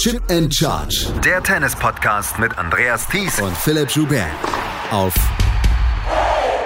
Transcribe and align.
Chip 0.00 0.22
and 0.30 0.50
Charge. 0.50 1.12
Der 1.22 1.42
Tennis-Podcast 1.42 2.38
mit 2.38 2.56
Andreas 2.56 3.06
Thies 3.06 3.38
und 3.38 3.54
Philipp 3.54 3.90
Joubert. 3.90 4.30
Auf 4.90 5.12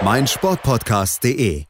meinsportpodcast.de. 0.05 1.65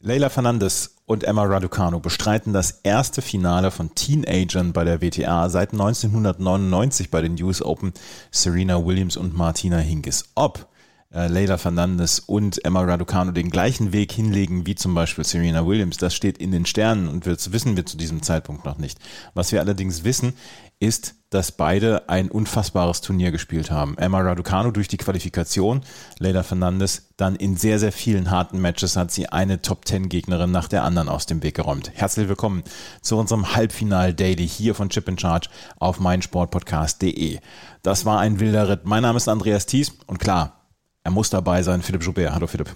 Leila 0.00 0.30
Fernandes 0.30 0.96
und 1.04 1.24
Emma 1.24 1.44
Raducanu 1.44 2.00
bestreiten 2.00 2.54
das 2.54 2.80
erste 2.84 3.20
Finale 3.20 3.70
von 3.70 3.94
Teenagern 3.94 4.72
bei 4.72 4.84
der 4.84 5.02
WTA 5.02 5.50
seit 5.50 5.72
1999 5.72 7.10
bei 7.10 7.20
den 7.20 7.34
US 7.42 7.60
Open. 7.60 7.92
Serena 8.30 8.82
Williams 8.82 9.18
und 9.18 9.36
Martina 9.36 9.76
Hingis. 9.76 10.24
Ob 10.34 10.66
äh, 11.14 11.28
Leila 11.28 11.58
Fernandes 11.58 12.20
und 12.20 12.64
Emma 12.64 12.82
Raducanu 12.82 13.32
den 13.32 13.50
gleichen 13.50 13.92
Weg 13.92 14.12
hinlegen 14.12 14.66
wie 14.66 14.74
zum 14.74 14.94
Beispiel 14.94 15.24
Serena 15.24 15.66
Williams. 15.66 15.96
Das 15.96 16.14
steht 16.14 16.38
in 16.38 16.50
den 16.50 16.66
Sternen 16.66 17.08
und 17.08 17.26
das 17.26 17.52
wissen 17.52 17.76
wir 17.76 17.86
zu 17.86 17.96
diesem 17.96 18.22
Zeitpunkt 18.22 18.64
noch 18.64 18.78
nicht. 18.78 18.98
Was 19.34 19.52
wir 19.52 19.60
allerdings 19.60 20.04
wissen, 20.04 20.34
ist, 20.80 21.14
dass 21.30 21.52
beide 21.52 22.08
ein 22.08 22.30
unfassbares 22.30 23.00
Turnier 23.00 23.30
gespielt 23.30 23.70
haben. 23.70 23.96
Emma 23.96 24.20
Raducanu 24.20 24.70
durch 24.70 24.88
die 24.88 24.96
Qualifikation, 24.96 25.82
Leila 26.18 26.42
Fernandes 26.42 27.10
dann 27.16 27.36
in 27.36 27.56
sehr, 27.56 27.78
sehr 27.78 27.92
vielen 27.92 28.30
harten 28.30 28.60
Matches 28.60 28.96
hat 28.96 29.10
sie 29.10 29.28
eine 29.28 29.62
Top-10-Gegnerin 29.62 30.50
nach 30.50 30.68
der 30.68 30.84
anderen 30.84 31.08
aus 31.08 31.26
dem 31.26 31.42
Weg 31.42 31.54
geräumt. 31.54 31.90
Herzlich 31.94 32.28
willkommen 32.28 32.64
zu 33.02 33.16
unserem 33.16 33.54
Halbfinal-Daily 33.54 34.46
hier 34.48 34.74
von 34.74 34.90
Chip 34.90 35.08
in 35.08 35.18
Charge 35.18 35.48
auf 35.78 36.00
meinsportpodcast.de. 36.00 37.38
Das 37.82 38.04
war 38.04 38.18
ein 38.18 38.40
wilder 38.40 38.68
Ritt. 38.68 38.84
Mein 38.84 39.02
Name 39.02 39.16
ist 39.16 39.28
Andreas 39.28 39.66
Thies 39.66 39.92
und 40.06 40.18
klar, 40.18 40.63
er 41.04 41.10
muss 41.10 41.30
dabei 41.30 41.62
sein, 41.62 41.82
Philipp 41.82 42.02
Joubert. 42.02 42.32
Hallo 42.32 42.46
Philipp. 42.46 42.74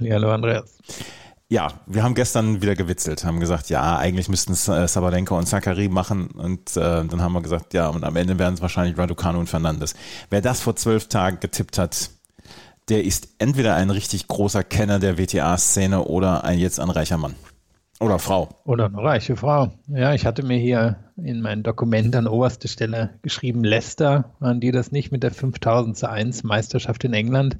Hallo 0.00 0.32
Andreas. 0.32 0.78
Ja, 1.48 1.72
wir 1.86 2.04
haben 2.04 2.14
gestern 2.14 2.62
wieder 2.62 2.76
gewitzelt, 2.76 3.24
haben 3.24 3.40
gesagt, 3.40 3.70
ja, 3.70 3.98
eigentlich 3.98 4.28
müssten 4.28 4.52
es 4.52 4.68
äh, 4.68 4.86
Sabalenka 4.86 5.34
und 5.34 5.46
Zachary 5.46 5.88
machen 5.88 6.28
und 6.30 6.76
äh, 6.76 7.04
dann 7.04 7.22
haben 7.22 7.32
wir 7.32 7.42
gesagt, 7.42 7.74
ja, 7.74 7.88
und 7.88 8.04
am 8.04 8.14
Ende 8.14 8.38
werden 8.38 8.54
es 8.54 8.62
wahrscheinlich 8.62 8.96
Raducanu 8.96 9.40
und 9.40 9.48
Fernandes. 9.48 9.94
Wer 10.28 10.42
das 10.42 10.60
vor 10.60 10.76
zwölf 10.76 11.08
Tagen 11.08 11.40
getippt 11.40 11.78
hat, 11.78 12.10
der 12.88 13.04
ist 13.04 13.28
entweder 13.38 13.74
ein 13.74 13.90
richtig 13.90 14.28
großer 14.28 14.62
Kenner 14.62 15.00
der 15.00 15.18
WTA-Szene 15.18 16.04
oder 16.04 16.44
ein 16.44 16.58
jetzt 16.58 16.78
ein 16.78 16.90
reicher 16.90 17.18
Mann. 17.18 17.34
Oder 18.00 18.18
Frau. 18.18 18.48
Oder 18.64 18.86
eine 18.86 18.96
reiche 18.96 19.36
Frau. 19.36 19.70
Ja, 19.88 20.14
ich 20.14 20.24
hatte 20.24 20.42
mir 20.42 20.56
hier 20.56 20.96
in 21.22 21.42
mein 21.42 21.62
Dokument 21.62 22.16
an 22.16 22.26
oberste 22.26 22.66
Stelle 22.66 23.10
geschrieben, 23.20 23.62
Leicester, 23.62 24.32
waren 24.40 24.58
die 24.58 24.70
das 24.70 24.90
nicht 24.90 25.12
mit 25.12 25.22
der 25.22 25.30
5000 25.30 25.98
zu 25.98 26.08
1 26.08 26.42
Meisterschaft 26.42 27.04
in 27.04 27.12
England? 27.12 27.58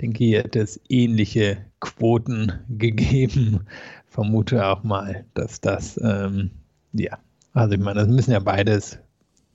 Denke, 0.00 0.22
hier 0.24 0.44
hätte 0.44 0.60
es 0.60 0.80
ähnliche 0.88 1.58
Quoten 1.80 2.52
gegeben. 2.68 3.66
Vermute 4.06 4.64
auch 4.64 4.84
mal, 4.84 5.24
dass 5.34 5.60
das, 5.60 6.00
ähm, 6.00 6.52
ja, 6.92 7.18
also 7.52 7.74
ich 7.74 7.80
meine, 7.80 8.00
das 8.00 8.08
müssen 8.08 8.30
ja 8.30 8.38
beides 8.38 9.00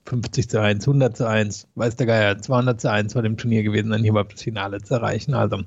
50 0.07 0.49
zu 0.49 0.59
1, 0.61 0.85
100 0.85 1.15
zu 1.15 1.25
1, 1.25 1.69
weiß 1.75 1.95
der 1.95 2.05
Geier, 2.05 2.37
200 2.37 2.81
zu 2.81 2.91
1 2.91 3.13
vor 3.13 3.21
dem 3.21 3.37
Turnier 3.37 3.63
gewesen, 3.63 3.91
dann 3.91 4.01
hier 4.01 4.11
überhaupt 4.11 4.33
das 4.33 4.41
Finale 4.41 4.81
zu 4.81 4.95
erreichen. 4.95 5.33
Also 5.33 5.61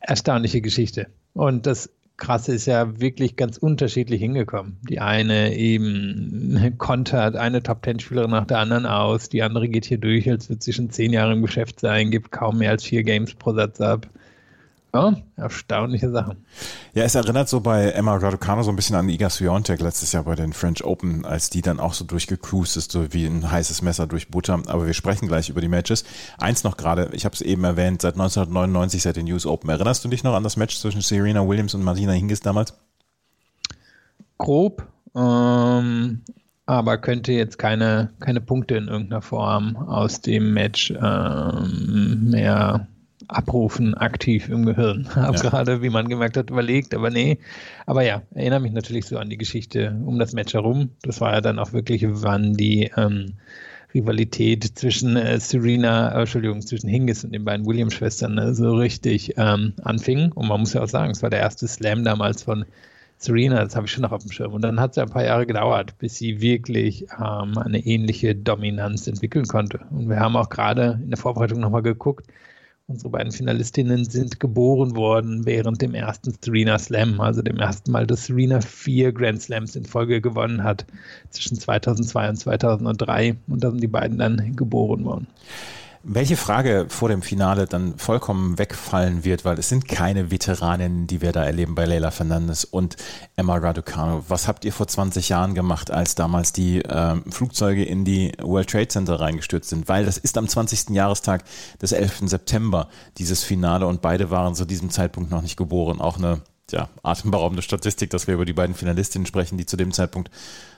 erstaunliche 0.00 0.60
Geschichte. 0.60 1.06
Und 1.32 1.66
das 1.66 1.90
Krasse 2.16 2.54
ist 2.54 2.66
ja 2.66 2.98
wirklich 2.98 3.36
ganz 3.36 3.58
unterschiedlich 3.58 4.20
hingekommen. 4.20 4.78
Die 4.88 5.00
eine 5.00 5.54
eben 5.54 6.74
kontert 6.78 7.36
eine 7.36 7.62
Top-Ten-Spielerin 7.62 8.30
nach 8.30 8.46
der 8.46 8.58
anderen 8.58 8.86
aus, 8.86 9.28
die 9.28 9.42
andere 9.42 9.68
geht 9.68 9.84
hier 9.84 9.98
durch, 9.98 10.28
als 10.30 10.48
würde 10.48 10.62
sie 10.62 10.72
schon 10.72 10.90
zehn 10.90 11.12
Jahre 11.12 11.34
im 11.34 11.42
Geschäft 11.42 11.80
sein, 11.80 12.10
gibt 12.10 12.32
kaum 12.32 12.58
mehr 12.58 12.70
als 12.70 12.84
vier 12.84 13.02
Games 13.02 13.34
pro 13.34 13.52
Satz 13.52 13.80
ab. 13.80 14.08
Ja, 14.96 15.14
erstaunliche 15.36 16.10
Sachen. 16.10 16.38
Ja, 16.94 17.04
es 17.04 17.14
erinnert 17.14 17.50
so 17.50 17.60
bei 17.60 17.90
Emma 17.90 18.16
Raducanu 18.16 18.62
so 18.62 18.70
ein 18.70 18.76
bisschen 18.76 18.96
an 18.96 19.10
Iga 19.10 19.28
Swiatek 19.28 19.80
letztes 19.80 20.12
Jahr 20.12 20.24
bei 20.24 20.34
den 20.34 20.54
French 20.54 20.82
Open, 20.84 21.26
als 21.26 21.50
die 21.50 21.60
dann 21.60 21.80
auch 21.80 21.92
so 21.92 22.06
durchgecruised 22.06 22.78
ist, 22.78 22.92
so 22.92 23.12
wie 23.12 23.26
ein 23.26 23.50
heißes 23.50 23.82
Messer 23.82 24.06
durch 24.06 24.28
Butter. 24.28 24.62
Aber 24.68 24.86
wir 24.86 24.94
sprechen 24.94 25.28
gleich 25.28 25.50
über 25.50 25.60
die 25.60 25.68
Matches. 25.68 26.04
Eins 26.38 26.64
noch 26.64 26.78
gerade, 26.78 27.10
ich 27.12 27.26
habe 27.26 27.34
es 27.34 27.42
eben 27.42 27.64
erwähnt, 27.64 28.00
seit 28.00 28.14
1999, 28.14 29.02
seit 29.02 29.16
den 29.16 29.30
US 29.30 29.44
Open. 29.44 29.68
Erinnerst 29.68 30.02
du 30.02 30.08
dich 30.08 30.24
noch 30.24 30.34
an 30.34 30.42
das 30.42 30.56
Match 30.56 30.78
zwischen 30.78 31.02
Serena 31.02 31.46
Williams 31.46 31.74
und 31.74 31.82
Martina 31.82 32.12
Hingis 32.12 32.40
damals? 32.40 32.72
Grob, 34.38 34.86
ähm, 35.14 36.22
aber 36.64 36.98
könnte 36.98 37.32
jetzt 37.32 37.58
keine, 37.58 38.10
keine 38.20 38.40
Punkte 38.40 38.76
in 38.76 38.88
irgendeiner 38.88 39.22
Form 39.22 39.76
aus 39.76 40.22
dem 40.22 40.54
Match 40.54 40.90
ähm, 40.90 42.30
mehr 42.30 42.86
abrufen, 43.28 43.94
aktiv 43.94 44.48
im 44.48 44.66
Gehirn. 44.66 45.08
Habe 45.14 45.36
ja. 45.36 45.42
gerade, 45.42 45.82
wie 45.82 45.90
man 45.90 46.08
gemerkt 46.08 46.36
hat, 46.36 46.50
überlegt, 46.50 46.94
aber 46.94 47.10
nee. 47.10 47.38
Aber 47.86 48.02
ja, 48.02 48.22
erinnere 48.34 48.60
mich 48.60 48.72
natürlich 48.72 49.06
so 49.06 49.18
an 49.18 49.30
die 49.30 49.38
Geschichte 49.38 49.96
um 50.04 50.18
das 50.18 50.32
Match 50.32 50.54
herum. 50.54 50.90
Das 51.02 51.20
war 51.20 51.32
ja 51.32 51.40
dann 51.40 51.58
auch 51.58 51.72
wirklich, 51.72 52.04
wann 52.06 52.54
die 52.54 52.90
ähm, 52.96 53.34
Rivalität 53.94 54.64
zwischen 54.78 55.16
äh, 55.16 55.40
Serena, 55.40 56.12
äh, 56.12 56.20
Entschuldigung, 56.20 56.60
zwischen 56.62 56.88
Hingis 56.88 57.24
und 57.24 57.32
den 57.32 57.44
beiden 57.44 57.66
Williams-Schwestern 57.66 58.38
äh, 58.38 58.54
so 58.54 58.74
richtig 58.76 59.34
ähm, 59.36 59.72
anfing. 59.82 60.32
Und 60.32 60.48
man 60.48 60.60
muss 60.60 60.74
ja 60.74 60.82
auch 60.82 60.88
sagen, 60.88 61.12
es 61.12 61.22
war 61.22 61.30
der 61.30 61.40
erste 61.40 61.66
Slam 61.66 62.04
damals 62.04 62.42
von 62.42 62.64
Serena, 63.18 63.64
das 63.64 63.74
habe 63.74 63.86
ich 63.86 63.92
schon 63.92 64.02
noch 64.02 64.12
auf 64.12 64.22
dem 64.22 64.30
Schirm. 64.30 64.52
Und 64.52 64.62
dann 64.62 64.78
hat 64.78 64.90
es 64.90 64.96
ja 64.96 65.04
ein 65.04 65.10
paar 65.10 65.24
Jahre 65.24 65.46
gedauert, 65.46 65.96
bis 65.98 66.16
sie 66.16 66.40
wirklich 66.42 67.06
ähm, 67.18 67.56
eine 67.56 67.78
ähnliche 67.78 68.34
Dominanz 68.34 69.06
entwickeln 69.06 69.46
konnte. 69.46 69.80
Und 69.90 70.10
wir 70.10 70.20
haben 70.20 70.36
auch 70.36 70.50
gerade 70.50 71.00
in 71.02 71.08
der 71.08 71.18
Vorbereitung 71.18 71.60
nochmal 71.60 71.82
geguckt, 71.82 72.26
Unsere 72.88 73.10
beiden 73.10 73.32
Finalistinnen 73.32 74.04
sind 74.04 74.38
geboren 74.38 74.94
worden 74.94 75.44
während 75.44 75.82
dem 75.82 75.92
ersten 75.92 76.32
Serena 76.40 76.78
Slam, 76.78 77.20
also 77.20 77.42
dem 77.42 77.58
ersten 77.58 77.90
Mal, 77.90 78.06
dass 78.06 78.26
Serena 78.26 78.60
vier 78.60 79.12
Grand 79.12 79.42
Slams 79.42 79.74
in 79.74 79.84
Folge 79.84 80.20
gewonnen 80.20 80.62
hat, 80.62 80.86
zwischen 81.30 81.58
2002 81.58 82.28
und 82.28 82.36
2003. 82.36 83.36
Und 83.48 83.64
da 83.64 83.70
sind 83.70 83.82
die 83.82 83.88
beiden 83.88 84.18
dann 84.18 84.54
geboren 84.54 85.04
worden. 85.04 85.26
Welche 86.08 86.36
Frage 86.36 86.86
vor 86.88 87.08
dem 87.08 87.20
Finale 87.20 87.66
dann 87.66 87.98
vollkommen 87.98 88.60
wegfallen 88.60 89.24
wird, 89.24 89.44
weil 89.44 89.58
es 89.58 89.68
sind 89.68 89.88
keine 89.88 90.30
Veteraninnen, 90.30 91.08
die 91.08 91.20
wir 91.20 91.32
da 91.32 91.42
erleben 91.42 91.74
bei 91.74 91.84
Leila 91.84 92.12
Fernandes 92.12 92.64
und 92.64 92.94
Emma 93.34 93.56
Raducanu. 93.56 94.22
Was 94.28 94.46
habt 94.46 94.64
ihr 94.64 94.72
vor 94.72 94.86
20 94.86 95.30
Jahren 95.30 95.54
gemacht, 95.54 95.90
als 95.90 96.14
damals 96.14 96.52
die 96.52 96.80
äh, 96.80 97.16
Flugzeuge 97.28 97.84
in 97.84 98.04
die 98.04 98.30
World 98.40 98.70
Trade 98.70 98.86
Center 98.86 99.18
reingestürzt 99.18 99.68
sind? 99.68 99.88
Weil 99.88 100.04
das 100.04 100.16
ist 100.16 100.38
am 100.38 100.46
20. 100.46 100.90
Jahrestag 100.90 101.42
des 101.82 101.90
11. 101.90 102.28
September 102.28 102.88
dieses 103.18 103.42
Finale 103.42 103.88
und 103.88 104.00
beide 104.00 104.30
waren 104.30 104.54
zu 104.54 104.64
diesem 104.64 104.90
Zeitpunkt 104.90 105.32
noch 105.32 105.42
nicht 105.42 105.56
geboren. 105.56 106.00
Auch 106.00 106.18
eine 106.18 106.40
ja, 106.70 106.88
atemberaubende 107.02 107.62
Statistik, 107.62 108.10
dass 108.10 108.28
wir 108.28 108.34
über 108.34 108.44
die 108.44 108.52
beiden 108.52 108.76
Finalistinnen 108.76 109.26
sprechen, 109.26 109.58
die 109.58 109.66
zu 109.66 109.76
dem 109.76 109.90
Zeitpunkt 109.90 110.30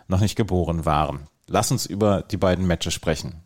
noch 0.06 0.20
nicht 0.20 0.36
geboren 0.36 0.86
waren. 0.86 1.26
Lass 1.46 1.70
uns 1.70 1.84
über 1.84 2.22
die 2.22 2.38
beiden 2.38 2.66
Matches 2.66 2.94
sprechen 2.94 3.42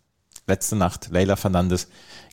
letzte 0.46 0.76
Nacht 0.76 1.08
Leila 1.10 1.36
Fernandes 1.36 1.88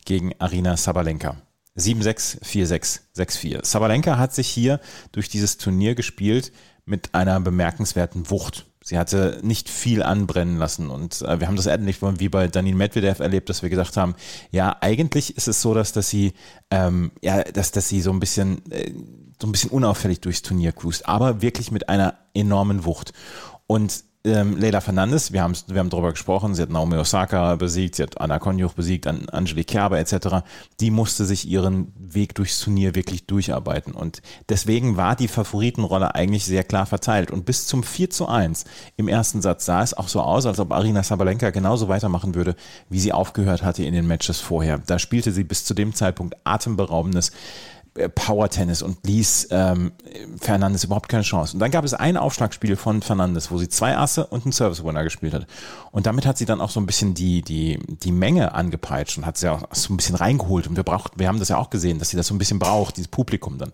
gegen 0.06 0.34
Arina 0.40 0.78
Sabalenka. 0.78 1.38
7-6, 1.78 2.44
4-6, 2.44 3.00
6-4. 3.16 3.66
Sabalenka 3.66 4.18
hat 4.18 4.34
sich 4.34 4.48
hier 4.48 4.80
durch 5.12 5.30
dieses 5.30 5.58
Turnier 5.58 5.96
gespielt 5.96 6.52
mit 6.86 7.14
einer 7.14 7.40
bemerkenswerten 7.40 8.30
Wucht. 8.30 8.66
Sie 8.82 8.98
hatte 8.98 9.40
nicht 9.44 9.70
viel 9.70 10.02
anbrennen 10.02 10.58
lassen 10.58 10.90
und 10.90 11.22
äh, 11.22 11.40
wir 11.40 11.48
haben 11.48 11.58
das 11.58 11.68
ähnlich 11.68 12.02
wie 12.02 12.30
bei 12.30 12.48
Danin 12.48 12.78
Medvedev 12.78 13.20
erlebt, 13.20 13.50
dass 13.50 13.62
wir 13.62 13.70
gesagt 13.70 13.98
haben, 13.98 14.16
ja, 14.52 14.76
eigentlich 14.82 15.36
ist 15.38 15.48
es 15.48 15.62
so, 15.62 15.74
dass, 15.74 15.92
dass 15.92 16.10
sie, 16.10 16.34
ähm, 16.72 17.12
ja, 17.22 17.44
dass, 17.44 17.72
dass 17.72 17.90
sie 17.90 18.02
so 18.02 18.12
ein 18.12 18.20
bisschen, 18.20 18.64
äh, 18.72 18.92
so 19.40 19.48
ein 19.48 19.52
bisschen 19.52 19.70
unauffällig 19.70 20.22
durchs 20.22 20.42
Turnier 20.42 20.72
cruist, 20.72 21.08
aber 21.08 21.42
wirklich 21.42 21.72
mit 21.72 21.90
einer 21.90 22.16
enormen 22.34 22.86
Wucht. 22.86 23.14
Und 23.68 24.04
ähm, 24.26 24.58
Leila 24.58 24.82
Fernandes, 24.82 25.32
wir, 25.32 25.50
wir 25.68 25.80
haben 25.80 25.90
darüber 25.90 26.12
gesprochen, 26.12 26.54
sie 26.54 26.62
hat 26.62 26.70
Naomi 26.70 26.98
Osaka 26.98 27.56
besiegt, 27.56 27.96
sie 27.96 28.04
hat 28.04 28.20
Anna 28.20 28.38
Konjuch 28.38 28.74
besiegt, 28.74 29.08
Angelique 29.08 29.68
Kerber 29.68 29.98
etc. 29.98 30.46
Die 30.82 30.92
musste 30.92 31.24
sich 31.24 31.48
ihren 31.48 31.94
Weg 31.98 32.36
durchs 32.36 32.60
Turnier 32.60 32.96
wirklich 32.96 33.28
durcharbeiten. 33.28 33.94
Und 33.94 34.22
deswegen 34.50 34.98
war 34.98 35.16
die 35.16 35.30
Favoritenrolle 35.30 36.16
eigentlich 36.16 36.46
sehr 36.46 36.66
klar 36.66 36.86
verteilt. 36.86 37.32
Und 37.32 37.46
bis 37.46 37.66
zum 37.66 37.82
4 37.82 38.10
zu 38.10 38.28
1 38.28 38.66
im 38.98 39.08
ersten 39.08 39.42
Satz 39.42 39.66
sah 39.66 39.84
es 39.84 39.94
auch 39.94 40.10
so 40.10 40.22
aus, 40.22 40.46
als 40.46 40.60
ob 40.60 40.74
Arina 40.74 41.02
Sabalenka 41.02 41.52
genauso 41.52 41.88
weitermachen 41.88 42.36
würde, 42.36 42.56
wie 42.90 43.00
sie 43.00 43.14
aufgehört 43.14 43.64
hatte 43.64 43.84
in 43.84 43.94
den 43.94 44.08
Matches 44.08 44.42
vorher. 44.42 44.80
Da 44.80 45.00
spielte 45.00 45.32
sie 45.32 45.46
bis 45.46 45.64
zu 45.64 45.74
dem 45.74 45.94
Zeitpunkt 45.94 46.36
atemberaubendes 46.44 47.32
äh, 47.96 48.10
Power 48.10 48.50
Tennis 48.50 48.82
und 48.82 48.98
ließ 49.06 49.50
ähm, 49.52 49.92
Fernandes 50.40 50.84
überhaupt 50.84 51.10
keine 51.10 51.24
Chance. 51.24 51.54
Und 51.54 51.60
dann 51.60 51.72
gab 51.72 51.86
es 51.86 51.94
ein 51.94 52.18
Aufschlagspiel 52.18 52.76
von 52.76 53.02
Fernandes, 53.02 53.52
wo 53.52 53.58
sie 53.58 53.70
zwei 53.70 53.98
Asse 53.98 54.26
und 54.28 54.46
einen 54.46 54.52
Service 54.52 54.84
Winner 54.84 55.04
gespielt 55.04 55.34
hat. 55.34 55.48
Und 55.92 56.06
damit 56.06 56.26
hat 56.26 56.38
sie 56.38 56.46
dann 56.46 56.62
auch 56.62 56.70
so 56.70 56.80
ein 56.80 56.86
bisschen 56.86 57.14
die, 57.14 57.42
die, 57.42 57.80
die 57.88 58.12
Menge 58.12 58.54
angepeitscht 58.54 59.18
und 59.18 59.26
hat 59.26 59.38
sie 59.38 59.52
auch 59.52 59.64
so 59.72 59.94
ein 59.94 59.98
bisschen 59.98 60.16
reingeholt. 60.16 60.68
Und 60.68 60.76
wir 60.76 60.84
braucht, 60.84 61.18
wir 61.18 61.28
haben 61.28 61.40
das 61.40 61.50
ja 61.50 61.58
auch 61.58 61.70
gesehen, 61.70 62.00
dass 62.00 62.10
sie 62.10 62.18
das 62.18 62.28
so 62.28 62.34
ein 62.34 62.40
bisschen 62.40 62.60
braucht, 62.60 62.98
dieses 62.98 63.10
Publikum 63.10 63.58
dann. 63.58 63.72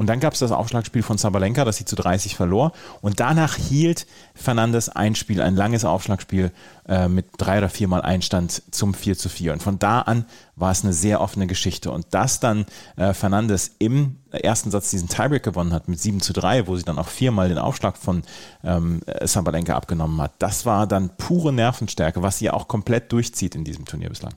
Und 0.00 0.06
dann 0.06 0.18
gab 0.18 0.32
es 0.32 0.38
das 0.38 0.50
Aufschlagspiel 0.50 1.02
von 1.02 1.18
Sabalenka, 1.18 1.62
das 1.66 1.76
sie 1.76 1.84
zu 1.84 1.94
30 1.94 2.34
verlor. 2.34 2.72
Und 3.02 3.20
danach 3.20 3.56
hielt 3.56 4.06
Fernandes 4.34 4.88
ein 4.88 5.14
Spiel, 5.14 5.42
ein 5.42 5.54
langes 5.54 5.84
Aufschlagspiel 5.84 6.52
äh, 6.88 7.06
mit 7.06 7.26
drei 7.36 7.58
oder 7.58 7.68
viermal 7.68 8.00
Einstand 8.00 8.62
zum 8.70 8.94
4 8.94 9.18
zu 9.18 9.28
4. 9.28 9.52
Und 9.52 9.62
von 9.62 9.78
da 9.78 10.00
an 10.00 10.24
war 10.56 10.70
es 10.70 10.84
eine 10.84 10.94
sehr 10.94 11.20
offene 11.20 11.46
Geschichte. 11.46 11.90
Und 11.90 12.06
dass 12.12 12.40
dann 12.40 12.64
äh, 12.96 13.12
Fernandes 13.12 13.72
im 13.78 14.16
ersten 14.30 14.70
Satz 14.70 14.88
diesen 14.88 15.10
Tiebreak 15.10 15.42
gewonnen 15.42 15.74
hat 15.74 15.86
mit 15.86 16.00
7 16.00 16.22
zu 16.22 16.32
3, 16.32 16.66
wo 16.66 16.76
sie 16.76 16.84
dann 16.84 16.98
auch 16.98 17.08
viermal 17.08 17.50
den 17.50 17.58
Aufschlag 17.58 17.98
von 17.98 18.22
ähm, 18.64 19.02
Sabalenka 19.22 19.76
abgenommen 19.76 20.18
hat, 20.22 20.32
das 20.38 20.64
war 20.64 20.86
dann 20.86 21.10
pure 21.18 21.52
Nervenstärke, 21.52 22.22
was 22.22 22.38
sie 22.38 22.48
auch 22.48 22.68
komplett 22.68 23.12
durchzieht 23.12 23.54
in 23.54 23.64
diesem 23.64 23.84
Turnier 23.84 24.08
bislang. 24.08 24.32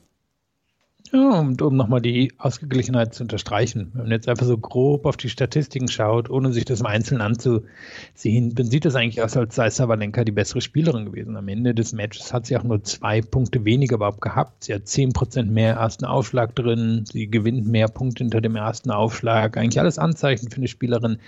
Ja, 1.16 1.42
und 1.42 1.62
um 1.62 1.76
nochmal 1.76 2.02
die 2.02 2.34
Ausgeglichenheit 2.40 3.14
zu 3.14 3.22
unterstreichen, 3.22 3.92
wenn 3.94 4.04
man 4.06 4.12
jetzt 4.12 4.28
einfach 4.28 4.48
so 4.48 4.58
grob 4.58 5.06
auf 5.06 5.16
die 5.16 5.30
Statistiken 5.30 5.88
schaut, 5.88 6.28
ohne 6.28 6.52
sich 6.52 6.66
das 6.66 6.80
im 6.80 6.88
Einzelnen 6.88 7.22
anzusehen, 7.22 8.56
dann 8.56 8.66
sieht 8.66 8.88
es 8.88 8.96
eigentlich 8.96 9.22
aus, 9.22 9.38
als 9.38 9.54
sei 9.54 9.70
Sabalenka 9.70 10.24
die 10.24 10.32
bessere 10.32 10.62
Spielerin 10.62 11.06
gewesen. 11.06 11.38
Am 11.38 11.48
Ende 11.48 11.76
des 11.76 11.94
Matches 11.94 12.34
hat 12.34 12.48
sie 12.48 12.58
auch 12.58 12.64
nur 12.64 12.84
zwei 12.84 13.22
Punkte 13.22 13.64
weniger 13.64 13.98
überhaupt 13.98 14.22
gehabt. 14.22 14.64
Sie 14.64 14.74
hat 14.74 14.88
zehn 14.88 15.14
Prozent 15.14 15.52
mehr 15.52 15.76
ersten 15.76 16.06
Aufschlag 16.06 16.56
drin, 16.56 17.06
sie 17.06 17.28
gewinnt 17.28 17.68
mehr 17.68 17.90
Punkte 17.90 18.24
hinter 18.24 18.42
dem 18.42 18.56
ersten 18.56 18.90
Aufschlag. 18.90 19.56
Eigentlich 19.56 19.80
alles 19.80 20.00
Anzeichen 20.00 20.50
für 20.50 20.58
eine 20.58 20.68
Spielerin, 20.68 21.20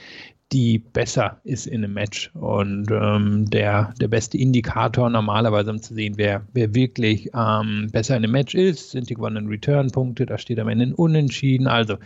die 0.51 0.77
besser 0.77 1.39
ist 1.43 1.65
in 1.65 1.83
einem 1.83 1.93
Match. 1.93 2.29
Und 2.35 2.91
ähm, 2.91 3.49
der, 3.49 3.93
der 3.99 4.07
beste 4.07 4.37
Indikator 4.37 5.09
normalerweise, 5.09 5.71
um 5.71 5.81
zu 5.81 5.95
sehen, 5.95 6.13
wer, 6.17 6.43
wer 6.53 6.75
wirklich 6.75 7.31
ähm, 7.35 7.89
besser 7.91 8.15
in 8.15 8.23
einem 8.23 8.31
Match 8.31 8.53
ist, 8.53 8.91
sind 8.91 9.09
die 9.09 9.15
gewonnenen 9.15 9.47
Return-Punkte. 9.47 10.27
Da 10.27 10.37
steht 10.37 10.59
am 10.59 10.67
Ende 10.67 10.85
ein 10.85 10.93
Unentschieden. 10.93 11.67
Also 11.67 11.97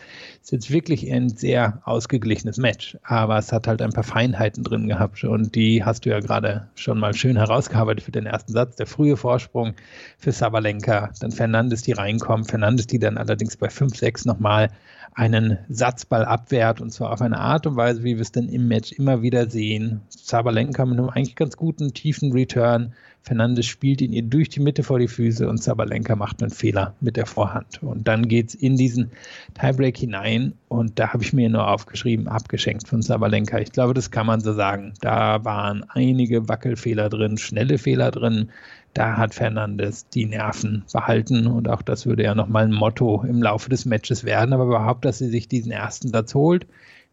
ist 0.41 0.51
jetzt 0.51 0.71
wirklich 0.71 1.11
ein 1.11 1.29
sehr 1.29 1.81
ausgeglichenes 1.83 2.57
Match. 2.57 2.97
Aber 3.03 3.37
es 3.37 3.51
hat 3.51 3.67
halt 3.67 3.81
ein 3.81 3.91
paar 3.91 4.05
Feinheiten 4.05 4.63
drin 4.63 4.87
gehabt. 4.87 5.21
Und 5.25 5.53
die 5.55 5.83
hast 5.83 6.05
du 6.05 6.09
ja 6.09 6.21
gerade 6.21 6.69
schon 6.75 6.97
mal 6.97 7.13
schön 7.13 7.35
herausgearbeitet 7.35 8.05
für 8.05 8.11
den 8.11 8.25
ersten 8.25 8.53
Satz. 8.53 8.77
Der 8.77 8.87
frühe 8.87 9.17
Vorsprung 9.17 9.73
für 10.17 10.31
Sabalenka, 10.31 11.11
dann 11.19 11.31
Fernandes, 11.31 11.81
die 11.81 11.91
reinkommt. 11.91 12.49
Fernandes, 12.49 12.87
die 12.87 12.99
dann 12.99 13.17
allerdings 13.17 13.57
bei 13.57 13.67
5-6 13.67 14.25
nochmal 14.25 14.69
einen 15.13 15.57
Satzball 15.69 16.25
abwehrt 16.25 16.81
und 16.81 16.91
zwar 16.91 17.11
auf 17.11 17.21
eine 17.21 17.39
Art 17.39 17.67
und 17.67 17.75
Weise, 17.75 18.03
wie 18.03 18.15
wir 18.15 18.21
es 18.21 18.31
dann 18.31 18.49
im 18.49 18.67
Match 18.67 18.91
immer 18.93 19.21
wieder 19.21 19.49
sehen. 19.49 20.01
Zabalenka 20.09 20.85
mit 20.85 20.99
einem 20.99 21.09
eigentlich 21.09 21.35
ganz 21.35 21.57
guten 21.57 21.93
tiefen 21.93 22.31
Return. 22.31 22.93
Fernandes 23.21 23.65
spielt 23.65 24.01
ihn 24.01 24.13
ihr 24.13 24.23
durch 24.23 24.49
die 24.49 24.61
Mitte 24.61 24.81
vor 24.81 24.97
die 24.97 25.07
Füße 25.07 25.47
und 25.47 25.61
Zabalenka 25.61 26.15
macht 26.15 26.41
einen 26.41 26.51
Fehler 26.51 26.95
mit 27.01 27.17
der 27.17 27.25
Vorhand. 27.25 27.83
Und 27.83 28.07
dann 28.07 28.27
geht 28.27 28.49
es 28.49 28.55
in 28.55 28.77
diesen 28.77 29.11
Tiebreak 29.59 29.97
hinein 29.97 30.53
und 30.69 30.97
da 30.99 31.11
habe 31.13 31.23
ich 31.23 31.33
mir 31.33 31.49
nur 31.49 31.67
aufgeschrieben, 31.67 32.27
abgeschenkt 32.27 32.87
von 32.87 33.01
Zabalenka. 33.01 33.59
Ich 33.59 33.71
glaube, 33.71 33.93
das 33.93 34.11
kann 34.11 34.25
man 34.25 34.39
so 34.39 34.53
sagen. 34.53 34.93
Da 35.01 35.43
waren 35.43 35.83
einige 35.89 36.47
Wackelfehler 36.47 37.09
drin, 37.09 37.37
schnelle 37.37 37.77
Fehler 37.77 38.11
drin 38.11 38.49
da 38.93 39.17
hat 39.17 39.33
Fernandes 39.33 40.07
die 40.09 40.25
Nerven 40.25 40.83
behalten 40.91 41.47
und 41.47 41.69
auch 41.69 41.81
das 41.81 42.05
würde 42.05 42.23
ja 42.23 42.35
nochmal 42.35 42.65
ein 42.65 42.73
Motto 42.73 43.23
im 43.27 43.41
Laufe 43.41 43.69
des 43.69 43.85
Matches 43.85 44.23
werden, 44.23 44.53
aber 44.53 44.65
überhaupt, 44.65 45.05
dass 45.05 45.19
sie 45.19 45.29
sich 45.29 45.47
diesen 45.47 45.71
ersten 45.71 46.09
Satz 46.09 46.33
holt, 46.33 46.65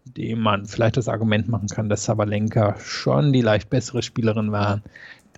dem 0.04 0.40
man 0.40 0.66
vielleicht 0.66 0.96
das 0.96 1.08
Argument 1.08 1.48
machen 1.48 1.68
kann, 1.68 1.88
dass 1.88 2.04
Sabalenka 2.04 2.76
schon 2.78 3.32
die 3.32 3.42
leicht 3.42 3.70
bessere 3.70 4.02
Spielerin 4.02 4.52
war, 4.52 4.82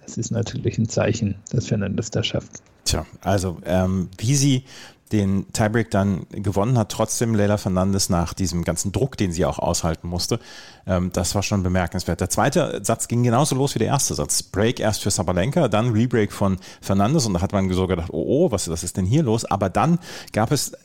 das 0.02 0.16
ist 0.16 0.30
natürlich 0.30 0.78
ein 0.78 0.88
Zeichen, 0.88 1.34
dass 1.50 1.66
Fernandes 1.66 2.10
das 2.10 2.26
schafft. 2.26 2.62
Tja, 2.84 3.04
also 3.20 3.58
ähm, 3.66 4.08
wie 4.16 4.34
sie 4.34 4.64
den 5.08 5.50
Tiebreak 5.52 5.90
dann 5.90 6.26
gewonnen 6.30 6.78
hat, 6.78 6.90
trotzdem 6.90 7.34
Leila 7.34 7.56
Fernandes 7.56 8.08
nach 8.08 8.34
diesem 8.34 8.64
ganzen 8.64 8.92
Druck, 8.92 9.16
den 9.16 9.32
sie 9.32 9.44
auch 9.44 9.58
aushalten 9.58 10.08
musste. 10.08 10.38
Ähm, 10.86 11.10
das 11.12 11.34
war 11.34 11.42
schon 11.42 11.62
bemerkenswert. 11.62 12.20
Der 12.20 12.30
zweite 12.30 12.80
Satz 12.82 13.08
ging 13.08 13.22
genauso 13.22 13.54
los 13.54 13.74
wie 13.74 13.78
der 13.78 13.88
erste 13.88 14.14
Satz. 14.14 14.42
Break 14.42 14.80
erst 14.80 15.02
für 15.02 15.10
Sabalenka, 15.10 15.68
dann 15.68 15.92
Rebreak 15.92 16.32
von 16.32 16.58
Fernandes 16.80 17.26
und 17.26 17.34
da 17.34 17.40
hat 17.40 17.52
man 17.52 17.70
so 17.70 17.86
gedacht, 17.86 18.10
oh, 18.12 18.46
oh, 18.46 18.52
was, 18.52 18.68
was 18.70 18.82
ist 18.82 18.96
denn 18.96 19.04
hier 19.04 19.22
los? 19.22 19.44
Aber 19.44 19.68
dann 19.68 19.98
gab 20.32 20.50
es 20.50 20.72
äh, 20.72 20.76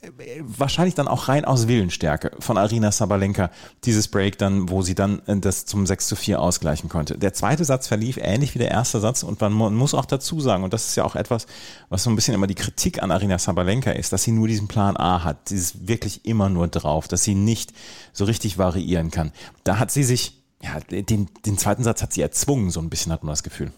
wahrscheinlich 0.41 0.95
dann 0.95 1.07
auch 1.07 1.27
rein 1.27 1.45
aus 1.45 1.67
Willensstärke 1.67 2.31
von 2.39 2.57
Arina 2.57 2.91
Sabalenka 2.91 3.49
dieses 3.85 4.07
Break 4.07 4.37
dann, 4.37 4.69
wo 4.69 4.81
sie 4.81 4.95
dann 4.95 5.21
äh, 5.25 5.37
das 5.37 5.65
zum 5.65 5.85
6 5.85 6.07
zu 6.07 6.15
4 6.15 6.39
ausgleichen 6.39 6.89
konnte. 6.89 7.17
Der 7.17 7.33
zweite 7.33 7.65
Satz 7.65 7.87
verlief 7.87 8.17
ähnlich 8.17 8.55
wie 8.55 8.59
der 8.59 8.71
erste 8.71 8.99
Satz 8.99 9.23
und 9.23 9.41
man 9.41 9.73
muss 9.73 9.93
auch 9.93 10.05
dazu 10.05 10.39
sagen, 10.39 10.63
und 10.63 10.73
das 10.73 10.87
ist 10.87 10.95
ja 10.95 11.03
auch 11.03 11.15
etwas, 11.15 11.47
was 11.89 12.03
so 12.03 12.09
ein 12.09 12.15
bisschen 12.15 12.33
immer 12.33 12.47
die 12.47 12.55
Kritik 12.55 13.01
an 13.01 13.11
Arina 13.11 13.37
Sabalenka 13.37 13.91
ist, 13.91 14.12
dass 14.13 14.24
sie 14.24 14.31
nur 14.31 14.48
diesen 14.48 14.68
Plan 14.68 14.95
A 14.95 15.24
hat. 15.24 15.50
Sie 15.50 15.56
ist 15.56 15.88
wirklich 15.88 16.25
immer 16.25 16.50
nur 16.50 16.68
drauf, 16.68 17.07
dass 17.07 17.24
sie 17.24 17.36
nicht 17.36 17.74
so 18.13 18.25
richtig 18.25 18.57
variieren 18.57 19.12
kann. 19.12 19.31
Da 19.63 19.80
hat 19.80 19.92
sie 19.92 20.04
sich, 20.04 20.42
ja, 20.62 20.80
den, 20.80 21.27
den 21.45 21.57
zweiten 21.57 21.83
Satz 21.83 22.01
hat 22.01 22.13
sie 22.13 22.21
erzwungen, 22.21 22.69
so 22.69 22.80
ein 22.80 22.89
bisschen 22.89 23.12
hat 23.12 23.24
man 23.24 23.33
das 23.33 23.44
Gefühl. 23.44 23.71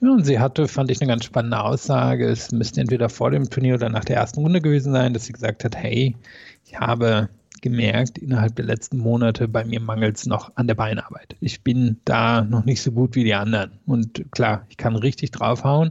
Ja, 0.00 0.10
und 0.10 0.24
sie 0.24 0.38
hatte, 0.38 0.68
fand 0.68 0.90
ich, 0.90 1.00
eine 1.00 1.08
ganz 1.08 1.24
spannende 1.24 1.60
Aussage. 1.60 2.28
Es 2.28 2.52
müsste 2.52 2.80
entweder 2.80 3.08
vor 3.08 3.30
dem 3.30 3.50
Turnier 3.50 3.74
oder 3.74 3.88
nach 3.88 4.04
der 4.04 4.16
ersten 4.16 4.40
Runde 4.40 4.60
gewesen 4.60 4.92
sein, 4.92 5.12
dass 5.12 5.24
sie 5.24 5.32
gesagt 5.32 5.64
hat, 5.64 5.76
hey, 5.76 6.16
ich 6.64 6.78
habe 6.78 7.28
gemerkt, 7.62 8.18
innerhalb 8.18 8.54
der 8.56 8.64
letzten 8.64 8.98
Monate, 8.98 9.48
bei 9.48 9.64
mir 9.64 9.80
mangelt 9.80 10.16
es 10.16 10.26
noch 10.26 10.52
an 10.56 10.66
der 10.66 10.74
Beinarbeit. 10.74 11.36
Ich 11.40 11.62
bin 11.62 11.98
da 12.04 12.42
noch 12.42 12.64
nicht 12.64 12.82
so 12.82 12.92
gut 12.92 13.16
wie 13.16 13.24
die 13.24 13.34
anderen. 13.34 13.72
Und 13.86 14.24
klar, 14.30 14.66
ich 14.68 14.76
kann 14.76 14.94
richtig 14.94 15.32
draufhauen, 15.32 15.90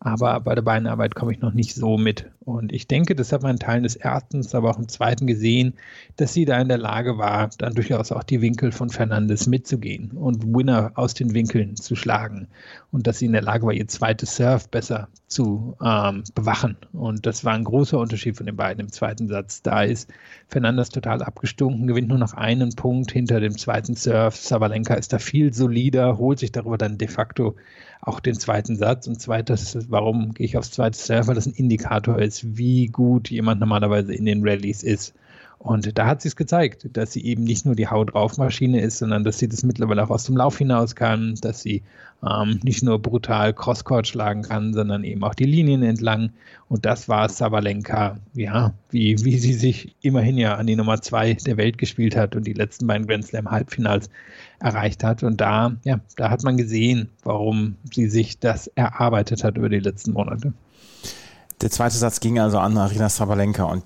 aber 0.00 0.40
bei 0.40 0.54
der 0.54 0.62
Beinarbeit 0.62 1.14
komme 1.14 1.32
ich 1.32 1.40
noch 1.40 1.52
nicht 1.52 1.74
so 1.74 1.98
mit. 1.98 2.30
Und 2.46 2.72
ich 2.72 2.86
denke, 2.86 3.16
das 3.16 3.32
hat 3.32 3.42
man 3.42 3.50
in 3.50 3.58
Teilen 3.58 3.82
des 3.82 3.96
ersten, 3.96 4.46
aber 4.52 4.70
auch 4.70 4.78
im 4.78 4.86
zweiten 4.86 5.26
gesehen, 5.26 5.74
dass 6.14 6.32
sie 6.32 6.44
da 6.44 6.60
in 6.60 6.68
der 6.68 6.78
Lage 6.78 7.18
war, 7.18 7.50
dann 7.58 7.74
durchaus 7.74 8.12
auch 8.12 8.22
die 8.22 8.40
Winkel 8.40 8.70
von 8.70 8.88
Fernandes 8.88 9.48
mitzugehen 9.48 10.12
und 10.12 10.44
Winner 10.54 10.92
aus 10.94 11.14
den 11.14 11.34
Winkeln 11.34 11.74
zu 11.74 11.96
schlagen. 11.96 12.46
Und 12.92 13.08
dass 13.08 13.18
sie 13.18 13.26
in 13.26 13.32
der 13.32 13.42
Lage 13.42 13.66
war, 13.66 13.72
ihr 13.72 13.88
zweites 13.88 14.36
Surf 14.36 14.68
besser 14.68 15.08
zu 15.26 15.76
ähm, 15.82 16.22
bewachen. 16.36 16.76
Und 16.92 17.26
das 17.26 17.44
war 17.44 17.52
ein 17.52 17.64
großer 17.64 17.98
Unterschied 17.98 18.36
von 18.36 18.46
den 18.46 18.54
beiden 18.54 18.80
im 18.80 18.92
zweiten 18.92 19.26
Satz. 19.26 19.62
Da 19.62 19.82
ist 19.82 20.08
Fernandes 20.46 20.90
total 20.90 21.22
abgestunken, 21.22 21.88
gewinnt 21.88 22.08
nur 22.08 22.18
noch 22.18 22.34
einen 22.34 22.76
Punkt 22.76 23.10
hinter 23.10 23.40
dem 23.40 23.58
zweiten 23.58 23.96
Surf. 23.96 24.36
Sabalenka 24.36 24.94
ist 24.94 25.12
da 25.12 25.18
viel 25.18 25.52
solider, 25.52 26.16
holt 26.18 26.38
sich 26.38 26.52
darüber 26.52 26.78
dann 26.78 26.96
de 26.96 27.08
facto 27.08 27.56
auch 28.00 28.20
den 28.20 28.34
zweiten 28.34 28.76
Satz. 28.76 29.08
Und 29.08 29.20
zweites, 29.20 29.90
warum 29.90 30.32
gehe 30.32 30.46
ich 30.46 30.56
aufs 30.56 30.70
zweite 30.70 30.96
Surf? 30.96 31.26
Weil 31.26 31.34
das 31.34 31.46
ein 31.46 31.54
Indikator 31.54 32.20
ist 32.20 32.35
ist, 32.36 32.56
wie 32.56 32.86
gut 32.86 33.30
jemand 33.30 33.60
normalerweise 33.60 34.14
in 34.14 34.26
den 34.26 34.46
Rallyes 34.46 34.82
ist. 34.82 35.14
Und 35.58 35.98
da 35.98 36.06
hat 36.06 36.20
sie 36.20 36.28
es 36.28 36.36
gezeigt, 36.36 36.86
dass 36.92 37.12
sie 37.12 37.24
eben 37.24 37.44
nicht 37.44 37.64
nur 37.64 37.74
die 37.74 37.88
Haut 37.88 38.12
drauf 38.12 38.36
Maschine 38.36 38.80
ist, 38.82 38.98
sondern 38.98 39.24
dass 39.24 39.38
sie 39.38 39.48
das 39.48 39.62
mittlerweile 39.62 40.04
auch 40.04 40.10
aus 40.10 40.24
dem 40.24 40.36
Lauf 40.36 40.58
hinaus 40.58 40.94
kann, 40.94 41.34
dass 41.40 41.62
sie 41.62 41.82
ähm, 42.22 42.60
nicht 42.62 42.82
nur 42.82 43.00
brutal 43.00 43.54
Crosscourt 43.54 44.06
schlagen 44.06 44.42
kann, 44.42 44.74
sondern 44.74 45.02
eben 45.02 45.24
auch 45.24 45.34
die 45.34 45.44
Linien 45.44 45.82
entlang. 45.82 46.30
Und 46.68 46.84
das 46.84 47.08
war 47.08 47.28
Sabalenka, 47.28 48.18
ja, 48.34 48.74
wie, 48.90 49.16
wie 49.24 49.38
sie 49.38 49.54
sich 49.54 49.96
immerhin 50.02 50.36
ja 50.36 50.56
an 50.56 50.66
die 50.66 50.76
Nummer 50.76 51.00
zwei 51.00 51.32
der 51.34 51.56
Welt 51.56 51.78
gespielt 51.78 52.16
hat 52.16 52.36
und 52.36 52.46
die 52.46 52.52
letzten 52.52 52.86
beiden 52.86 53.06
Grand 53.06 53.26
Slam 53.26 53.50
Halbfinals 53.50 54.10
erreicht 54.60 55.02
hat. 55.04 55.22
Und 55.22 55.40
da, 55.40 55.74
ja, 55.84 56.00
da 56.16 56.30
hat 56.30 56.44
man 56.44 56.58
gesehen, 56.58 57.08
warum 57.24 57.76
sie 57.92 58.08
sich 58.08 58.38
das 58.38 58.66
erarbeitet 58.68 59.42
hat 59.42 59.56
über 59.56 59.70
die 59.70 59.80
letzten 59.80 60.12
Monate. 60.12 60.52
Der 61.62 61.70
zweite 61.70 61.96
Satz 61.96 62.20
ging 62.20 62.38
also 62.38 62.58
an 62.58 62.76
Arina 62.76 63.08
Sabalenka 63.08 63.64
und 63.64 63.82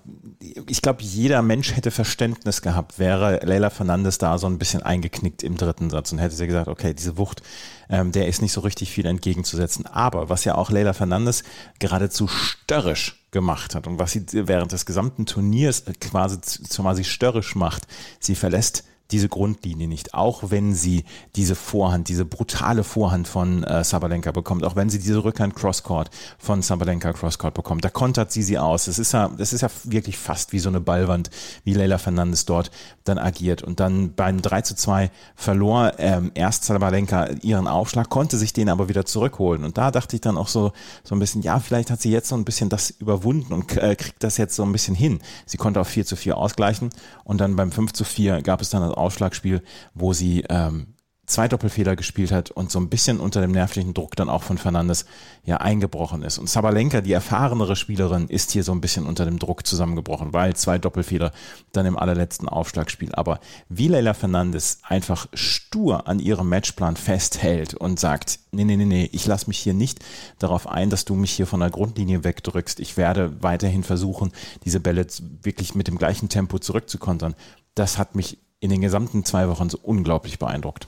ich 0.67 0.83
glaube, 0.83 1.03
jeder 1.03 1.43
Mensch 1.43 1.77
hätte 1.77 1.91
Verständnis 1.91 2.63
gehabt, 2.63 2.99
wäre 2.99 3.41
Leila 3.45 3.71
Fernandes 3.71 4.19
da 4.19 4.39
so 4.39 4.47
ein 4.49 4.59
bisschen 4.59 4.83
eingeknickt 4.83 5.43
im 5.43 5.57
dritten 5.57 5.91
Satz 5.91 6.11
und 6.11 6.19
hätte 6.19 6.35
sie 6.35 6.47
gesagt, 6.47 6.67
okay, 6.67 6.95
diese 6.95 7.17
Wucht, 7.17 7.43
ähm, 7.89 8.11
der 8.11 8.27
ist 8.27 8.43
nicht 8.43 8.53
so 8.53 8.63
richtig 8.63 8.91
viel 8.91 9.07
entgegenzusetzen. 9.07 9.87
Aber 9.87 10.29
was 10.29 10.45
ja 10.45 10.57
auch 10.57 10.71
Leila 10.71 10.95
Fernandes 10.95 11.45
geradezu 11.79 12.27
störrisch 12.27 13.25
gemacht 13.31 13.75
hat 13.75 13.87
und 13.87 13.99
was 13.99 14.13
sie 14.13 14.25
während 14.33 14.73
des 14.73 14.87
gesamten 14.87 15.27
Turniers 15.27 15.85
quasi, 16.01 16.39
quasi 16.75 17.05
störrisch 17.05 17.55
macht, 17.55 17.87
sie 18.19 18.35
verlässt 18.35 18.85
diese 19.13 19.29
Grundlinie 19.29 19.89
nicht, 19.89 20.15
auch 20.15 20.51
wenn 20.51 20.75
sie 20.75 21.05
diese 21.37 21.55
Vorhand, 21.55 22.09
diese 22.09 22.25
brutale 22.25 22.85
Vorhand 22.85 23.29
von 23.29 23.65
äh, 23.65 23.85
Sabalenka 23.85 24.33
bekommt, 24.33 24.65
auch 24.65 24.77
wenn 24.77 24.91
sie 24.91 24.99
diese 24.99 25.25
Rückhand 25.25 25.55
Crosscourt 25.55 26.11
von 26.39 26.63
Sabalenka 26.63 27.13
Crosscourt 27.13 27.55
bekommt, 27.55 27.85
da 27.85 27.91
kontert 27.91 28.33
sie 28.33 28.43
sie 28.43 28.59
aus. 28.59 28.87
Das 28.87 28.99
ist 28.99 29.13
ja, 29.13 29.29
das 29.37 29.53
ist 29.53 29.63
ja 29.63 29.69
wirklich 29.85 30.19
fast 30.19 30.53
wie 30.53 30.59
so 30.59 30.69
eine 30.69 30.81
Ballwand, 30.81 31.31
wie 31.65 31.75
Leila 31.75 31.99
Fernandes 31.99 32.45
dort 32.45 32.71
dann 33.05 33.19
agiert. 33.19 33.63
Und 33.63 33.81
dann 33.81 34.15
beim 34.15 34.43
3 34.43 34.63
zu 34.63 34.75
2 34.77 35.11
verlor 35.35 35.93
ähm, 35.99 36.31
erst 36.35 36.65
Sabalenka 36.65 37.29
ihren 37.43 37.67
Aufschlag, 37.67 38.09
konnte 38.09 38.37
sich 38.37 38.53
den 38.53 38.69
aber 38.69 38.89
wieder 38.89 39.05
zurückholen. 39.05 39.65
Und 39.65 39.79
da 39.79 39.91
dachte 39.91 40.17
ich 40.17 40.21
dann 40.21 40.37
auch 40.37 40.49
so, 40.49 40.73
so 41.05 41.15
ein 41.15 41.19
bisschen, 41.19 41.43
ja, 41.43 41.59
vielleicht 41.61 41.91
hat 41.91 42.01
sie 42.01 42.11
jetzt 42.11 42.29
so 42.29 42.37
ein 42.37 42.45
bisschen 42.45 42.69
das 42.69 42.91
überwunden 42.91 43.53
und 43.53 43.77
äh, 43.77 43.97
kriegt 43.97 44.23
das 44.23 44.37
jetzt 44.37 44.57
so 44.57 44.63
ein 44.63 44.73
bisschen 44.73 44.95
hin. 44.95 45.21
Sie 45.47 45.57
konnte 45.57 45.81
auf 45.81 45.89
4 45.89 46.07
zu 46.07 46.17
4 46.17 46.37
ausgleichen 46.37 46.91
und 47.25 47.41
dann 47.41 47.57
beim 47.57 47.73
5 47.73 47.93
zu 47.93 48.05
4 48.05 48.43
gab 48.43 48.61
es 48.61 48.71
dann 48.71 48.83
das 48.83 48.93
Ausschlagspiel, 49.01 49.63
wo 49.95 50.13
sie 50.13 50.45
ähm, 50.49 50.95
zwei 51.31 51.49
Doppelfehler 51.49 51.97
gespielt 51.97 52.33
hat 52.33 52.51
und 52.51 52.71
so 52.71 52.79
ein 52.79 52.91
bisschen 52.91 53.21
unter 53.21 53.41
dem 53.41 53.53
nervlichen 53.53 53.95
Druck 53.95 54.17
dann 54.17 54.29
auch 54.29 54.43
von 54.43 54.59
Fernandes 54.59 55.07
ja 55.45 55.59
eingebrochen 55.59 56.23
ist. 56.23 56.39
Und 56.39 56.51
Sabalenka, 56.51 57.01
die 57.01 57.13
erfahrenere 57.13 57.77
Spielerin, 57.77 58.29
ist 58.29 58.51
hier 58.51 58.65
so 58.65 58.73
ein 58.73 58.81
bisschen 58.81 59.07
unter 59.07 59.25
dem 59.25 59.39
Druck 59.39 59.67
zusammengebrochen, 59.67 60.33
weil 60.33 60.55
zwei 60.57 60.79
Doppelfehler 60.79 61.33
dann 61.73 61.87
im 61.87 61.97
allerletzten 61.97 62.49
Aufschlagspiel. 62.49 63.15
Aber 63.15 63.41
wie 63.69 63.89
Leila 63.89 64.13
Fernandes 64.13 64.81
einfach 64.83 65.29
stur 65.33 66.09
an 66.09 66.19
ihrem 66.19 66.49
Matchplan 66.49 66.97
festhält 66.97 67.75
und 67.75 68.01
sagt, 68.01 68.41
nee, 68.51 68.65
nee, 68.65 68.77
nee, 68.77 68.85
nee, 68.85 69.09
ich 69.13 69.27
lasse 69.27 69.47
mich 69.47 69.59
hier 69.59 69.75
nicht 69.75 70.01
darauf 70.39 70.67
ein, 70.67 70.91
dass 70.91 71.05
du 71.05 71.15
mich 71.15 71.31
hier 71.31 71.47
von 71.47 71.61
der 71.61 71.71
Grundlinie 71.71 72.25
wegdrückst. 72.25 72.81
Ich 72.81 72.97
werde 72.97 73.43
weiterhin 73.43 73.85
versuchen, 73.85 74.33
diese 74.65 74.81
Bälle 74.81 75.07
wirklich 75.43 75.75
mit 75.75 75.87
dem 75.89 75.97
gleichen 75.97 76.29
Tempo 76.29 76.59
zurückzukontern. 76.59 77.35
Das 77.75 77.97
hat 77.97 78.17
mich 78.17 78.39
in 78.61 78.71
den 78.71 78.81
gesamten 78.81 79.25
zwei 79.25 79.49
Wochen 79.49 79.71
so 79.71 79.79
unglaublich 79.83 80.39
beeindruckt. 80.39 80.87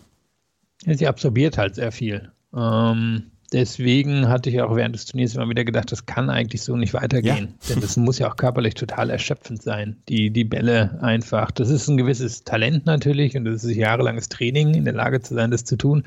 Sie 0.87 1.07
absorbiert 1.07 1.59
halt 1.59 1.75
sehr 1.75 1.93
viel. 1.93 2.31
Ähm, 2.55 3.25
deswegen 3.53 4.29
hatte 4.29 4.51
ich 4.51 4.61
auch 4.61 4.75
während 4.77 4.95
des 4.95 5.07
Turniers 5.07 5.35
immer 5.35 5.49
wieder 5.49 5.65
gedacht, 5.65 5.91
das 5.91 6.07
kann 6.07 6.29
eigentlich 6.29 6.63
so 6.63 6.77
nicht 6.77 6.93
weitergehen. 6.93 7.55
Ja. 7.63 7.69
Denn 7.69 7.81
das 7.81 7.97
muss 7.97 8.19
ja 8.19 8.31
auch 8.31 8.37
körperlich 8.37 8.75
total 8.75 9.11
erschöpfend 9.11 9.63
sein. 9.63 9.97
Die, 10.09 10.31
die 10.31 10.45
Bälle 10.45 10.99
einfach. 11.01 11.51
Das 11.51 11.71
ist 11.71 11.89
ein 11.89 11.97
gewisses 11.97 12.45
Talent 12.45 12.85
natürlich 12.85 13.37
und 13.37 13.45
das 13.45 13.65
ist 13.65 13.77
jahrelanges 13.77 14.29
Training, 14.29 14.75
in 14.75 14.85
der 14.85 14.95
Lage 14.95 15.21
zu 15.21 15.35
sein, 15.35 15.51
das 15.51 15.65
zu 15.65 15.77
tun. 15.77 16.05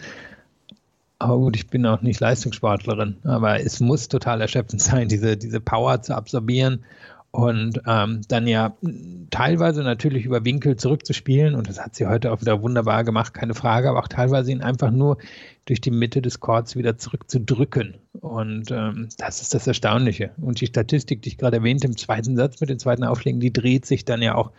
Aber 1.18 1.38
gut, 1.38 1.56
ich 1.56 1.68
bin 1.68 1.86
auch 1.86 2.02
nicht 2.02 2.20
Leistungssportlerin, 2.20 3.16
aber 3.24 3.62
es 3.62 3.80
muss 3.80 4.10
total 4.10 4.42
erschöpfend 4.42 4.82
sein, 4.82 5.08
diese, 5.08 5.38
diese 5.38 5.62
Power 5.62 6.02
zu 6.02 6.16
absorbieren 6.16 6.84
und 7.36 7.82
ähm, 7.86 8.22
dann 8.30 8.48
ja 8.48 8.78
teilweise 9.30 9.84
natürlich 9.84 10.24
über 10.26 10.46
Winkel 10.46 10.78
zurückzuspielen 10.78 11.56
und 11.56 11.68
das 11.68 11.84
hat 11.84 11.94
sie 11.94 12.08
heute 12.08 12.32
auch 12.32 12.40
wieder 12.40 12.62
wunderbar 12.62 13.04
gemacht, 13.04 13.34
keine 13.34 13.54
Frage, 13.54 13.90
aber 13.90 14.00
auch 14.00 14.08
teilweise 14.08 14.54
ihn 14.54 14.62
einfach 14.62 14.90
nur 14.90 15.18
durch 15.66 15.82
die 15.82 15.92
Mitte 15.92 16.22
des 16.22 16.40
Chords 16.40 16.78
wieder 16.78 16.98
zurückzudrücken. 16.98 17.96
Und 18.14 18.72
ähm, 18.72 19.10
das 19.18 19.42
ist 19.42 19.54
das 19.54 19.68
Erstaunliche. 19.68 20.32
Und 20.38 20.62
die 20.62 20.68
Statistik, 20.68 21.24
die 21.24 21.30
ich 21.30 21.38
gerade 21.38 21.58
erwähnte 21.58 21.88
im 21.88 21.98
zweiten 21.98 22.38
Satz 22.38 22.62
mit 22.62 22.70
den 22.70 22.80
zweiten 22.80 23.04
Aufschlägen, 23.04 23.42
die 23.42 23.52
dreht 23.52 23.86
sich 23.86 24.06
dann 24.06 24.22
ja 24.22 24.36
auch 24.36 24.52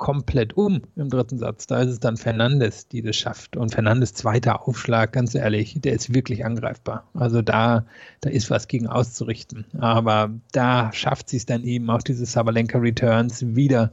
komplett 0.00 0.56
um 0.56 0.80
im 0.96 1.10
dritten 1.10 1.38
Satz. 1.38 1.66
Da 1.66 1.80
ist 1.82 1.90
es 1.90 2.00
dann 2.00 2.16
Fernandes, 2.16 2.88
die 2.88 3.02
das 3.02 3.16
schafft. 3.16 3.56
Und 3.56 3.72
Fernandes 3.72 4.14
zweiter 4.14 4.66
Aufschlag, 4.66 5.12
ganz 5.12 5.34
ehrlich, 5.34 5.78
der 5.78 5.92
ist 5.92 6.12
wirklich 6.12 6.44
angreifbar. 6.44 7.04
Also 7.14 7.42
da, 7.42 7.84
da 8.22 8.30
ist 8.30 8.50
was 8.50 8.66
gegen 8.66 8.88
auszurichten. 8.88 9.66
Aber 9.78 10.30
da 10.52 10.90
schafft 10.92 11.28
sie 11.28 11.36
es 11.36 11.46
dann 11.46 11.64
eben 11.64 11.88
auch 11.90 12.02
diese 12.02 12.24
Sabalenka 12.24 12.78
Returns 12.78 13.44
wieder 13.54 13.92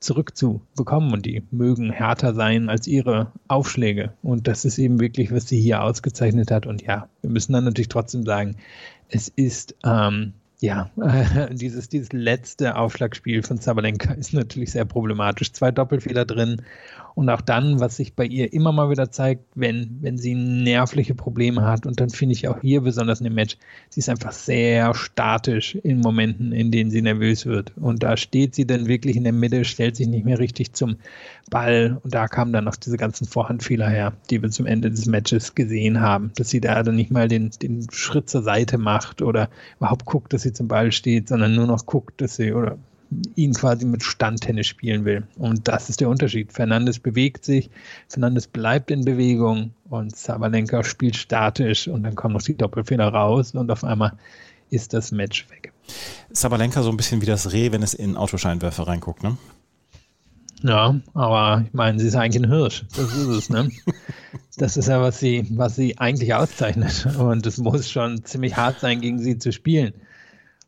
zurückzubekommen 0.00 1.12
und 1.12 1.24
die 1.24 1.44
mögen 1.52 1.90
härter 1.90 2.34
sein 2.34 2.68
als 2.68 2.88
ihre 2.88 3.30
Aufschläge. 3.46 4.12
Und 4.22 4.48
das 4.48 4.64
ist 4.64 4.78
eben 4.78 4.98
wirklich, 4.98 5.32
was 5.32 5.48
sie 5.48 5.60
hier 5.60 5.84
ausgezeichnet 5.84 6.50
hat. 6.50 6.66
Und 6.66 6.82
ja, 6.82 7.08
wir 7.22 7.30
müssen 7.30 7.52
dann 7.52 7.64
natürlich 7.64 7.88
trotzdem 7.88 8.24
sagen, 8.24 8.56
es 9.08 9.28
ist 9.28 9.76
ähm, 9.84 10.32
ja, 10.64 10.90
äh, 11.00 11.54
dieses, 11.54 11.88
dieses 11.88 12.12
letzte 12.12 12.76
Aufschlagspiel 12.76 13.42
von 13.42 13.58
Sabalenka 13.58 14.14
ist 14.14 14.32
natürlich 14.32 14.72
sehr 14.72 14.84
problematisch. 14.84 15.52
Zwei 15.52 15.70
Doppelfehler 15.70 16.24
drin 16.24 16.62
und 17.14 17.28
auch 17.28 17.40
dann, 17.40 17.78
was 17.78 17.96
sich 17.96 18.14
bei 18.14 18.24
ihr 18.24 18.52
immer 18.52 18.72
mal 18.72 18.90
wieder 18.90 19.10
zeigt, 19.10 19.44
wenn, 19.54 19.98
wenn 20.00 20.18
sie 20.18 20.34
nervliche 20.34 21.14
Probleme 21.14 21.62
hat. 21.62 21.86
Und 21.86 22.00
dann 22.00 22.10
finde 22.10 22.32
ich 22.32 22.48
auch 22.48 22.60
hier 22.60 22.80
besonders 22.80 23.20
in 23.20 23.24
dem 23.24 23.34
Match, 23.34 23.56
sie 23.88 24.00
ist 24.00 24.08
einfach 24.08 24.32
sehr 24.32 24.94
statisch 24.94 25.76
in 25.76 26.00
Momenten, 26.00 26.52
in 26.52 26.72
denen 26.72 26.90
sie 26.90 27.02
nervös 27.02 27.46
wird. 27.46 27.72
Und 27.76 28.02
da 28.02 28.16
steht 28.16 28.56
sie 28.56 28.66
dann 28.66 28.88
wirklich 28.88 29.16
in 29.16 29.24
der 29.24 29.32
Mitte, 29.32 29.64
stellt 29.64 29.94
sich 29.96 30.08
nicht 30.08 30.24
mehr 30.24 30.40
richtig 30.40 30.72
zum 30.72 30.96
Ball. 31.50 32.00
Und 32.02 32.14
da 32.14 32.26
kamen 32.26 32.52
dann 32.52 32.64
noch 32.64 32.76
diese 32.76 32.96
ganzen 32.96 33.26
Vorhandfehler 33.26 33.88
her, 33.88 34.12
die 34.30 34.42
wir 34.42 34.50
zum 34.50 34.66
Ende 34.66 34.90
des 34.90 35.06
Matches 35.06 35.54
gesehen 35.54 36.00
haben. 36.00 36.32
Dass 36.36 36.50
sie 36.50 36.60
da 36.60 36.82
dann 36.82 36.96
nicht 36.96 37.12
mal 37.12 37.28
den, 37.28 37.50
den 37.62 37.86
Schritt 37.92 38.28
zur 38.28 38.42
Seite 38.42 38.76
macht 38.76 39.22
oder 39.22 39.50
überhaupt 39.78 40.04
guckt, 40.04 40.32
dass 40.32 40.42
sie 40.42 40.52
zum 40.52 40.66
Ball 40.66 40.90
steht, 40.90 41.28
sondern 41.28 41.54
nur 41.54 41.66
noch 41.66 41.86
guckt, 41.86 42.20
dass 42.20 42.36
sie 42.36 42.52
oder 42.52 42.76
ihn 43.36 43.54
quasi 43.54 43.86
mit 43.86 44.02
Standtennis 44.02 44.66
spielen 44.66 45.04
will. 45.04 45.24
Und 45.36 45.68
das 45.68 45.88
ist 45.88 46.00
der 46.00 46.08
Unterschied. 46.08 46.52
Fernandes 46.52 46.98
bewegt 46.98 47.44
sich, 47.44 47.70
Fernandes 48.08 48.46
bleibt 48.46 48.90
in 48.90 49.04
Bewegung 49.04 49.72
und 49.88 50.16
Sabalenka 50.16 50.82
spielt 50.84 51.16
statisch 51.16 51.88
und 51.88 52.02
dann 52.02 52.14
kommen 52.14 52.34
noch 52.34 52.42
die 52.42 52.56
Doppelfehler 52.56 53.08
raus 53.08 53.54
und 53.54 53.70
auf 53.70 53.84
einmal 53.84 54.12
ist 54.70 54.92
das 54.92 55.12
Match 55.12 55.48
weg. 55.50 55.72
Sabalenka 56.30 56.82
so 56.82 56.90
ein 56.90 56.96
bisschen 56.96 57.20
wie 57.20 57.26
das 57.26 57.52
Reh, 57.52 57.72
wenn 57.72 57.82
es 57.82 57.94
in 57.94 58.16
Autoscheinwerfer 58.16 58.86
reinguckt, 58.86 59.22
ne? 59.22 59.36
Ja, 60.62 60.98
aber 61.12 61.64
ich 61.66 61.74
meine, 61.74 62.00
sie 62.00 62.06
ist 62.06 62.16
eigentlich 62.16 62.42
ein 62.42 62.48
Hirsch. 62.48 62.86
Das 62.96 63.14
ist 63.14 63.26
es, 63.26 63.50
ne? 63.50 63.70
Das 64.56 64.76
ist 64.76 64.86
ja, 64.86 65.00
was 65.00 65.18
sie, 65.18 65.48
was 65.50 65.74
sie 65.74 65.98
eigentlich 65.98 66.32
auszeichnet. 66.32 67.06
Und 67.18 67.44
es 67.44 67.58
muss 67.58 67.90
schon 67.90 68.24
ziemlich 68.24 68.56
hart 68.56 68.78
sein, 68.78 69.00
gegen 69.00 69.18
sie 69.18 69.36
zu 69.36 69.50
spielen. 69.50 69.94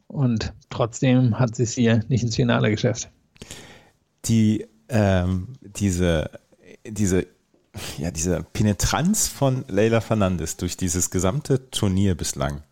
Und 0.09 0.53
trotzdem 0.71 1.39
hat 1.39 1.57
sie 1.57 1.65
es 1.65 1.75
hier 1.75 2.05
nicht 2.09 2.23
ins 2.23 2.37
Finale 2.37 2.71
geschafft. 2.71 3.11
Die, 4.27 4.67
ähm, 4.89 5.49
diese, 5.61 6.31
diese, 6.87 7.27
ja, 7.99 8.11
diese 8.11 8.45
Penetranz 8.53 9.29
von 9.29 9.65
Leila 9.69 10.01
Fernandes 10.01 10.57
durch 10.57 10.77
dieses 10.77 11.11
gesamte 11.11 11.71
Turnier 11.71 12.15
bislang, 12.15 12.63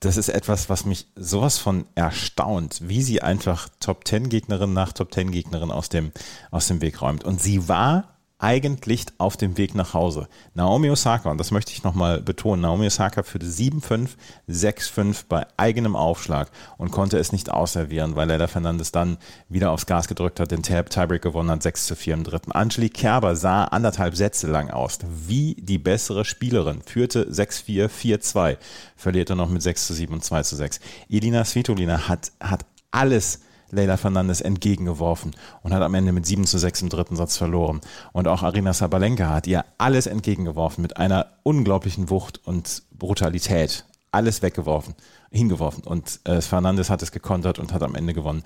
das 0.00 0.16
ist 0.16 0.28
etwas, 0.28 0.68
was 0.68 0.84
mich 0.84 1.06
sowas 1.16 1.58
von 1.58 1.86
erstaunt, 1.94 2.80
wie 2.82 3.02
sie 3.02 3.22
einfach 3.22 3.68
Top 3.80 4.04
Ten 4.04 4.28
Gegnerin 4.28 4.72
nach 4.72 4.92
Top 4.92 5.10
Ten 5.10 5.30
Gegnerin 5.30 5.70
aus 5.70 5.88
dem, 5.88 6.12
aus 6.50 6.68
dem 6.68 6.80
Weg 6.80 7.00
räumt. 7.00 7.24
Und 7.24 7.40
sie 7.40 7.68
war 7.68 8.15
eigentlich 8.38 9.06
auf 9.16 9.36
dem 9.36 9.56
Weg 9.56 9.74
nach 9.74 9.94
Hause. 9.94 10.28
Naomi 10.54 10.90
Osaka, 10.90 11.30
und 11.30 11.38
das 11.38 11.50
möchte 11.50 11.72
ich 11.72 11.84
nochmal 11.84 12.20
betonen, 12.20 12.62
Naomi 12.62 12.86
Osaka 12.86 13.22
führte 13.22 13.46
7-5, 13.46 14.10
6-5 14.48 15.24
bei 15.28 15.46
eigenem 15.56 15.96
Aufschlag 15.96 16.50
und 16.76 16.90
konnte 16.90 17.18
es 17.18 17.32
nicht 17.32 17.50
ausservieren, 17.50 18.14
weil 18.14 18.28
Leila 18.28 18.46
Fernandes 18.46 18.92
dann 18.92 19.16
wieder 19.48 19.70
aufs 19.70 19.86
Gas 19.86 20.06
gedrückt 20.06 20.38
hat, 20.38 20.50
den 20.50 20.62
Tiebreak 20.62 21.22
gewonnen 21.22 21.50
hat, 21.50 21.62
6 21.62 21.94
4 21.96 22.14
im 22.14 22.24
dritten. 22.24 22.52
Angelique 22.52 22.94
Kerber 22.94 23.36
sah 23.36 23.64
anderthalb 23.64 24.14
Sätze 24.16 24.48
lang 24.48 24.70
aus, 24.70 24.98
wie 25.26 25.54
die 25.58 25.78
bessere 25.78 26.24
Spielerin, 26.24 26.82
führte 26.82 27.30
6-4, 27.30 27.88
4-2, 27.88 28.58
verlierte 28.96 29.34
noch 29.34 29.48
mit 29.48 29.62
6 29.62 29.88
7 29.88 30.12
und 30.12 30.24
2 30.24 30.42
6. 30.42 30.80
Elina 31.08 31.44
Svitolina 31.44 32.08
hat, 32.08 32.32
hat 32.40 32.66
alles 32.90 33.40
Leila 33.70 33.96
Fernandes 33.96 34.40
entgegengeworfen 34.40 35.34
und 35.62 35.72
hat 35.72 35.82
am 35.82 35.94
Ende 35.94 36.12
mit 36.12 36.26
7 36.26 36.44
zu 36.44 36.58
6 36.58 36.82
im 36.82 36.88
dritten 36.88 37.16
Satz 37.16 37.36
verloren. 37.36 37.80
Und 38.12 38.28
auch 38.28 38.42
Arina 38.42 38.72
Sabalenka 38.72 39.28
hat 39.28 39.46
ihr 39.46 39.64
alles 39.78 40.06
entgegengeworfen 40.06 40.82
mit 40.82 40.96
einer 40.96 41.26
unglaublichen 41.42 42.10
Wucht 42.10 42.40
und 42.44 42.82
Brutalität. 42.92 43.84
Alles 44.12 44.42
weggeworfen, 44.42 44.94
hingeworfen. 45.30 45.84
Und 45.84 46.20
äh, 46.24 46.40
Fernandes 46.40 46.90
hat 46.90 47.02
es 47.02 47.12
gekontert 47.12 47.58
und 47.58 47.72
hat 47.72 47.82
am 47.82 47.94
Ende 47.94 48.14
gewonnen 48.14 48.42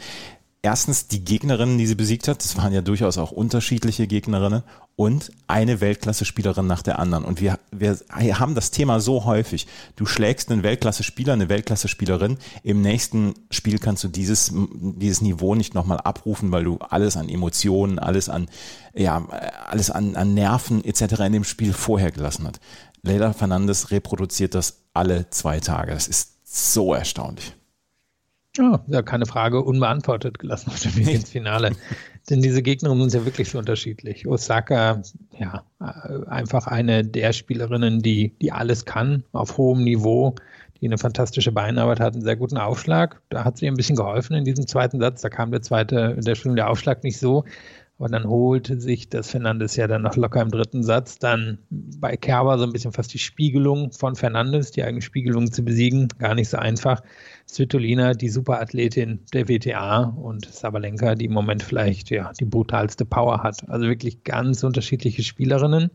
erstens 0.62 1.08
die 1.08 1.24
Gegnerinnen, 1.24 1.78
die 1.78 1.86
sie 1.86 1.94
besiegt 1.94 2.28
hat, 2.28 2.44
das 2.44 2.56
waren 2.56 2.72
ja 2.72 2.82
durchaus 2.82 3.18
auch 3.18 3.30
unterschiedliche 3.30 4.06
Gegnerinnen 4.06 4.62
und 4.96 5.30
eine 5.46 5.80
Weltklasse-Spielerin 5.80 6.66
nach 6.66 6.82
der 6.82 6.98
anderen. 6.98 7.24
Und 7.24 7.40
wir, 7.40 7.58
wir 7.72 7.98
haben 8.38 8.54
das 8.54 8.70
Thema 8.70 9.00
so 9.00 9.24
häufig. 9.24 9.66
Du 9.96 10.04
schlägst 10.04 10.50
einen 10.50 10.62
Weltklasse-Spieler, 10.62 11.32
eine 11.32 11.48
Weltklasse-Spielerin. 11.48 12.36
Im 12.62 12.82
nächsten 12.82 13.34
Spiel 13.50 13.78
kannst 13.78 14.04
du 14.04 14.08
dieses, 14.08 14.52
dieses 14.54 15.22
Niveau 15.22 15.54
nicht 15.54 15.74
nochmal 15.74 15.98
abrufen, 15.98 16.52
weil 16.52 16.64
du 16.64 16.76
alles 16.78 17.16
an 17.16 17.30
Emotionen, 17.30 17.98
alles 17.98 18.28
an, 18.28 18.48
ja, 18.94 19.26
alles 19.66 19.90
an, 19.90 20.16
an 20.16 20.34
Nerven 20.34 20.84
etc. 20.84 21.20
in 21.20 21.32
dem 21.32 21.44
Spiel 21.44 21.72
vorher 21.72 22.10
gelassen 22.10 22.46
hast. 22.46 22.60
Leila 23.02 23.32
Fernandes 23.32 23.90
reproduziert 23.90 24.54
das 24.54 24.82
alle 24.92 25.30
zwei 25.30 25.60
Tage. 25.60 25.92
Das 25.92 26.06
ist 26.06 26.34
so 26.44 26.92
erstaunlich. 26.92 27.54
Ja, 28.60 28.78
ja, 28.88 29.02
keine 29.02 29.24
Frage, 29.24 29.62
unbeantwortet 29.62 30.38
gelassen 30.38 30.70
auf 30.70 30.80
dem 30.80 30.94
Weg 30.96 31.14
ins 31.14 31.30
Finale. 31.30 31.72
Denn 32.28 32.42
diese 32.42 32.62
Gegnerinnen 32.62 33.08
sind 33.08 33.20
ja 33.20 33.26
wirklich 33.26 33.48
so 33.48 33.58
unterschiedlich. 33.58 34.26
Osaka, 34.26 35.00
ja, 35.38 35.64
äh, 35.80 36.26
einfach 36.28 36.66
eine 36.66 37.02
der 37.02 37.32
Spielerinnen, 37.32 38.02
die, 38.02 38.34
die 38.42 38.52
alles 38.52 38.84
kann, 38.84 39.24
auf 39.32 39.56
hohem 39.56 39.82
Niveau, 39.82 40.34
die 40.80 40.86
eine 40.86 40.98
fantastische 40.98 41.52
Beinarbeit 41.52 42.00
hat, 42.00 42.12
einen 42.12 42.22
sehr 42.22 42.36
guten 42.36 42.58
Aufschlag. 42.58 43.22
Da 43.30 43.44
hat 43.44 43.56
sie 43.56 43.66
ein 43.66 43.76
bisschen 43.76 43.96
geholfen 43.96 44.36
in 44.36 44.44
diesem 44.44 44.66
zweiten 44.66 45.00
Satz. 45.00 45.22
Da 45.22 45.30
kam 45.30 45.50
der 45.50 45.62
zweite, 45.62 46.16
der, 46.18 46.34
der 46.34 46.70
Aufschlag 46.70 47.02
nicht 47.02 47.18
so. 47.18 47.44
Aber 48.00 48.08
dann 48.08 48.26
holte 48.26 48.80
sich 48.80 49.10
das 49.10 49.30
Fernandes 49.30 49.76
ja 49.76 49.86
dann 49.86 50.00
noch 50.00 50.16
locker 50.16 50.40
im 50.40 50.50
dritten 50.50 50.82
Satz. 50.82 51.18
Dann 51.18 51.58
bei 51.68 52.16
Kerber 52.16 52.56
so 52.56 52.64
ein 52.64 52.72
bisschen 52.72 52.92
fast 52.92 53.12
die 53.12 53.18
Spiegelung 53.18 53.92
von 53.92 54.16
Fernandes, 54.16 54.70
die 54.70 54.82
eigene 54.82 55.02
Spiegelung 55.02 55.52
zu 55.52 55.62
besiegen. 55.62 56.08
Gar 56.18 56.34
nicht 56.34 56.48
so 56.48 56.56
einfach. 56.56 57.02
Svitolina, 57.46 58.14
die 58.14 58.30
Superathletin 58.30 59.20
der 59.34 59.50
WTA 59.50 60.04
und 60.04 60.46
Sabalenka, 60.46 61.14
die 61.14 61.26
im 61.26 61.34
Moment 61.34 61.62
vielleicht 61.62 62.08
ja 62.08 62.32
die 62.40 62.46
brutalste 62.46 63.04
Power 63.04 63.42
hat. 63.42 63.68
Also 63.68 63.86
wirklich 63.86 64.24
ganz 64.24 64.64
unterschiedliche 64.64 65.22
Spielerinnen. 65.22 65.90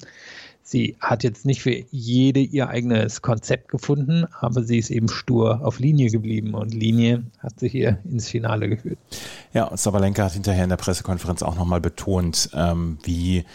Sie 0.68 0.98
hat 1.00 1.24
jetzt 1.24 1.46
nicht 1.46 1.62
für 1.62 1.76
jede 1.92 2.40
ihr 2.40 2.70
eigenes 2.70 3.22
Konzept 3.22 3.68
gefunden, 3.68 4.26
aber 4.40 4.64
sie 4.64 4.80
ist 4.80 4.90
eben 4.90 5.10
stur 5.10 5.64
auf 5.64 5.78
Linie 5.78 6.10
geblieben 6.10 6.56
und 6.56 6.74
Linie 6.74 7.24
hat 7.38 7.60
sich 7.60 7.72
hier 7.72 8.00
ins 8.04 8.28
Finale 8.28 8.68
geführt. 8.68 8.98
Ja, 9.54 9.66
und 9.66 9.80
Sabalenka 9.80 10.24
hat 10.24 10.32
hinterher 10.32 10.64
in 10.64 10.72
der 10.72 10.78
Pressekonferenz 10.78 11.44
auch 11.44 11.56
nochmal 11.56 11.82
betont, 11.82 12.50
ähm, 12.56 12.98
wie 13.04 13.46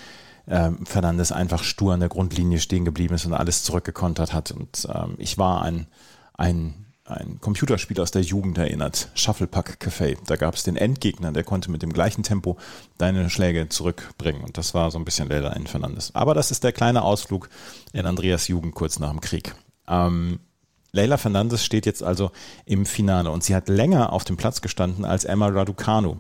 ähm, 0.47 0.87
Fernandes 0.87 1.33
einfach 1.33 1.65
stur 1.65 1.95
an 1.95 2.01
der 2.01 2.09
Grundlinie 2.09 2.61
stehen 2.61 2.85
geblieben 2.85 3.17
ist 3.17 3.27
und 3.27 3.35
alles 3.35 3.65
zurückgekontert 3.65 4.33
hat. 4.33 4.53
Und 4.53 4.87
ähm, 4.95 5.17
ich 5.19 5.37
war 5.37 5.63
ein, 5.63 5.89
ein 6.35 6.87
ein 7.11 7.41
Computerspiel 7.41 8.01
aus 8.01 8.11
der 8.11 8.23
Jugend 8.23 8.59
erinnert, 8.59 9.09
Shufflepack 9.15 9.79
Café. 9.81 10.17
Da 10.27 10.37
gab 10.37 10.55
es 10.55 10.63
den 10.63 10.77
Endgegner, 10.77 11.33
der 11.33 11.45
konnte 11.45 11.71
mit 11.71 11.83
dem 11.83 11.93
gleichen 11.93 12.23
Tempo 12.23 12.57
deine 12.99 13.31
Schläge 13.31 13.69
zurückbringen. 13.69 14.43
Und 14.43 14.57
das 14.59 14.75
war 14.75 14.91
so 14.91 14.99
ein 14.99 15.05
bisschen 15.05 15.29
Leila 15.29 15.53
in 15.53 15.67
Fernandes. 15.67 16.15
Aber 16.15 16.35
das 16.35 16.51
ist 16.51 16.65
der 16.65 16.73
kleine 16.73 17.03
Ausflug 17.03 17.49
in 17.93 18.07
Andreas 18.07 18.49
Jugend 18.49 18.75
kurz 18.75 18.99
nach 18.99 19.11
dem 19.11 19.21
Krieg. 19.21 19.55
Ähm, 19.89 20.41
Leila 20.93 21.19
Fernandes 21.19 21.65
steht 21.65 21.87
jetzt 21.87 22.03
also 22.03 22.33
im 22.65 22.85
Finale 22.85 23.31
und 23.31 23.45
sie 23.45 23.55
hat 23.55 23.69
länger 23.69 24.13
auf 24.13 24.25
dem 24.25 24.37
Platz 24.37 24.61
gestanden 24.61 25.05
als 25.05 25.25
Emma 25.25 25.47
Raducanu. 25.47 26.17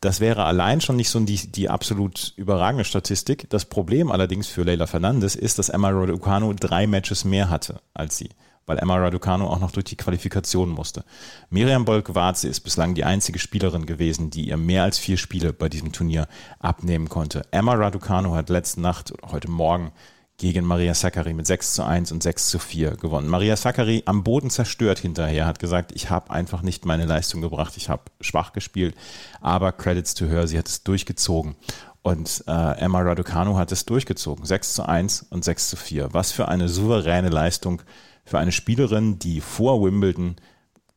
Das 0.00 0.20
wäre 0.20 0.44
allein 0.44 0.80
schon 0.80 0.96
nicht 0.96 1.10
so 1.10 1.20
die, 1.20 1.50
die 1.50 1.68
absolut 1.68 2.32
überragende 2.36 2.84
Statistik. 2.84 3.48
Das 3.50 3.64
Problem 3.64 4.10
allerdings 4.10 4.48
für 4.48 4.62
Leila 4.62 4.86
Fernandes 4.86 5.36
ist, 5.36 5.58
dass 5.58 5.68
Emma 5.68 5.90
Raducanu 5.90 6.52
drei 6.52 6.86
Matches 6.86 7.24
mehr 7.24 7.50
hatte 7.50 7.80
als 7.94 8.16
sie 8.16 8.30
weil 8.68 8.78
Emma 8.78 8.96
Raducanu 8.96 9.46
auch 9.46 9.58
noch 9.58 9.72
durch 9.72 9.86
die 9.86 9.96
Qualifikation 9.96 10.68
musste. 10.68 11.04
Miriam 11.50 11.84
Bolk-Warze 11.84 12.48
ist 12.48 12.60
bislang 12.60 12.94
die 12.94 13.04
einzige 13.04 13.38
Spielerin 13.38 13.86
gewesen, 13.86 14.30
die 14.30 14.48
ihr 14.48 14.56
mehr 14.56 14.84
als 14.84 14.98
vier 14.98 15.16
Spiele 15.16 15.52
bei 15.52 15.68
diesem 15.68 15.90
Turnier 15.90 16.28
abnehmen 16.60 17.08
konnte. 17.08 17.42
Emma 17.50 17.74
Raducanu 17.74 18.34
hat 18.34 18.50
letzte 18.50 18.80
Nacht 18.80 19.12
heute 19.32 19.50
Morgen 19.50 19.90
gegen 20.36 20.64
Maria 20.64 20.94
Sakkari 20.94 21.34
mit 21.34 21.48
6 21.48 21.74
zu 21.74 21.84
1 21.84 22.12
und 22.12 22.22
6 22.22 22.50
zu 22.50 22.58
4 22.60 22.92
gewonnen. 22.92 23.28
Maria 23.28 23.56
Sakkari 23.56 24.04
am 24.06 24.22
Boden 24.22 24.50
zerstört 24.50 25.00
hinterher, 25.00 25.46
hat 25.46 25.58
gesagt, 25.58 25.90
ich 25.94 26.10
habe 26.10 26.30
einfach 26.30 26.62
nicht 26.62 26.86
meine 26.86 27.06
Leistung 27.06 27.40
gebracht, 27.40 27.76
ich 27.76 27.88
habe 27.88 28.02
schwach 28.20 28.52
gespielt, 28.52 28.94
aber 29.40 29.72
Credits 29.72 30.14
to 30.14 30.26
her, 30.26 30.46
sie 30.46 30.56
hat 30.56 30.68
es 30.68 30.84
durchgezogen. 30.84 31.56
Und 32.02 32.44
äh, 32.46 32.78
Emma 32.78 33.00
Raducanu 33.00 33.56
hat 33.56 33.72
es 33.72 33.84
durchgezogen. 33.84 34.46
6 34.46 34.74
zu 34.74 34.88
1 34.88 35.26
und 35.30 35.44
6 35.44 35.70
zu 35.70 35.76
4. 35.76 36.14
Was 36.14 36.30
für 36.30 36.48
eine 36.48 36.68
souveräne 36.68 37.28
Leistung 37.28 37.82
für 38.28 38.38
eine 38.38 38.52
Spielerin, 38.52 39.18
die 39.18 39.40
vor 39.40 39.82
Wimbledon 39.82 40.36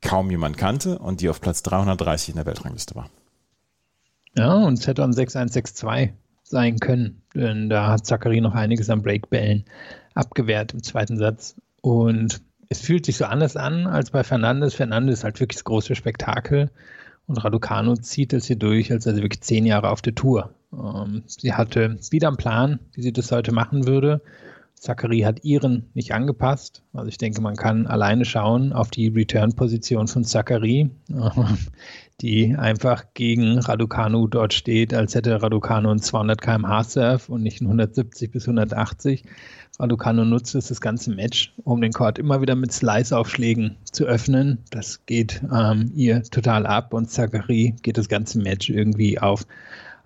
kaum 0.01 0.29
jemand 0.31 0.57
kannte 0.57 0.99
und 0.99 1.21
die 1.21 1.29
auf 1.29 1.39
Platz 1.39 1.63
330 1.63 2.29
in 2.29 2.35
der 2.35 2.45
Weltrangliste 2.45 2.95
war. 2.95 3.09
Ja, 4.37 4.53
und 4.53 4.79
es 4.79 4.87
hätte 4.87 5.03
ein 5.03 5.13
6-1-6-2 5.13 6.11
sein 6.43 6.79
können, 6.79 7.21
denn 7.33 7.69
da 7.69 7.87
hat 7.87 8.05
Zachary 8.05 8.41
noch 8.41 8.53
einiges 8.53 8.89
an 8.89 9.01
Breakbällen 9.01 9.65
abgewehrt 10.13 10.73
im 10.73 10.83
zweiten 10.83 11.17
Satz. 11.17 11.55
Und 11.81 12.41
es 12.69 12.81
fühlt 12.81 13.05
sich 13.05 13.17
so 13.17 13.25
anders 13.25 13.55
an 13.55 13.87
als 13.87 14.11
bei 14.11 14.23
Fernandes. 14.23 14.73
Fernandes 14.73 15.19
ist 15.19 15.23
halt 15.23 15.39
wirklich 15.39 15.57
das 15.57 15.63
große 15.63 15.95
Spektakel 15.95 16.69
und 17.27 17.37
Raducano 17.37 17.95
zieht 17.95 18.33
es 18.33 18.45
hier 18.45 18.57
durch, 18.57 18.91
als 18.91 19.07
also 19.07 19.21
wirklich 19.21 19.41
zehn 19.41 19.65
Jahre 19.65 19.89
auf 19.89 20.01
der 20.01 20.15
Tour. 20.15 20.53
Ähm, 20.73 21.23
sie 21.27 21.53
hatte 21.53 21.97
wieder 22.09 22.27
einen 22.27 22.37
Plan, 22.37 22.79
wie 22.93 23.01
sie 23.01 23.13
das 23.13 23.31
heute 23.31 23.53
machen 23.53 23.87
würde. 23.87 24.21
Zachary 24.81 25.19
hat 25.19 25.43
ihren 25.43 25.91
nicht 25.93 26.11
angepasst. 26.11 26.81
Also 26.91 27.07
ich 27.07 27.19
denke, 27.19 27.39
man 27.39 27.55
kann 27.55 27.85
alleine 27.85 28.25
schauen 28.25 28.73
auf 28.73 28.89
die 28.89 29.09
Return-Position 29.09 30.07
von 30.07 30.23
Zachary, 30.23 30.89
die 32.21 32.55
einfach 32.55 33.05
gegen 33.13 33.59
Raducanu 33.59 34.25
dort 34.25 34.55
steht, 34.55 34.95
als 34.95 35.13
hätte 35.13 35.39
Raducanu 35.39 35.91
einen 35.91 36.01
200 36.01 36.41
km/h 36.41 36.83
Surf 36.85 37.29
und 37.29 37.43
nicht 37.43 37.61
einen 37.61 37.67
170 37.67 38.31
bis 38.31 38.47
180. 38.47 39.23
Raducanu 39.77 40.25
nutzt 40.25 40.55
es 40.55 40.69
das 40.69 40.81
ganze 40.81 41.11
Match, 41.11 41.53
um 41.63 41.79
den 41.79 41.93
Court 41.93 42.17
immer 42.17 42.41
wieder 42.41 42.55
mit 42.55 42.71
Slice-Aufschlägen 42.71 43.77
zu 43.91 44.05
öffnen. 44.05 44.63
Das 44.71 45.05
geht 45.05 45.43
ähm, 45.53 45.91
ihr 45.95 46.23
total 46.23 46.65
ab 46.65 46.95
und 46.95 47.11
Zachary 47.11 47.75
geht 47.83 47.99
das 47.99 48.09
ganze 48.09 48.39
Match 48.39 48.71
irgendwie 48.71 49.19
auf 49.19 49.45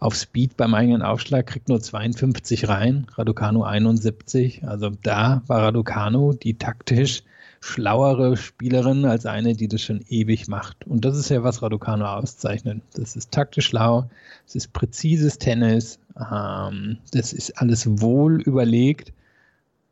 auf 0.05 0.15
Speed 0.15 0.55
beim 0.55 0.75
eigenen 0.75 1.01
Aufschlag, 1.01 1.47
kriegt 1.47 1.67
nur 1.67 1.81
52 1.81 2.67
rein, 2.67 3.07
Raducanu 3.15 3.63
71. 3.63 4.63
Also 4.67 4.91
da 5.01 5.41
war 5.47 5.63
Raducanu 5.63 6.33
die 6.33 6.59
taktisch 6.59 7.23
schlauere 7.59 8.37
Spielerin 8.37 9.05
als 9.05 9.25
eine, 9.25 9.55
die 9.55 9.67
das 9.67 9.81
schon 9.81 10.05
ewig 10.07 10.47
macht. 10.47 10.85
Und 10.85 11.05
das 11.05 11.17
ist 11.17 11.29
ja, 11.29 11.43
was 11.43 11.63
Raducanu 11.63 12.05
auszeichnet. 12.05 12.83
Das 12.93 13.15
ist 13.15 13.31
taktisch 13.31 13.65
schlau, 13.65 14.07
es 14.45 14.53
ist 14.53 14.73
präzises 14.73 15.39
Tennis, 15.39 15.97
ähm, 16.19 16.99
das 17.11 17.33
ist 17.33 17.59
alles 17.59 17.99
wohl 17.99 18.39
überlegt 18.43 19.11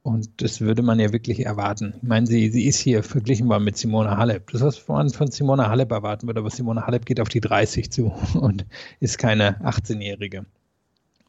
und 0.04 0.42
das 0.42 0.60
würde 0.60 0.82
man 0.82 1.00
ja 1.00 1.14
wirklich 1.14 1.46
erwarten. 1.46 1.94
Ich 2.02 2.08
meine, 2.08 2.28
sie, 2.28 2.50
sie 2.52 2.66
ist 2.66 2.78
hier 2.78 3.04
verglichenbar 3.04 3.62
mit 3.62 3.78
Simona 3.78 4.18
Halep. 4.18 4.52
Das, 4.52 4.62
was 4.62 4.88
man 4.90 5.10
von 5.10 5.32
Simona 5.32 5.70
Halep 5.70 5.92
erwarten 5.92 6.28
würde, 6.28 6.42
aber 6.42 6.50
Simona 6.50 6.86
Halep 6.86 7.06
geht 7.06 7.22
auf 7.22 7.30
die 7.30 7.40
30 7.40 7.90
zu 7.90 8.14
und 8.34 8.66
ist 9.00 9.18
keine 9.18 9.62
18-Jährige. 9.64 10.46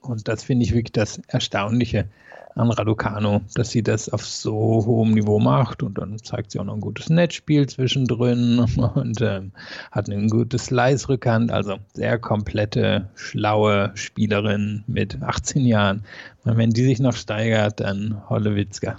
Und 0.00 0.26
das 0.26 0.42
finde 0.42 0.64
ich 0.64 0.72
wirklich 0.72 0.92
das 0.92 1.18
Erstaunliche 1.28 2.08
an 2.54 2.70
Raducano, 2.70 3.42
dass 3.54 3.70
sie 3.70 3.82
das 3.82 4.08
auf 4.08 4.24
so 4.24 4.54
hohem 4.54 5.12
Niveau 5.12 5.38
macht 5.38 5.82
und 5.82 5.98
dann 5.98 6.18
zeigt 6.18 6.52
sie 6.52 6.60
auch 6.60 6.64
noch 6.64 6.74
ein 6.74 6.80
gutes 6.80 7.10
Netzspiel 7.10 7.66
zwischendrin 7.68 8.60
und 8.94 9.20
ähm, 9.20 9.52
hat 9.90 10.08
ein 10.08 10.28
gutes 10.28 10.66
Slice-Rückhand, 10.66 11.50
also 11.50 11.76
sehr 11.94 12.18
komplette, 12.18 13.08
schlaue 13.14 13.90
Spielerin 13.94 14.84
mit 14.86 15.20
18 15.22 15.64
Jahren. 15.64 16.04
Und 16.44 16.56
wenn 16.56 16.70
die 16.70 16.84
sich 16.84 17.00
noch 17.00 17.14
steigert, 17.14 17.80
dann 17.80 18.22
Hollewitzka. 18.28 18.96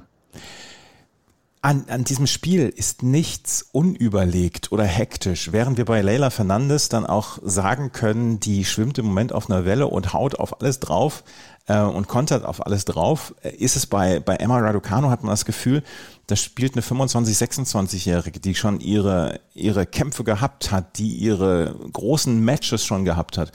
An, 1.66 1.86
an, 1.90 2.04
diesem 2.04 2.28
Spiel 2.28 2.70
ist 2.70 3.02
nichts 3.02 3.66
unüberlegt 3.72 4.72
oder 4.72 4.84
hektisch, 4.84 5.52
während 5.52 5.78
wir 5.80 5.86
bei 5.86 6.00
Leila 6.04 6.30
Fernandes 6.30 6.90
dann 6.90 7.08
auch 7.08 7.40
sagen 7.42 7.92
können, 7.92 8.40
die 8.40 8.66
schwimmt 8.66 9.00
im 9.00 9.08
Moment 9.08 9.34
auf 9.34 9.50
einer 9.50 9.66
Welle 9.66 9.88
und 9.88 10.14
haut 10.14 10.36
auf 10.36 10.62
alles 10.62 10.80
drauf 10.80 11.24
äh, 11.66 11.80
und 11.80 12.08
kontert 12.08 12.46
auf 12.46 12.64
alles 12.64 12.86
drauf, 12.86 13.34
äh, 13.42 13.50
ist 13.50 13.76
es 13.76 13.88
bei, 13.88 14.20
bei 14.20 14.36
Emma 14.36 14.60
Raducano, 14.60 15.10
hat 15.10 15.24
man 15.24 15.32
das 15.32 15.44
Gefühl, 15.44 15.82
da 16.28 16.36
spielt 16.36 16.74
eine 16.76 16.84
25-, 16.84 17.36
26-Jährige, 17.36 18.40
die 18.40 18.54
schon 18.54 18.80
ihre, 18.80 19.40
ihre 19.56 19.88
Kämpfe 19.88 20.24
gehabt 20.24 20.72
hat, 20.72 21.00
die 21.00 21.16
ihre 21.16 21.76
großen 21.94 22.46
Matches 22.46 22.86
schon 22.86 23.06
gehabt 23.06 23.40
hat. 23.40 23.52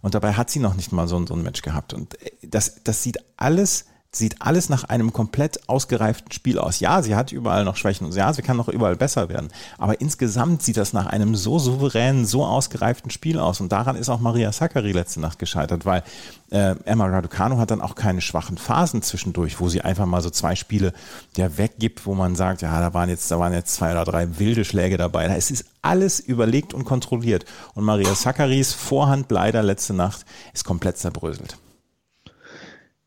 Und 0.00 0.16
dabei 0.16 0.32
hat 0.32 0.50
sie 0.50 0.58
noch 0.58 0.74
nicht 0.74 0.90
mal 0.90 1.06
so, 1.06 1.24
so 1.24 1.34
ein 1.34 1.44
Match 1.44 1.62
gehabt. 1.62 1.94
Und 1.94 2.20
äh, 2.24 2.32
das, 2.42 2.82
das 2.82 3.04
sieht 3.04 3.18
alles 3.36 3.84
sieht 4.14 4.42
alles 4.42 4.68
nach 4.68 4.84
einem 4.84 5.14
komplett 5.14 5.70
ausgereiften 5.70 6.32
Spiel 6.32 6.58
aus. 6.58 6.80
Ja, 6.80 7.00
sie 7.02 7.16
hat 7.16 7.32
überall 7.32 7.64
noch 7.64 7.76
Schwächen 7.76 8.06
und 8.06 8.14
ja, 8.14 8.30
sie 8.34 8.42
kann 8.42 8.58
noch 8.58 8.68
überall 8.68 8.94
besser 8.94 9.30
werden. 9.30 9.48
Aber 9.78 10.02
insgesamt 10.02 10.62
sieht 10.62 10.76
das 10.76 10.92
nach 10.92 11.06
einem 11.06 11.34
so 11.34 11.58
souveränen, 11.58 12.26
so 12.26 12.44
ausgereiften 12.44 13.10
Spiel 13.10 13.38
aus. 13.38 13.62
Und 13.62 13.72
daran 13.72 13.96
ist 13.96 14.10
auch 14.10 14.20
Maria 14.20 14.52
Sakkari 14.52 14.92
letzte 14.92 15.20
Nacht 15.20 15.38
gescheitert, 15.38 15.86
weil 15.86 16.02
äh, 16.50 16.74
Emma 16.84 17.06
Raducanu 17.06 17.56
hat 17.56 17.70
dann 17.70 17.80
auch 17.80 17.94
keine 17.94 18.20
schwachen 18.20 18.58
Phasen 18.58 19.00
zwischendurch, 19.00 19.60
wo 19.60 19.70
sie 19.70 19.80
einfach 19.80 20.04
mal 20.04 20.20
so 20.20 20.28
zwei 20.28 20.56
Spiele 20.56 20.92
ja 21.38 21.56
weggibt, 21.56 22.04
wo 22.04 22.14
man 22.14 22.36
sagt, 22.36 22.60
ja, 22.60 22.80
da 22.80 22.92
waren 22.92 23.08
jetzt, 23.08 23.30
da 23.30 23.38
waren 23.38 23.54
jetzt 23.54 23.74
zwei 23.74 23.92
oder 23.92 24.04
drei 24.04 24.38
wilde 24.38 24.66
Schläge 24.66 24.98
dabei. 24.98 25.24
Es 25.24 25.50
ist 25.50 25.64
alles 25.80 26.20
überlegt 26.20 26.74
und 26.74 26.84
kontrolliert. 26.84 27.46
Und 27.72 27.84
Maria 27.84 28.14
Sakkaris 28.14 28.74
Vorhand 28.74 29.30
leider 29.30 29.62
letzte 29.62 29.94
Nacht 29.94 30.26
ist 30.52 30.64
komplett 30.64 30.98
zerbröselt. 30.98 31.56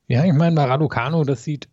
Ja, 0.08 0.24
ich 0.24 0.34
meine, 0.34 0.56
bei 0.56 0.65
Raducano, 0.65 1.24
das 1.24 1.44
sieht 1.44 1.68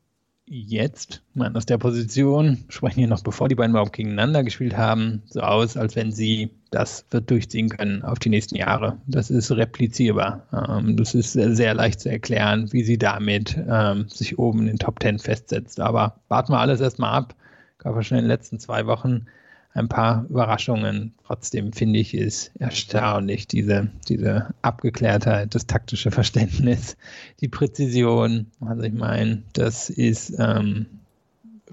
jetzt, 0.46 1.22
ich 1.30 1.36
meine, 1.36 1.56
aus 1.56 1.66
der 1.66 1.78
Position, 1.78 2.64
sprechen 2.68 3.00
wir 3.00 3.06
noch 3.06 3.22
bevor 3.22 3.48
die 3.48 3.54
beiden 3.54 3.72
überhaupt 3.72 3.92
gegeneinander 3.92 4.42
gespielt 4.42 4.76
haben, 4.76 5.22
so 5.26 5.40
aus, 5.40 5.76
als 5.76 5.96
wenn 5.96 6.12
sie 6.12 6.50
das 6.70 7.04
wird 7.10 7.30
durchziehen 7.30 7.68
können 7.68 8.02
auf 8.02 8.18
die 8.18 8.30
nächsten 8.30 8.56
Jahre. 8.56 8.98
Das 9.06 9.30
ist 9.30 9.50
replizierbar. 9.52 10.46
Ähm, 10.52 10.96
das 10.96 11.14
ist 11.14 11.32
sehr, 11.32 11.54
sehr, 11.54 11.74
leicht 11.74 12.00
zu 12.00 12.10
erklären, 12.10 12.72
wie 12.72 12.82
sie 12.82 12.98
damit 12.98 13.58
ähm, 13.68 14.08
sich 14.08 14.38
oben 14.38 14.60
in 14.60 14.66
den 14.66 14.78
Top 14.78 14.98
Ten 15.00 15.18
festsetzt. 15.18 15.80
Aber 15.80 16.20
warten 16.28 16.52
wir 16.52 16.58
alles 16.58 16.80
erstmal 16.80 17.12
ab. 17.12 17.34
Gab 17.78 17.94
ja 17.94 18.02
schon 18.02 18.18
in 18.18 18.24
den 18.24 18.30
letzten 18.30 18.58
zwei 18.58 18.86
Wochen 18.86 19.26
ein 19.74 19.88
paar 19.88 20.26
Überraschungen. 20.28 21.14
Trotzdem 21.26 21.72
finde 21.72 21.98
ich 21.98 22.14
es 22.14 22.50
erstaunlich, 22.58 23.46
diese, 23.46 23.88
diese 24.08 24.54
Abgeklärtheit, 24.60 25.54
das 25.54 25.66
taktische 25.66 26.10
Verständnis, 26.10 26.96
die 27.40 27.48
Präzision. 27.48 28.46
Also 28.60 28.82
ich 28.82 28.92
meine, 28.92 29.42
das 29.54 29.88
ist 29.88 30.34
ähm, 30.38 30.86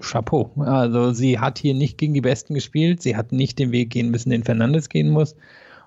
Chapeau. 0.00 0.50
Also 0.56 1.12
sie 1.12 1.38
hat 1.38 1.58
hier 1.58 1.74
nicht 1.74 1.98
gegen 1.98 2.14
die 2.14 2.22
Besten 2.22 2.54
gespielt, 2.54 3.02
sie 3.02 3.16
hat 3.16 3.32
nicht 3.32 3.58
den 3.58 3.72
Weg 3.72 3.90
gehen 3.90 4.10
müssen, 4.10 4.30
den 4.30 4.44
Fernandes 4.44 4.88
gehen 4.88 5.10
muss. 5.10 5.34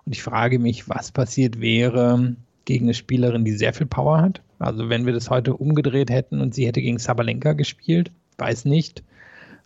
Und 0.05 0.13
ich 0.13 0.21
frage 0.21 0.59
mich, 0.59 0.89
was 0.89 1.11
passiert 1.11 1.59
wäre 1.59 2.35
gegen 2.65 2.85
eine 2.85 2.93
Spielerin, 2.93 3.43
die 3.43 3.53
sehr 3.53 3.73
viel 3.73 3.87
Power 3.87 4.21
hat. 4.21 4.41
Also 4.59 4.87
wenn 4.89 5.05
wir 5.05 5.13
das 5.13 5.29
heute 5.29 5.55
umgedreht 5.55 6.11
hätten 6.11 6.41
und 6.41 6.53
sie 6.53 6.67
hätte 6.67 6.81
gegen 6.81 6.99
Sabalenka 6.99 7.53
gespielt, 7.53 8.11
weiß 8.37 8.65
nicht 8.65 9.03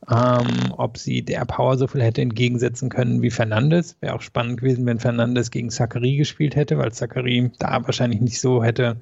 ähm, 0.09 0.73
ob 0.77 0.97
sie 0.97 1.21
der 1.21 1.43
Power 1.45 1.77
so 1.77 1.87
viel 1.87 2.01
hätte 2.01 2.21
entgegensetzen 2.21 2.89
können 2.89 3.21
wie 3.21 3.31
Fernandes. 3.31 3.97
Wäre 3.99 4.15
auch 4.15 4.21
spannend 4.21 4.59
gewesen, 4.61 4.85
wenn 4.85 4.99
Fernandes 4.99 5.51
gegen 5.51 5.69
Zachary 5.69 6.15
gespielt 6.15 6.55
hätte, 6.55 6.77
weil 6.77 6.93
Zachary 6.93 7.51
da 7.59 7.85
wahrscheinlich 7.85 8.21
nicht 8.21 8.39
so 8.39 8.63
hätte, 8.63 8.97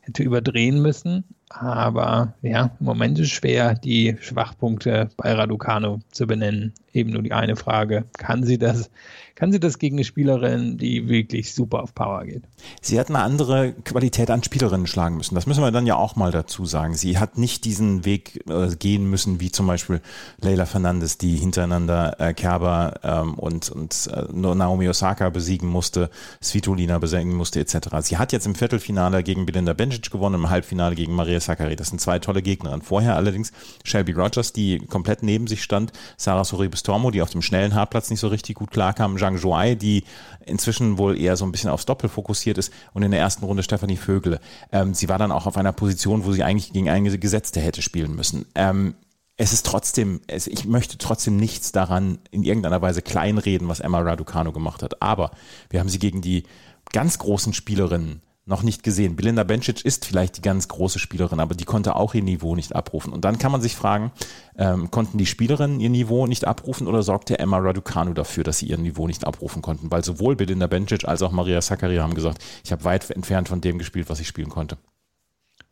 hätte 0.00 0.22
überdrehen 0.22 0.80
müssen. 0.80 1.24
Aber 1.48 2.34
ja, 2.42 2.70
im 2.80 2.86
Moment 2.86 3.18
ist 3.18 3.30
schwer, 3.30 3.74
die 3.74 4.16
Schwachpunkte 4.20 5.10
bei 5.16 5.32
Raducano 5.32 6.00
zu 6.10 6.26
benennen. 6.26 6.72
Eben 6.92 7.12
nur 7.12 7.22
die 7.22 7.32
eine 7.32 7.56
Frage, 7.56 8.04
kann 8.16 8.44
sie 8.44 8.58
das 8.58 8.90
kann 9.36 9.52
sie 9.52 9.60
das 9.60 9.78
gegen 9.78 9.96
eine 9.96 10.04
Spielerin, 10.04 10.78
die 10.78 11.08
wirklich 11.08 11.54
super 11.54 11.82
auf 11.82 11.94
Power 11.94 12.24
geht. 12.24 12.42
Sie 12.80 12.98
hat 12.98 13.10
eine 13.10 13.18
andere 13.18 13.74
Qualität 13.84 14.30
an 14.30 14.42
Spielerinnen 14.42 14.86
schlagen 14.86 15.18
müssen. 15.18 15.34
Das 15.34 15.46
müssen 15.46 15.62
wir 15.62 15.70
dann 15.70 15.86
ja 15.86 15.94
auch 15.94 16.16
mal 16.16 16.32
dazu 16.32 16.64
sagen. 16.64 16.94
Sie 16.94 17.18
hat 17.18 17.36
nicht 17.36 17.66
diesen 17.66 18.06
Weg 18.06 18.42
äh, 18.48 18.74
gehen 18.74 19.08
müssen, 19.08 19.38
wie 19.38 19.52
zum 19.52 19.66
Beispiel 19.66 20.00
Leila 20.40 20.64
Fernandes, 20.64 21.18
die 21.18 21.36
hintereinander 21.36 22.18
äh, 22.18 22.32
Kerber 22.32 22.94
ähm, 23.02 23.34
und, 23.34 23.68
und 23.70 24.08
äh, 24.10 24.24
Naomi 24.32 24.88
Osaka 24.88 25.28
besiegen 25.28 25.68
musste, 25.68 26.08
Svitolina 26.42 26.98
besiegen 26.98 27.34
musste, 27.34 27.60
etc. 27.60 27.76
Sie 28.00 28.16
hat 28.16 28.32
jetzt 28.32 28.46
im 28.46 28.54
Viertelfinale 28.54 29.22
gegen 29.22 29.44
Belinda 29.44 29.74
Bencic 29.74 30.10
gewonnen, 30.10 30.36
im 30.36 30.48
Halbfinale 30.48 30.94
gegen 30.94 31.14
Maria 31.14 31.35
Sakkari. 31.40 31.76
Das 31.76 31.88
sind 31.88 32.00
zwei 32.00 32.18
tolle 32.18 32.42
Gegnerinnen. 32.42 32.82
Vorher 32.82 33.16
allerdings 33.16 33.52
Shelby 33.84 34.12
Rogers, 34.12 34.52
die 34.52 34.78
komplett 34.78 35.22
neben 35.22 35.46
sich 35.46 35.62
stand, 35.62 35.92
Sarah 36.16 36.44
Soribes 36.44 36.82
Tormo, 36.82 37.10
die 37.10 37.22
auf 37.22 37.30
dem 37.30 37.42
schnellen 37.42 37.74
Hartplatz 37.74 38.10
nicht 38.10 38.20
so 38.20 38.28
richtig 38.28 38.56
gut 38.56 38.70
klarkam, 38.70 39.18
Zhang 39.18 39.38
Zhuai, 39.38 39.74
die 39.74 40.04
inzwischen 40.44 40.98
wohl 40.98 41.18
eher 41.18 41.36
so 41.36 41.44
ein 41.44 41.52
bisschen 41.52 41.70
aufs 41.70 41.86
Doppel 41.86 42.08
fokussiert 42.08 42.58
ist 42.58 42.72
und 42.92 43.02
in 43.02 43.10
der 43.10 43.20
ersten 43.20 43.44
Runde 43.44 43.62
Stefanie 43.62 43.96
Vögele. 43.96 44.40
Ähm, 44.72 44.94
sie 44.94 45.08
war 45.08 45.18
dann 45.18 45.32
auch 45.32 45.46
auf 45.46 45.56
einer 45.56 45.72
Position, 45.72 46.24
wo 46.24 46.32
sie 46.32 46.42
eigentlich 46.42 46.72
gegen 46.72 46.88
eine 46.88 47.18
Gesetzte 47.18 47.60
hätte 47.60 47.82
spielen 47.82 48.14
müssen. 48.14 48.46
Ähm, 48.54 48.94
es 49.36 49.52
ist 49.52 49.66
trotzdem, 49.66 50.20
es, 50.26 50.46
ich 50.46 50.64
möchte 50.64 50.96
trotzdem 50.98 51.36
nichts 51.36 51.72
daran 51.72 52.18
in 52.30 52.42
irgendeiner 52.42 52.80
Weise 52.80 53.02
kleinreden, 53.02 53.68
was 53.68 53.80
Emma 53.80 54.00
Raducano 54.00 54.52
gemacht 54.52 54.82
hat. 54.82 55.02
Aber 55.02 55.32
wir 55.68 55.80
haben 55.80 55.88
sie 55.88 55.98
gegen 55.98 56.22
die 56.22 56.44
ganz 56.92 57.18
großen 57.18 57.52
Spielerinnen 57.52 58.22
noch 58.46 58.62
nicht 58.62 58.84
gesehen. 58.84 59.16
Belinda 59.16 59.42
Bencic 59.42 59.84
ist 59.84 60.06
vielleicht 60.06 60.36
die 60.36 60.42
ganz 60.42 60.68
große 60.68 61.00
Spielerin, 61.00 61.40
aber 61.40 61.56
die 61.56 61.64
konnte 61.64 61.96
auch 61.96 62.14
ihr 62.14 62.22
Niveau 62.22 62.54
nicht 62.54 62.76
abrufen. 62.76 63.12
Und 63.12 63.24
dann 63.24 63.38
kann 63.38 63.50
man 63.50 63.60
sich 63.60 63.74
fragen, 63.74 64.12
ähm, 64.56 64.90
konnten 64.92 65.18
die 65.18 65.26
Spielerinnen 65.26 65.80
ihr 65.80 65.90
Niveau 65.90 66.28
nicht 66.28 66.46
abrufen 66.46 66.86
oder 66.86 67.02
sorgte 67.02 67.40
Emma 67.40 67.58
Raducanu 67.58 68.14
dafür, 68.14 68.44
dass 68.44 68.58
sie 68.58 68.66
ihr 68.66 68.78
Niveau 68.78 69.08
nicht 69.08 69.26
abrufen 69.26 69.62
konnten? 69.62 69.90
Weil 69.90 70.04
sowohl 70.04 70.36
Belinda 70.36 70.68
Bencic 70.68 71.06
als 71.06 71.22
auch 71.22 71.32
Maria 71.32 71.60
Sakkari 71.60 71.96
haben 71.96 72.14
gesagt, 72.14 72.38
ich 72.64 72.70
habe 72.70 72.84
weit 72.84 73.10
entfernt 73.10 73.48
von 73.48 73.60
dem 73.60 73.78
gespielt, 73.78 74.08
was 74.08 74.20
ich 74.20 74.28
spielen 74.28 74.48
konnte. 74.48 74.78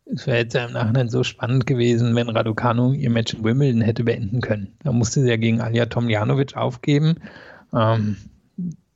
Es 0.06 0.26
wäre 0.26 0.38
jetzt 0.38 0.54
im 0.54 0.72
Nachhinein 0.72 1.08
so 1.08 1.22
spannend 1.22 1.66
gewesen, 1.66 2.14
wenn 2.16 2.28
Raducanu 2.28 2.92
ihr 2.92 3.08
Match 3.08 3.34
in 3.34 3.44
Wimbledon 3.44 3.80
hätte 3.82 4.04
beenden 4.04 4.40
können. 4.40 4.76
Da 4.82 4.92
musste 4.92 5.22
sie 5.22 5.28
ja 5.28 5.36
gegen 5.36 5.60
Alja 5.60 5.86
Tomljanovic 5.86 6.56
aufgeben. 6.56 7.20
Ähm, 7.72 8.16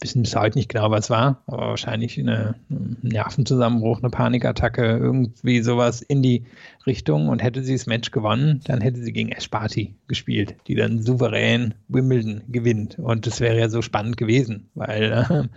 wissen 0.00 0.22
bis 0.22 0.36
heute 0.36 0.56
nicht 0.56 0.68
genau, 0.68 0.90
was 0.90 1.10
war, 1.10 1.42
aber 1.46 1.68
wahrscheinlich 1.68 2.18
eine, 2.18 2.54
ein 2.70 2.96
Nervenzusammenbruch, 3.02 3.98
eine 3.98 4.10
Panikattacke, 4.10 4.96
irgendwie 4.96 5.60
sowas 5.60 6.02
in 6.02 6.22
die 6.22 6.44
Richtung. 6.86 7.28
Und 7.28 7.42
hätte 7.42 7.62
sie 7.62 7.74
das 7.74 7.86
Match 7.86 8.10
gewonnen, 8.10 8.60
dann 8.64 8.80
hätte 8.80 9.00
sie 9.00 9.12
gegen 9.12 9.30
Ash 9.30 9.50
Barty 9.50 9.94
gespielt, 10.08 10.56
die 10.66 10.74
dann 10.74 11.02
souverän 11.02 11.74
Wimbledon 11.88 12.42
gewinnt. 12.48 12.98
Und 12.98 13.26
das 13.26 13.40
wäre 13.40 13.58
ja 13.58 13.68
so 13.68 13.82
spannend 13.82 14.16
gewesen, 14.16 14.68
weil 14.74 15.48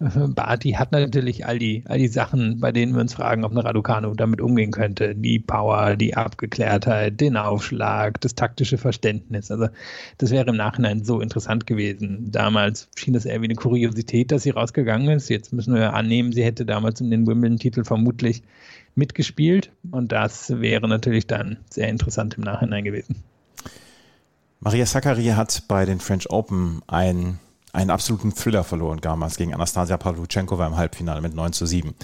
äh, 0.00 0.28
Barty 0.34 0.72
hat 0.72 0.92
natürlich 0.92 1.46
all 1.46 1.58
die, 1.58 1.84
all 1.86 1.98
die 1.98 2.08
Sachen, 2.08 2.60
bei 2.60 2.72
denen 2.72 2.94
wir 2.94 3.00
uns 3.00 3.14
fragen, 3.14 3.44
ob 3.44 3.52
eine 3.52 3.64
Raducano 3.64 4.14
damit 4.14 4.40
umgehen 4.40 4.70
könnte. 4.70 5.14
Die 5.14 5.38
Power, 5.38 5.96
die 5.96 6.16
Abgeklärtheit, 6.16 7.20
den 7.20 7.36
Aufschlag, 7.36 8.20
das 8.20 8.34
taktische 8.34 8.78
Verständnis. 8.78 9.50
Also 9.50 9.68
das 10.16 10.30
wäre 10.30 10.48
im 10.48 10.56
Nachhinein 10.56 11.04
so 11.04 11.20
interessant 11.20 11.66
gewesen. 11.66 12.30
Damals 12.30 12.88
schien 12.96 13.14
das 13.14 13.26
eher 13.26 13.40
wie 13.42 13.46
eine 13.46 13.54
Kuriosität, 13.88 14.30
dass 14.30 14.42
sie 14.42 14.50
rausgegangen 14.50 15.08
ist. 15.08 15.28
Jetzt 15.28 15.52
müssen 15.52 15.74
wir 15.74 15.94
annehmen, 15.94 16.32
sie 16.32 16.44
hätte 16.44 16.64
damals 16.64 17.00
um 17.00 17.10
den 17.10 17.26
Wimbledon-Titel 17.26 17.84
vermutlich 17.84 18.42
mitgespielt. 18.94 19.70
Und 19.90 20.12
das 20.12 20.50
wäre 20.60 20.88
natürlich 20.88 21.26
dann 21.26 21.58
sehr 21.70 21.88
interessant 21.88 22.34
im 22.34 22.44
Nachhinein 22.44 22.84
gewesen. 22.84 23.16
Maria 24.60 24.86
Sakkari 24.86 25.26
hat 25.26 25.62
bei 25.68 25.84
den 25.84 26.00
French 26.00 26.30
Open 26.30 26.82
einen, 26.86 27.38
einen 27.72 27.90
absoluten 27.90 28.34
Thriller 28.34 28.64
verloren 28.64 28.98
damals 29.00 29.36
gegen 29.36 29.54
Anastasia 29.54 29.96
Pavluchenkova 29.96 30.66
im 30.66 30.76
Halbfinale 30.76 31.20
mit 31.20 31.34
9 31.34 31.52
zu 31.52 31.64
7. 31.64 31.94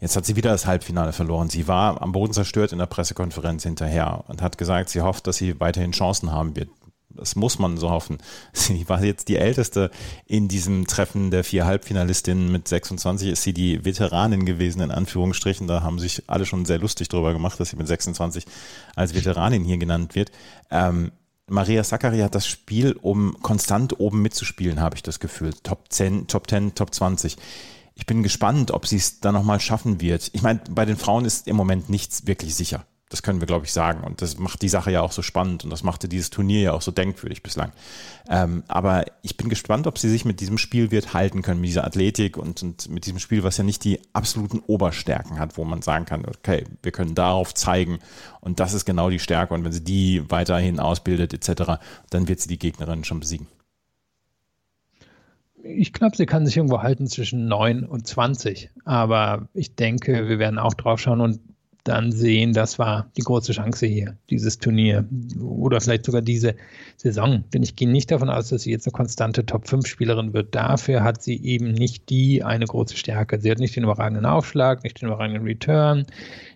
Jetzt 0.00 0.16
hat 0.16 0.26
sie 0.26 0.36
wieder 0.36 0.50
das 0.50 0.66
Halbfinale 0.66 1.12
verloren. 1.12 1.48
Sie 1.48 1.68
war 1.68 2.02
am 2.02 2.12
Boden 2.12 2.32
zerstört 2.32 2.72
in 2.72 2.78
der 2.78 2.86
Pressekonferenz 2.86 3.62
hinterher 3.62 4.24
und 4.28 4.42
hat 4.42 4.58
gesagt, 4.58 4.90
sie 4.90 5.00
hofft, 5.00 5.26
dass 5.26 5.36
sie 5.36 5.58
weiterhin 5.58 5.92
Chancen 5.92 6.32
haben 6.32 6.54
wird. 6.54 6.68
Das 7.16 7.36
muss 7.36 7.58
man 7.58 7.76
so 7.76 7.90
hoffen. 7.90 8.18
Sie 8.52 8.88
war 8.88 9.02
jetzt 9.02 9.28
die 9.28 9.36
älteste 9.36 9.90
in 10.26 10.48
diesem 10.48 10.86
Treffen 10.86 11.30
der 11.30 11.44
vier 11.44 11.66
Halbfinalistinnen. 11.66 12.50
Mit 12.50 12.68
26 12.68 13.28
ist 13.28 13.42
sie 13.42 13.52
die 13.52 13.84
Veteranin 13.84 14.44
gewesen, 14.46 14.80
in 14.80 14.90
Anführungsstrichen. 14.90 15.66
Da 15.66 15.82
haben 15.82 15.98
sich 15.98 16.24
alle 16.28 16.46
schon 16.46 16.64
sehr 16.64 16.78
lustig 16.78 17.08
drüber 17.08 17.32
gemacht, 17.32 17.58
dass 17.60 17.70
sie 17.70 17.76
mit 17.76 17.88
26 17.88 18.46
als 18.96 19.14
Veteranin 19.14 19.64
hier 19.64 19.78
genannt 19.78 20.14
wird. 20.14 20.30
Ähm, 20.70 21.12
Maria 21.48 21.84
Sakkari 21.84 22.20
hat 22.20 22.34
das 22.34 22.46
Spiel, 22.46 22.92
um 22.92 23.36
konstant 23.42 24.00
oben 24.00 24.22
mitzuspielen, 24.22 24.80
habe 24.80 24.96
ich 24.96 25.02
das 25.02 25.20
Gefühl. 25.20 25.52
Top 25.62 25.86
10, 25.90 26.26
Top 26.26 26.48
10, 26.48 26.74
Top 26.74 26.94
20. 26.94 27.36
Ich 27.94 28.06
bin 28.06 28.22
gespannt, 28.22 28.70
ob 28.70 28.86
sie 28.86 28.96
es 28.96 29.20
dann 29.20 29.34
nochmal 29.34 29.60
schaffen 29.60 30.00
wird. 30.00 30.30
Ich 30.32 30.42
meine, 30.42 30.60
bei 30.70 30.84
den 30.84 30.96
Frauen 30.96 31.24
ist 31.24 31.48
im 31.48 31.56
Moment 31.56 31.90
nichts 31.90 32.26
wirklich 32.26 32.54
sicher. 32.54 32.86
Das 33.12 33.22
können 33.22 33.40
wir, 33.40 33.46
glaube 33.46 33.66
ich, 33.66 33.72
sagen. 33.74 34.04
Und 34.04 34.22
das 34.22 34.38
macht 34.38 34.62
die 34.62 34.70
Sache 34.70 34.90
ja 34.90 35.02
auch 35.02 35.12
so 35.12 35.20
spannend 35.20 35.64
und 35.64 35.70
das 35.70 35.82
machte 35.82 36.08
dieses 36.08 36.30
Turnier 36.30 36.62
ja 36.62 36.72
auch 36.72 36.80
so 36.80 36.90
denkwürdig 36.90 37.42
bislang. 37.42 37.70
Ähm, 38.30 38.62
aber 38.68 39.04
ich 39.20 39.36
bin 39.36 39.50
gespannt, 39.50 39.86
ob 39.86 39.98
sie 39.98 40.08
sich 40.08 40.24
mit 40.24 40.40
diesem 40.40 40.56
Spiel 40.56 40.90
wird 40.90 41.12
halten 41.12 41.42
können, 41.42 41.60
mit 41.60 41.68
dieser 41.68 41.84
Athletik 41.84 42.38
und, 42.38 42.62
und 42.62 42.88
mit 42.88 43.04
diesem 43.04 43.18
Spiel, 43.18 43.42
was 43.42 43.58
ja 43.58 43.64
nicht 43.64 43.84
die 43.84 44.00
absoluten 44.14 44.60
Oberstärken 44.60 45.38
hat, 45.38 45.58
wo 45.58 45.64
man 45.64 45.82
sagen 45.82 46.06
kann, 46.06 46.24
okay, 46.24 46.64
wir 46.82 46.90
können 46.90 47.14
darauf 47.14 47.52
zeigen 47.52 47.98
und 48.40 48.60
das 48.60 48.72
ist 48.72 48.86
genau 48.86 49.10
die 49.10 49.18
Stärke. 49.18 49.52
Und 49.52 49.62
wenn 49.62 49.72
sie 49.72 49.84
die 49.84 50.24
weiterhin 50.30 50.80
ausbildet 50.80 51.34
etc., 51.34 51.82
dann 52.08 52.28
wird 52.28 52.40
sie 52.40 52.48
die 52.48 52.58
Gegnerin 52.58 53.04
schon 53.04 53.20
besiegen. 53.20 53.46
Ich 55.62 55.92
glaube, 55.92 56.16
sie 56.16 56.24
kann 56.24 56.46
sich 56.46 56.56
irgendwo 56.56 56.80
halten 56.80 57.06
zwischen 57.06 57.46
9 57.46 57.84
und 57.84 58.06
20. 58.06 58.70
Aber 58.86 59.48
ich 59.52 59.76
denke, 59.76 60.28
wir 60.28 60.38
werden 60.38 60.58
auch 60.58 60.72
drauf 60.72 60.98
schauen 60.98 61.20
und 61.20 61.40
dann 61.84 62.12
sehen, 62.12 62.52
das 62.52 62.78
war 62.78 63.10
die 63.16 63.22
große 63.22 63.52
Chance 63.52 63.86
hier, 63.86 64.16
dieses 64.30 64.58
Turnier 64.58 65.04
oder 65.40 65.80
vielleicht 65.80 66.06
sogar 66.06 66.22
diese 66.22 66.54
Saison. 66.96 67.44
Denn 67.52 67.62
ich 67.62 67.74
gehe 67.74 67.90
nicht 67.90 68.10
davon 68.10 68.30
aus, 68.30 68.50
dass 68.50 68.62
sie 68.62 68.70
jetzt 68.70 68.86
eine 68.86 68.92
konstante 68.92 69.44
Top-5-Spielerin 69.44 70.32
wird. 70.32 70.54
Dafür 70.54 71.02
hat 71.02 71.22
sie 71.22 71.42
eben 71.42 71.72
nicht 71.72 72.08
die 72.08 72.44
eine 72.44 72.66
große 72.66 72.96
Stärke. 72.96 73.40
Sie 73.40 73.50
hat 73.50 73.58
nicht 73.58 73.74
den 73.74 73.84
überragenden 73.84 74.26
Aufschlag, 74.26 74.84
nicht 74.84 75.00
den 75.00 75.08
überragenden 75.08 75.44
Return, 75.44 76.06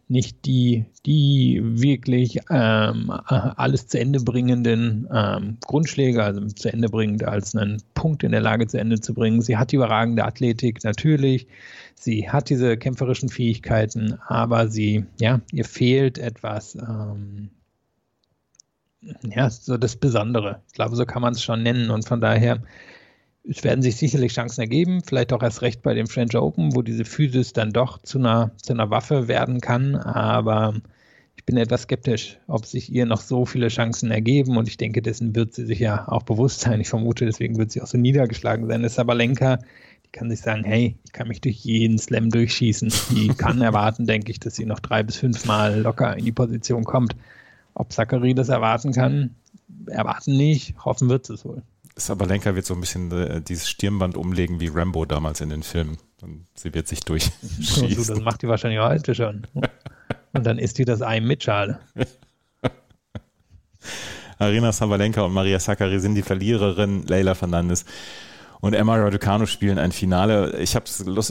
nicht 0.09 0.47
die, 0.47 0.85
die 1.05 1.61
wirklich 1.63 2.39
ähm, 2.49 3.11
alles 3.11 3.89
zu 3.89 3.99
Ende 3.99 4.21
bringenden 4.21 5.09
ähm, 5.13 5.59
Grundschläge, 5.67 6.23
also 6.23 6.47
zu 6.47 6.73
Ende 6.73 6.89
bringend 6.89 7.25
als 7.25 7.57
einen 7.57 7.83
Punkt 7.95 8.23
in 8.23 8.31
der 8.31 8.41
Lage 8.41 8.69
zu 8.69 8.79
Ende 8.79 9.01
zu 9.01 9.15
bringen. 9.15 9.43
Sie 9.43 9.57
hat 9.57 9.73
die 9.73 9.77
überragende 9.77 10.25
Athletik, 10.25 10.85
natürlich. 10.85 11.49
Sie 11.97 12.31
hat 12.31 12.51
diese 12.51 12.77
kämpferischen 12.77 13.29
Fähigkeiten, 13.29 14.19
aber 14.27 14.69
sie, 14.69 15.07
ja, 15.21 15.41
ihr 15.53 15.65
fehlt 15.65 16.19
etwas, 16.19 16.77
ähm, 16.77 17.51
ja, 19.23 19.51
so 19.51 19.77
das 19.77 19.97
Besondere. 19.97 20.63
Ich 20.69 20.75
glaube, 20.75 20.95
so 20.95 21.05
kann 21.05 21.23
man 21.23 21.33
es 21.33 21.43
schon 21.43 21.63
nennen. 21.63 21.91
Und 21.91 22.07
von 22.07 22.21
daher, 22.21 22.63
es 23.49 23.63
werden 23.65 23.83
sich 23.83 23.97
sicherlich 23.97 24.33
Chancen 24.33 24.61
ergeben, 24.61 25.03
vielleicht 25.07 25.33
auch 25.33 25.43
erst 25.43 25.63
recht 25.63 25.83
bei 25.83 25.95
dem 25.95 26.07
French 26.07 26.37
Open, 26.37 26.75
wo 26.75 26.83
diese 26.83 27.05
Physis 27.05 27.53
dann 27.53 27.73
doch 27.73 27.99
zu 28.03 28.19
einer, 28.19 28.51
zu 28.63 28.73
einer 28.73 28.91
Waffe 28.91 29.29
werden 29.29 29.61
kann. 29.61 29.95
Aber 29.95 30.75
ich 31.37 31.45
bin 31.45 31.57
etwas 31.57 31.83
skeptisch, 31.83 32.39
ob 32.49 32.67
sich 32.67 32.93
ihr 32.93 33.07
noch 33.07 33.21
so 33.21 33.47
viele 33.47 33.69
Chancen 33.69 34.11
ergeben. 34.11 34.57
Und 34.57 34.69
ich 34.69 34.77
denke, 34.77 35.03
dessen 35.03 35.37
wird 35.37 35.55
sie 35.55 35.65
sich 35.65 35.79
ja 35.79 36.09
auch 36.09 36.25
bewusst 36.25 36.61
sein. 36.61 36.81
Ich 36.81 36.89
vermute, 36.89 37.25
deswegen 37.25 37.57
wird 37.57 37.71
sie 37.71 37.83
auch 37.83 37.87
so 37.87 37.99
niedergeschlagen 37.99 38.67
sein. 38.67 38.83
Das 38.83 38.93
ist 38.93 38.99
aber 38.99 39.15
Lenker 39.15 39.59
kann 40.17 40.31
sich 40.31 40.41
sagen, 40.41 40.65
hey, 40.65 40.97
ich 41.05 41.13
kann 41.13 41.29
mich 41.29 41.41
durch 41.41 41.59
jeden 41.59 41.99
Slam 41.99 42.31
durchschießen. 42.31 42.93
Die 43.11 43.29
kann 43.37 43.61
erwarten, 43.61 44.07
denke 44.07 44.33
ich, 44.33 44.41
dass 44.41 44.57
sie 44.57 44.65
noch 44.65 44.81
drei 44.81 45.03
bis 45.03 45.17
fünf 45.17 45.45
Mal 45.45 45.81
locker 45.81 46.17
in 46.17 46.25
die 46.25 46.33
Position 46.33 46.85
kommt. 46.85 47.15
Ob 47.75 47.93
Zachary 47.93 48.35
das 48.35 48.49
erwarten 48.49 48.93
kann, 48.93 49.35
erwarten 49.87 50.37
nicht, 50.37 50.75
hoffen 50.85 51.09
wird 51.11 51.29
es 51.29 51.45
wohl. 51.45 51.63
Sabalenka 51.97 52.55
wird 52.55 52.67
so 52.67 52.75
ein 52.75 52.81
bisschen 52.81 53.11
äh, 53.11 53.41
dieses 53.41 53.69
Stirnband 53.69 54.17
umlegen 54.17 54.61
wie 54.61 54.69
Rambo 54.69 55.07
damals 55.07 55.41
in 55.41 55.49
den 55.49 55.63
Filmen. 55.63 55.97
Und 56.23 56.47
sie 56.55 56.75
wird 56.75 56.89
sich 56.89 57.01
durchschießen. 57.05 57.89
So, 57.89 58.15
das 58.15 58.23
macht 58.23 58.43
die 58.43 58.49
wahrscheinlich 58.49 58.81
heute 58.81 59.15
schon. 59.15 59.47
Und 60.33 60.45
dann 60.45 60.59
isst 60.59 60.79
die 60.79 60.85
das 60.85 61.01
Ei 61.01 61.21
mit 61.21 61.43
Schale. 61.43 61.81
Arina 64.39 64.71
Sabalenka 64.71 65.23
und 65.23 65.33
Maria 65.33 65.59
Sakkari 65.59 65.99
sind 65.99 66.15
die 66.15 66.21
Verliererin. 66.21 67.07
Leila 67.07 67.35
Fernandes 67.35 67.87
und 68.67 68.75
Emma 68.75 68.97
Raducanu 68.97 69.47
spielen 69.47 69.79
ein 69.79 69.93
Finale. 69.93 70.59
Ich 70.59 70.75
habe 70.75 70.87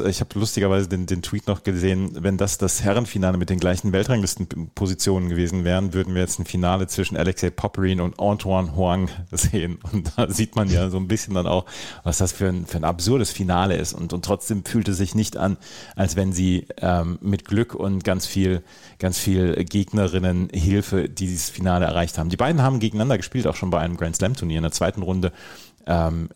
ich 0.08 0.22
hab 0.22 0.36
lustigerweise 0.36 0.88
den, 0.88 1.06
den 1.06 1.22
Tweet 1.22 1.48
noch 1.48 1.64
gesehen, 1.64 2.12
wenn 2.24 2.38
das 2.38 2.58
das 2.58 2.82
Herrenfinale 2.82 3.38
mit 3.38 3.50
den 3.50 3.60
gleichen 3.60 3.92
Weltranglistenpositionen 3.92 5.28
gewesen 5.28 5.66
wären, 5.66 5.94
würden 5.94 6.14
wir 6.14 6.22
jetzt 6.22 6.40
ein 6.40 6.46
Finale 6.46 6.88
zwischen 6.88 7.18
Alexei 7.18 7.50
Popperin 7.50 8.00
und 8.00 8.20
Antoine 8.20 8.76
Huang 8.76 9.10
sehen. 9.32 9.80
Und 9.92 10.14
da 10.16 10.30
sieht 10.30 10.56
man 10.56 10.70
ja 10.70 10.90
so 10.90 10.98
ein 10.98 11.10
bisschen 11.10 11.34
dann 11.34 11.46
auch, 11.46 11.66
was 12.04 12.20
das 12.20 12.32
für 12.32 12.48
ein, 12.48 12.66
für 12.66 12.78
ein 12.78 12.86
absurdes 12.86 13.32
Finale 13.32 13.76
ist. 13.76 13.94
Und, 13.94 14.14
und 14.14 14.24
trotzdem 14.24 14.64
fühlt 14.64 14.88
es 14.88 14.98
sich 14.98 15.14
nicht 15.14 15.36
an, 15.36 15.58
als 15.96 16.16
wenn 16.16 16.32
sie 16.32 16.68
ähm, 16.78 17.20
mit 17.22 17.46
Glück 17.46 17.76
und 17.76 18.06
ganz 18.06 18.26
viel, 18.26 18.64
ganz 18.98 19.20
viel 19.20 19.56
Gegnerinnenhilfe 19.66 21.10
dieses 21.10 21.50
Finale 21.50 21.86
erreicht 21.86 22.18
haben. 22.18 22.30
Die 22.30 22.38
beiden 22.38 22.62
haben 22.62 22.80
gegeneinander 22.80 23.18
gespielt, 23.18 23.46
auch 23.46 23.56
schon 23.56 23.72
bei 23.72 23.80
einem 23.80 23.98
Grand 23.98 24.16
Slam 24.16 24.36
Turnier 24.36 24.58
in 24.58 24.64
der 24.64 24.72
zweiten 24.72 25.02
Runde. 25.02 25.34
Ähm, 25.88 26.30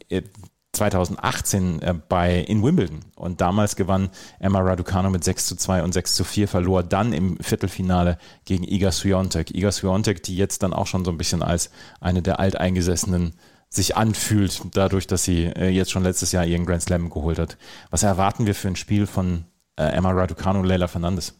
2018 0.73 1.82
äh, 1.82 1.95
bei, 2.08 2.39
in 2.39 2.63
Wimbledon. 2.63 2.99
Und 3.15 3.41
damals 3.41 3.75
gewann 3.75 4.10
Emma 4.39 4.60
Raducanu 4.60 5.10
mit 5.10 5.23
6 5.23 5.47
zu 5.47 5.55
2 5.55 5.84
und 5.84 5.93
6 5.93 6.15
zu 6.15 6.23
4, 6.23 6.47
verlor 6.47 6.84
dann 6.84 7.13
im 7.13 7.38
Viertelfinale 7.39 8.17
gegen 8.45 8.63
Iga 8.63 8.91
Swiatek. 8.91 9.53
Iga 9.53 9.71
Swiatek, 9.71 10.23
die 10.23 10.38
jetzt 10.38 10.63
dann 10.63 10.73
auch 10.73 10.88
schon 10.88 11.05
so 11.05 11.12
ein 11.12 11.17
bisschen 11.17 11.41
als 11.41 11.71
eine 11.99 12.21
der 12.21 12.39
alteingesessenen 12.39 13.34
sich 13.69 13.95
anfühlt, 13.95 14.62
dadurch, 14.73 15.05
dass 15.05 15.23
sie 15.23 15.45
äh, 15.45 15.69
jetzt 15.69 15.91
schon 15.91 16.03
letztes 16.03 16.32
Jahr 16.32 16.45
ihren 16.45 16.65
Grand 16.65 16.82
Slam 16.82 17.10
geholt 17.10 17.38
hat. 17.38 17.58
Was 17.91 18.03
erwarten 18.03 18.47
wir 18.47 18.55
für 18.55 18.67
ein 18.67 18.75
Spiel 18.75 19.05
von 19.05 19.45
äh, 19.75 19.84
Emma 19.84 20.12
Raducanu 20.12 20.60
und 20.60 20.65
Leila 20.65 20.88
Fernandes? 20.88 21.39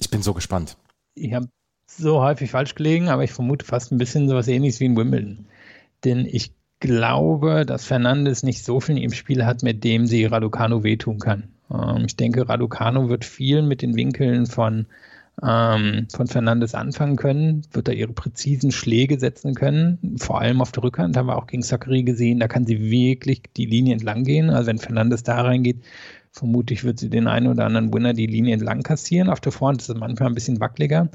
Ich 0.00 0.10
bin 0.10 0.22
so 0.22 0.34
gespannt. 0.34 0.76
Ich 1.14 1.32
habe 1.32 1.48
so 1.86 2.20
häufig 2.20 2.50
falsch 2.50 2.74
gelegen, 2.74 3.08
aber 3.08 3.22
ich 3.22 3.32
vermute 3.32 3.64
fast 3.64 3.92
ein 3.92 3.98
bisschen 3.98 4.28
sowas 4.28 4.48
ähnliches 4.48 4.80
wie 4.80 4.86
in 4.86 4.96
Wimbledon. 4.96 5.46
Denn 6.04 6.26
ich 6.26 6.52
glaube, 6.86 7.66
dass 7.66 7.84
Fernandes 7.84 8.42
nicht 8.42 8.64
so 8.64 8.80
viel 8.80 8.98
im 8.98 9.12
Spiel 9.12 9.44
hat, 9.44 9.62
mit 9.62 9.82
dem 9.84 10.06
sie 10.06 10.24
Raducanu 10.24 10.84
wehtun 10.84 11.18
kann. 11.18 11.48
Ähm, 11.70 12.04
ich 12.06 12.16
denke, 12.16 12.48
Raducanu 12.48 13.08
wird 13.08 13.24
viel 13.24 13.62
mit 13.62 13.82
den 13.82 13.96
Winkeln 13.96 14.46
von, 14.46 14.86
ähm, 15.42 16.06
von 16.14 16.28
Fernandes 16.28 16.74
anfangen 16.74 17.16
können, 17.16 17.62
wird 17.72 17.88
da 17.88 17.92
ihre 17.92 18.12
präzisen 18.12 18.70
Schläge 18.70 19.18
setzen 19.18 19.54
können, 19.54 20.16
vor 20.18 20.40
allem 20.40 20.62
auf 20.62 20.70
der 20.70 20.84
Rückhand, 20.84 21.16
haben 21.16 21.26
wir 21.26 21.36
auch 21.36 21.48
gegen 21.48 21.62
Sakari 21.62 22.04
gesehen, 22.04 22.38
da 22.38 22.46
kann 22.46 22.66
sie 22.66 22.80
wirklich 22.80 23.42
die 23.56 23.66
Linie 23.66 23.94
entlang 23.94 24.22
gehen. 24.22 24.48
Also 24.50 24.68
wenn 24.68 24.78
Fernandes 24.78 25.24
da 25.24 25.42
reingeht, 25.42 25.82
vermutlich 26.30 26.84
wird 26.84 27.00
sie 27.00 27.10
den 27.10 27.26
einen 27.26 27.48
oder 27.48 27.64
anderen 27.66 27.92
Winner 27.92 28.14
die 28.14 28.26
Linie 28.26 28.54
entlang 28.54 28.82
kassieren. 28.82 29.28
Auf 29.28 29.40
der 29.40 29.52
Vorhand 29.52 29.82
ist 29.82 29.88
es 29.88 29.96
manchmal 29.96 30.28
ein 30.28 30.34
bisschen 30.34 30.60
wackeliger. 30.60 31.08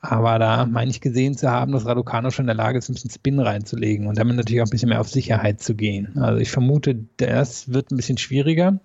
Aber 0.00 0.38
da 0.38 0.64
meine 0.64 0.90
ich 0.90 1.00
gesehen 1.00 1.36
zu 1.36 1.50
haben, 1.50 1.72
dass 1.72 1.86
Raducano 1.86 2.30
schon 2.30 2.44
in 2.44 2.48
der 2.48 2.56
Lage 2.56 2.78
ist, 2.78 2.88
ein 2.88 2.94
bisschen 2.94 3.10
Spin 3.10 3.40
reinzulegen 3.40 4.06
und 4.06 4.16
damit 4.16 4.36
natürlich 4.36 4.62
auch 4.62 4.66
ein 4.66 4.70
bisschen 4.70 4.90
mehr 4.90 5.00
auf 5.00 5.08
Sicherheit 5.08 5.60
zu 5.60 5.74
gehen. 5.74 6.16
Also 6.18 6.40
ich 6.40 6.50
vermute, 6.50 7.04
das 7.16 7.72
wird 7.72 7.90
ein 7.90 7.96
bisschen 7.96 8.18
schwieriger. 8.18 8.78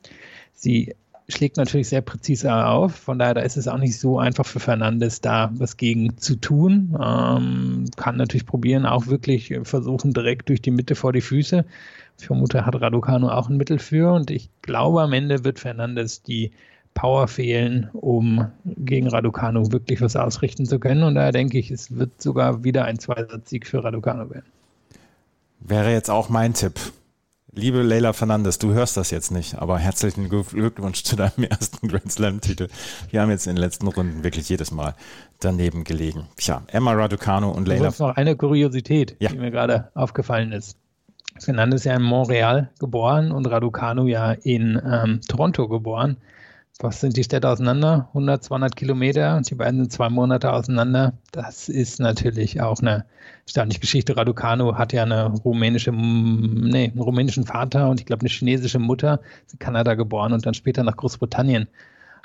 Sie 0.53 0.95
schlägt 1.29 1.57
natürlich 1.57 1.87
sehr 1.87 2.01
präzise 2.01 2.53
auf, 2.65 2.95
von 2.95 3.19
daher 3.19 3.35
da 3.35 3.41
ist 3.41 3.57
es 3.57 3.67
auch 3.67 3.77
nicht 3.77 3.97
so 3.97 4.19
einfach 4.19 4.45
für 4.45 4.59
Fernandes, 4.59 5.21
da 5.21 5.51
was 5.53 5.77
gegen 5.77 6.17
zu 6.17 6.35
tun. 6.35 6.97
Ähm, 7.01 7.85
kann 7.95 8.17
natürlich 8.17 8.45
probieren, 8.45 8.85
auch 8.85 9.07
wirklich 9.07 9.53
versuchen, 9.63 10.13
direkt 10.13 10.49
durch 10.49 10.61
die 10.61 10.71
Mitte 10.71 10.95
vor 10.95 11.13
die 11.13 11.21
Füße. 11.21 11.63
Ich 12.19 12.25
vermute, 12.25 12.65
hat 12.65 12.79
Raducano 12.79 13.29
auch 13.29 13.49
ein 13.49 13.57
Mittel 13.57 13.79
für 13.79 14.11
und 14.13 14.31
ich 14.31 14.49
glaube, 14.61 15.01
am 15.01 15.13
Ende 15.13 15.43
wird 15.43 15.59
Fernandes 15.59 16.23
die 16.23 16.51
Power 16.93 17.27
fehlen, 17.27 17.89
um 17.93 18.47
gegen 18.65 19.07
Raducanu 19.07 19.71
wirklich 19.71 20.01
was 20.01 20.15
ausrichten 20.15 20.65
zu 20.65 20.79
können. 20.79 21.03
Und 21.03 21.15
daher 21.15 21.31
denke 21.31 21.57
ich, 21.57 21.71
es 21.71 21.95
wird 21.95 22.21
sogar 22.21 22.63
wieder 22.63 22.85
ein 22.85 22.99
Zweisatz-Sieg 22.99 23.67
für 23.67 23.83
Raducanu 23.83 24.29
werden. 24.29 24.45
Wäre 25.59 25.91
jetzt 25.91 26.09
auch 26.09 26.29
mein 26.29 26.53
Tipp. 26.53 26.79
Liebe 27.55 27.83
Leila 27.83 28.13
Fernandes, 28.13 28.57
du 28.57 28.73
hörst 28.73 28.97
das 28.97 29.11
jetzt 29.11 29.29
nicht, 29.29 29.59
aber 29.59 29.77
herzlichen 29.77 30.27
Glückwunsch 30.27 31.03
zu 31.03 31.15
deinem 31.15 31.43
ersten 31.49 31.87
Grand 31.87 32.11
Slam-Titel. 32.11 32.67
Wir 33.11 33.21
haben 33.21 33.29
jetzt 33.29 33.45
in 33.45 33.55
den 33.55 33.61
letzten 33.61 33.87
Runden 33.87 34.23
wirklich 34.23 34.49
jedes 34.49 34.71
Mal 34.71 34.95
daneben 35.39 35.83
gelegen. 35.83 36.27
Tja, 36.35 36.63
Emma 36.67 36.93
Raducanu 36.93 37.51
und 37.51 37.67
Leila. 37.67 37.85
Das 37.85 37.95
ist 37.95 37.99
noch 37.99 38.15
eine 38.15 38.35
Kuriosität, 38.35 39.15
ja. 39.19 39.29
die 39.29 39.37
mir 39.37 39.51
gerade 39.51 39.91
aufgefallen 39.93 40.51
ist. 40.51 40.77
Fernandes 41.39 41.81
ist 41.81 41.85
ja 41.85 41.95
in 41.95 42.01
Montreal 42.01 42.69
geboren 42.79 43.31
und 43.31 43.45
Raducanu 43.45 44.07
ja 44.07 44.31
in 44.31 44.81
ähm, 44.83 45.21
Toronto 45.27 45.67
geboren 45.67 46.17
was 46.79 46.99
sind 46.99 47.15
die 47.17 47.23
Städte 47.23 47.49
auseinander? 47.49 48.07
100, 48.09 48.43
200 48.43 48.75
Kilometer 48.75 49.37
und 49.37 49.49
die 49.49 49.55
beiden 49.55 49.81
sind 49.81 49.91
zwei 49.91 50.09
Monate 50.09 50.51
auseinander. 50.51 51.13
Das 51.31 51.69
ist 51.69 51.99
natürlich 51.99 52.61
auch 52.61 52.79
eine 52.79 53.05
staatliche 53.45 53.79
Geschichte. 53.79 54.17
Raducanu 54.17 54.75
hat 54.75 54.91
ja 54.91 55.03
eine 55.03 55.27
rumänische, 55.27 55.91
nee, 55.91 56.89
einen 56.89 56.99
rumänischen 56.99 57.45
Vater 57.45 57.89
und 57.89 57.99
ich 57.99 58.05
glaube 58.05 58.21
eine 58.21 58.29
chinesische 58.29 58.79
Mutter, 58.79 59.21
ist 59.45 59.53
in 59.53 59.59
Kanada 59.59 59.93
geboren 59.93 60.33
und 60.33 60.45
dann 60.45 60.53
später 60.53 60.83
nach 60.83 60.97
Großbritannien 60.97 61.67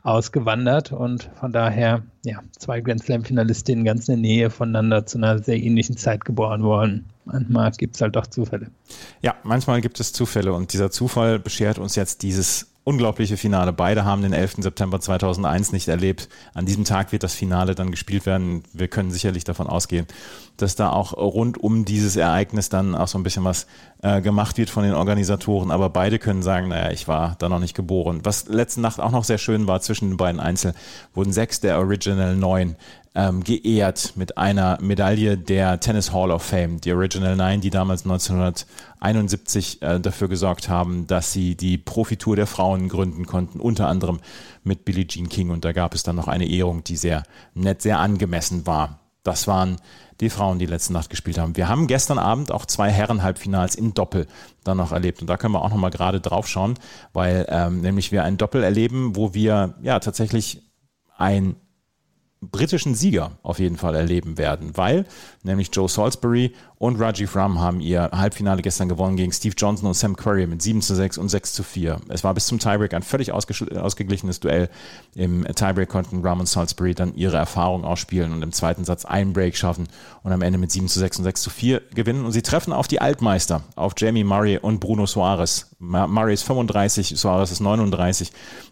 ausgewandert 0.03 0.93
und 0.93 1.25
von 1.35 1.53
daher, 1.53 2.03
ja, 2.25 2.41
zwei 2.53 2.81
Grand 2.81 3.03
Slam-Finalistinnen 3.03 3.85
ganz 3.85 4.09
in 4.09 4.23
der 4.23 4.31
Nähe 4.31 4.51
voneinander 4.51 5.07
zu 5.07 5.19
einer 5.19 5.43
sehr 5.43 5.57
ähnlichen 5.57 5.97
Zeit 5.97 6.25
geboren 6.25 6.63
worden. 6.63 7.07
Manchmal 7.31 7.71
gibt 7.73 7.97
es 7.97 8.01
halt 8.01 8.17
doch 8.17 8.27
Zufälle. 8.27 8.71
Ja, 9.21 9.35
manchmal 9.43 9.81
gibt 9.83 10.01
es 10.01 10.13
Zufälle 10.13 10.53
und 10.53 10.73
dieser 10.73 10.91
Zufall 10.91 11.39
beschert 11.39 11.79
uns 11.79 11.95
jetzt 11.95 12.23
dieses 12.23 12.69
unglaubliche 12.89 13.37
Finale. 13.37 13.75
Beide 13.75 14.07
haben 14.07 14.23
den 14.23 14.33
11. 14.33 14.57
September 14.61 14.99
2001 14.99 15.73
nicht 15.73 15.89
erlebt. 15.89 16.31
An 16.55 16.65
diesem 16.65 16.85
Tag 16.85 17.13
wird 17.13 17.23
das 17.23 17.35
Finale 17.35 17.75
dann 17.75 17.91
gespielt 17.91 18.25
werden. 18.25 18.63
Wir 18.73 18.89
können 18.89 19.11
sicherlich 19.11 19.45
davon 19.45 19.67
ausgehen, 19.67 20.07
dass 20.57 20.75
da 20.75 20.89
auch 20.89 21.13
rund 21.13 21.59
um 21.59 21.85
dieses 21.85 22.17
Ereignis 22.17 22.71
dann 22.71 22.95
auch 22.95 23.07
so 23.07 23.19
ein 23.19 23.25
bisschen 23.25 23.45
was 23.45 23.67
äh, 24.01 24.23
gemacht 24.23 24.57
wird 24.57 24.71
von 24.71 24.85
den 24.85 24.95
Organisatoren. 24.95 25.71
Aber 25.71 25.91
beide 25.91 26.19
können 26.19 26.43
sagen, 26.43 26.69
naja, 26.69 26.91
ich 26.91 27.09
war 27.09 27.37
da 27.39 27.51
noch 27.51 27.61
nicht 27.61 27.77
geboren. 27.77 28.21
Was 28.23 28.49
letzte 28.49 28.81
Nacht 28.81 29.01
auch 29.01 29.11
noch 29.11 29.25
sehr 29.25 29.39
schön 29.39 29.67
war, 29.67 29.83
zwischen 29.83 30.09
den 30.09 30.17
beiden 30.17 30.41
Einzel 30.41 30.73
wurden 31.13 31.35
sechs 31.35 31.61
der 31.61 31.79
Original 31.79 32.37
neun 32.37 32.77
ähm, 33.15 33.43
geehrt 33.43 34.13
mit 34.17 34.39
einer 34.39 34.79
Medaille 34.81 35.37
der 35.37 35.81
Tennis 35.81 36.13
Hall 36.13 36.31
of 36.31 36.43
Fame, 36.43 36.81
die 36.81 36.93
Original 36.93 37.37
Nine, 37.37 37.59
die 37.59 37.71
damals 37.71 38.05
1971 38.05 39.83
äh, 39.83 40.01
dafür 40.01 40.29
gesorgt 40.29 40.69
haben, 40.69 41.07
dass 41.07 41.33
sie 41.33 41.57
die 41.57 41.79
Profitour 41.79 42.37
der 42.37 42.47
Frauen 42.47 42.89
gründen 42.89 43.27
konnten, 43.27 43.61
unter 43.61 43.89
anderem 43.89 44.21
mit 44.63 44.85
Billie 44.85 45.07
Jean 45.07 45.29
King. 45.29 45.51
Und 45.51 45.65
da 45.65 45.73
gab 45.73 45.95
es 45.95 46.03
dann 46.03 46.17
noch 46.17 46.29
eine 46.29 46.47
Ehrung, 46.47 46.85
die 46.85 46.97
sehr 46.97 47.23
nett, 47.55 47.83
sehr 47.83 47.99
angemessen 47.99 48.67
war. 48.67 49.01
Das 49.23 49.47
waren 49.47 49.77
die 50.21 50.31
Frauen, 50.31 50.59
die 50.59 50.67
letzte 50.67 50.93
Nacht 50.93 51.11
gespielt 51.11 51.39
haben. 51.39 51.57
Wir 51.57 51.69
haben 51.69 51.87
gestern 51.87 52.19
Abend 52.19 52.51
auch 52.51 52.67
zwei 52.67 52.91
Herren-Halbfinals 52.91 53.75
im 53.75 53.95
Doppel 53.95 54.27
dann 54.65 54.79
noch 54.79 54.93
erlebt. 54.93 55.21
Und 55.21 55.29
da 55.29 55.37
können 55.37 55.55
wir 55.55 55.63
auch 55.63 55.71
noch 55.71 55.77
mal 55.77 55.91
gerade 55.91 56.21
drauf 56.21 56.49
schauen, 56.49 56.75
weil 57.13 57.47
ähm, 57.49 57.81
nämlich 57.81 58.11
wir 58.11 58.25
ein 58.25 58.37
Doppel 58.37 58.63
erleben, 58.63 59.17
wo 59.17 59.35
wir 59.35 59.75
ja 59.83 60.01
tatsächlich 60.01 60.63
ein 61.17 61.57
britischen 62.41 62.95
Sieger 62.95 63.33
auf 63.43 63.59
jeden 63.59 63.77
Fall 63.77 63.95
erleben 63.95 64.39
werden, 64.39 64.77
weil 64.77 65.07
nämlich 65.43 65.71
Joe 65.73 65.89
Salisbury 65.89 66.55
und 66.79 67.01
Rajiv 67.01 67.35
Ram 67.35 67.61
haben 67.61 67.81
ihr 67.81 68.09
Halbfinale 68.13 68.63
gestern 68.63 68.89
gewonnen 68.89 69.17
gegen 69.17 69.33
Steve 69.33 69.55
Johnson 69.59 69.89
und 69.89 69.95
Sam 69.95 70.17
Querrey 70.17 70.47
mit 70.47 70.63
7 70.63 70.81
zu 70.81 70.95
6 70.95 71.19
und 71.19 71.29
6 71.29 71.53
zu 71.53 71.63
4. 71.65 72.01
Es 72.09 72.23
war 72.23 72.33
bis 72.35 72.47
zum 72.47 72.61
Tiebreak 72.61 72.95
ein 72.95 73.03
völlig 73.03 73.33
ausgeglichenes 73.33 74.39
Duell. 74.39 74.71
Im 75.17 75.45
Tiebreak 75.45 75.89
konnten 75.89 76.25
Ram 76.25 76.39
und 76.39 76.47
Salisbury 76.47 76.95
dann 76.95 77.17
ihre 77.17 77.37
Erfahrung 77.37 77.85
ausspielen 77.85 78.33
und 78.33 78.43
im 78.43 78.53
zweiten 78.53 78.85
Satz 78.85 79.05
einen 79.05 79.33
Break 79.33 79.57
schaffen 79.57 79.89
und 80.23 80.31
am 80.31 80.43
Ende 80.43 80.59
mit 80.59 80.71
7 80.71 80.87
zu 80.87 81.01
6 81.01 81.19
und 81.19 81.25
6 81.25 81.43
zu 81.43 81.51
4 81.51 81.83
gewinnen. 81.95 82.25
Und 82.25 82.31
sie 82.31 82.43
treffen 82.43 82.73
auf 82.73 82.87
die 82.87 83.01
Altmeister, 83.01 83.63
auf 83.75 83.95
Jamie 83.97 84.23
Murray 84.25 84.59
und 84.59 84.79
Bruno 84.79 85.07
Soares. 85.07 85.71
Murray 85.81 86.35
ist 86.35 86.43
35, 86.43 87.19
Soares 87.19 87.51
ist 87.51 87.61
39. 87.61 88.31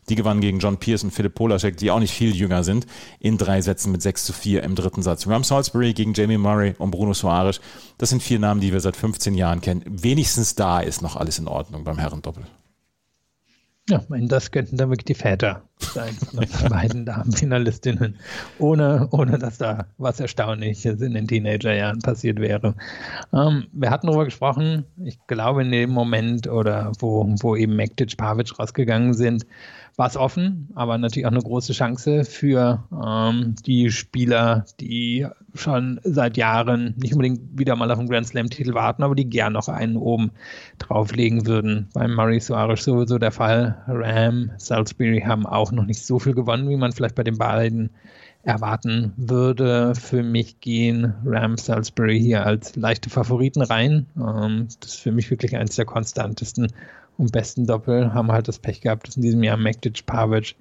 Die 0.09 0.15
gewannen 0.15 0.41
gegen 0.41 0.61
John 0.61 0.77
Pierce 0.77 1.03
und 1.03 1.11
Philipp 1.11 1.35
Polacek, 1.35 1.77
die 1.77 1.91
auch 1.91 1.99
nicht 1.99 2.15
viel 2.15 2.35
jünger 2.35 2.63
sind, 2.63 2.87
in 3.19 3.39
drei 3.39 3.61
Sätzen 3.61 3.91
mit 3.91 4.03
6 4.03 4.25
zu 4.25 4.33
4 4.33 4.63
im 4.63 4.77
dritten 4.77 5.03
Satz. 5.03 5.27
Ram 5.27 5.43
Salisbury 5.43 5.93
gegen 5.93 6.15
Jamie 6.15 6.39
Murray 6.39 6.75
und 6.79 6.93
Bruno 6.93 7.13
Soares. 7.13 7.61
Das 7.99 8.11
sind 8.11 8.23
vier 8.23 8.39
Namen, 8.39 8.61
die 8.61 8.73
wir 8.73 8.81
seit 8.81 8.97
15 8.97 9.35
Jahren 9.35 9.61
kennen. 9.61 9.83
Wenigstens 9.87 10.55
da 10.55 10.81
ist 10.81 11.03
noch 11.03 11.17
alles 11.17 11.39
in 11.39 11.49
Ordnung 11.49 11.85
beim 11.85 11.99
Herrendoppel. 11.99 12.45
Ja, 13.89 14.03
das 14.09 14.51
könnten 14.51 14.77
dann 14.77 14.91
wirklich 14.91 15.05
die 15.05 15.15
Väter 15.15 15.63
sein 15.79 16.13
von 16.13 16.41
den 16.41 16.69
beiden 16.69 17.07
Damenfinalistinnen, 17.07 18.17
ohne, 18.59 19.07
ohne 19.13 19.39
dass 19.39 19.59
da 19.59 19.87
was 19.97 20.19
Erstaunliches 20.19 21.01
in 21.01 21.15
den 21.15 21.29
Teenagerjahren 21.29 22.01
passiert 22.01 22.41
wäre. 22.41 22.75
Ähm, 23.33 23.69
wir 23.71 23.91
hatten 23.91 24.09
darüber 24.09 24.25
gesprochen, 24.25 24.87
ich 25.05 25.25
glaube 25.29 25.63
in 25.63 25.71
dem 25.71 25.91
Moment 25.91 26.49
oder 26.49 26.91
wo, 26.99 27.33
wo 27.41 27.55
eben 27.55 27.77
Mektic, 27.77 28.17
Pavic 28.17 28.59
rausgegangen 28.59 29.15
sind, 29.15 29.47
war 29.97 30.09
es 30.09 30.17
offen, 30.17 30.69
aber 30.75 30.99
natürlich 30.99 31.27
auch 31.27 31.31
eine 31.31 31.41
große 31.41 31.73
Chance 31.73 32.25
für 32.25 32.85
ähm, 32.93 33.55
die 33.65 33.91
Spieler, 33.91 34.67
die 34.79 35.27
schon 35.55 36.01
seit 36.05 36.37
Jahren 36.37 36.95
nicht 36.99 37.15
unbedingt 37.15 37.59
wieder 37.59 37.77
mal 37.77 37.91
auf 37.91 37.99
einen 37.99 38.09
Grand 38.09 38.27
Slam-Titel 38.27 38.75
warten, 38.75 39.03
aber 39.03 39.15
die 39.15 39.29
gern 39.29 39.55
noch 39.55 39.69
einen 39.69 39.97
oben 39.97 40.33
drauflegen 40.79 41.47
würden. 41.47 41.89
Beim 41.95 42.15
Murray 42.15 42.41
Suarez 42.41 42.85
sowieso 42.85 43.19
der 43.19 43.33
Fall. 43.33 43.83
Ram, 43.87 44.51
Salisbury 44.59 45.23
haben 45.27 45.47
auch 45.47 45.73
noch 45.73 45.87
nicht 45.87 46.05
so 46.05 46.19
viel 46.19 46.35
gewonnen, 46.35 46.69
wie 46.69 46.77
man 46.77 46.93
vielleicht 46.93 47.15
bei 47.15 47.25
den 47.25 47.39
beiden 47.39 47.91
erwarten 48.43 49.13
würde. 49.17 49.95
Für 49.95 50.23
mich 50.23 50.61
gehen 50.61 51.15
Rams 51.25 51.67
Salisbury 51.67 52.21
hier 52.21 52.47
als 52.47 52.77
leichte 52.77 53.11
Favoriten 53.11 53.63
rein. 53.63 54.07
Ähm, 54.17 54.69
das 54.81 54.95
ist 54.95 55.01
für 55.01 55.13
mich 55.13 55.31
wirklich 55.31 55.57
eines 55.57 55.77
der 55.77 55.85
konstantesten 55.85 56.69
und 57.19 57.33
besten 57.33 57.67
Doppel. 57.67 58.13
Haben 58.15 58.33
halt 58.33 58.49
das 58.49 58.59
Pech 58.59 58.81
gehabt, 58.81 59.09
dass 59.09 59.17
in 59.17 59.23
diesem 59.23 59.43
Jahr 59.43 59.57
Mektic 59.57 60.07
Pavic 60.07 60.55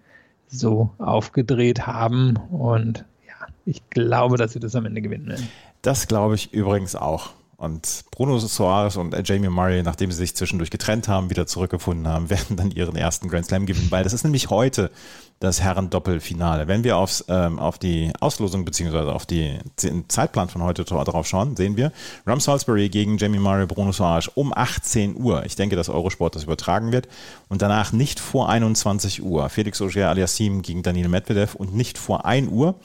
so 0.48 0.92
aufgedreht 0.98 1.88
haben. 1.88 2.38
Und 2.52 3.06
ja, 3.28 3.48
ich 3.66 3.82
glaube, 3.90 4.38
dass 4.38 4.54
sie 4.54 4.60
das 4.60 4.76
am 4.76 4.86
Ende 4.86 5.02
gewinnen 5.02 5.28
werden. 5.28 5.48
Das 5.82 6.08
glaube 6.08 6.36
ich 6.36 6.54
übrigens 6.54 6.96
auch. 6.96 7.32
Und 7.66 8.06
Bruno 8.12 8.38
Soares 8.38 8.96
und 8.96 9.16
Jamie 9.28 9.50
Murray, 9.50 9.82
nachdem 9.82 10.12
sie 10.12 10.18
sich 10.18 10.36
zwischendurch 10.36 10.70
getrennt 10.70 11.08
haben, 11.08 11.32
wieder 11.32 11.48
zurückgefunden 11.48 12.08
haben, 12.08 12.30
werden 12.30 12.58
dann 12.58 12.70
ihren 12.70 12.96
ersten 12.96 13.28
Grand 13.28 13.48
Slam 13.48 13.66
gewinnen, 13.66 13.90
weil 13.90 14.04
das 14.04 14.14
ist 14.14 14.24
nämlich 14.24 14.52
heute 14.52 14.92
das 15.40 15.62
Herren-Doppelfinale. 15.62 16.68
Wenn 16.68 16.84
wir 16.84 16.98
aufs, 16.98 17.26
ähm, 17.28 17.58
auf 17.58 17.80
die 17.80 18.14
Auslosung 18.20 18.66
beziehungsweise 18.66 19.12
auf 19.12 19.26
die, 19.26 19.58
den 19.82 20.08
Zeitplan 20.08 20.48
von 20.48 20.62
heute 20.62 20.86
drauf 20.86 21.28
schauen, 21.28 21.56
sehen 21.56 21.76
wir 21.76 21.92
Ram 22.28 22.40
Salisbury 22.40 22.88
gegen 22.90 23.18
Jamie 23.18 23.40
Murray, 23.40 23.66
Bruno 23.66 23.92
Soares 23.92 24.28
um 24.28 24.54
18 24.56 25.18
Uhr. 25.18 25.44
Ich 25.46 25.56
denke, 25.56 25.76
dass 25.76 25.90
Eurosport 25.90 26.36
das 26.36 26.44
übertragen 26.44 26.92
wird. 26.92 27.08
Und 27.50 27.64
danach 27.64 27.92
nicht 27.94 28.20
vor 28.20 28.48
21 28.48 29.24
Uhr. 29.24 29.50
Felix 29.50 29.82
Auger 29.82 30.10
aliassim 30.10 30.62
gegen 30.62 30.84
Daniel 30.84 31.10
Medvedev 31.10 31.56
und 31.56 31.76
nicht 31.76 31.98
vor 31.98 32.26
1 32.26 32.50
Uhr 32.52 32.76